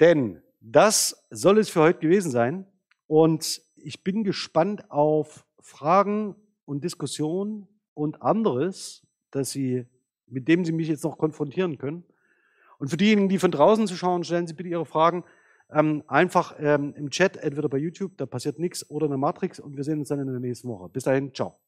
Denn 0.00 0.42
das 0.60 1.26
soll 1.30 1.58
es 1.58 1.68
für 1.68 1.80
heute 1.80 2.00
gewesen 2.00 2.30
sein. 2.30 2.66
Und 3.06 3.62
ich 3.76 4.02
bin 4.02 4.24
gespannt 4.24 4.90
auf 4.90 5.46
Fragen 5.60 6.34
und 6.64 6.82
Diskussionen 6.82 7.68
und 7.94 8.20
anderes, 8.20 9.06
dass 9.30 9.50
Sie, 9.50 9.86
mit 10.26 10.48
dem 10.48 10.64
Sie 10.64 10.72
mich 10.72 10.88
jetzt 10.88 11.04
noch 11.04 11.18
konfrontieren 11.18 11.78
können. 11.78 12.04
Und 12.78 12.88
für 12.88 12.96
diejenigen, 12.96 13.28
die 13.28 13.38
von 13.38 13.50
draußen 13.50 13.86
zu 13.86 13.96
schauen, 13.96 14.24
stellen 14.24 14.46
Sie 14.46 14.54
bitte 14.54 14.68
Ihre 14.68 14.86
Fragen 14.86 15.24
ähm, 15.70 16.02
einfach 16.06 16.56
ähm, 16.58 16.94
im 16.96 17.10
Chat, 17.10 17.36
entweder 17.36 17.68
bei 17.68 17.78
YouTube, 17.78 18.16
da 18.16 18.26
passiert 18.26 18.58
nichts, 18.58 18.88
oder 18.90 19.06
in 19.06 19.10
der 19.10 19.18
Matrix 19.18 19.58
und 19.58 19.76
wir 19.76 19.84
sehen 19.84 20.00
uns 20.00 20.08
dann 20.08 20.20
in 20.20 20.26
der 20.26 20.40
nächsten 20.40 20.68
Woche. 20.68 20.88
Bis 20.88 21.04
dahin, 21.04 21.34
ciao. 21.34 21.58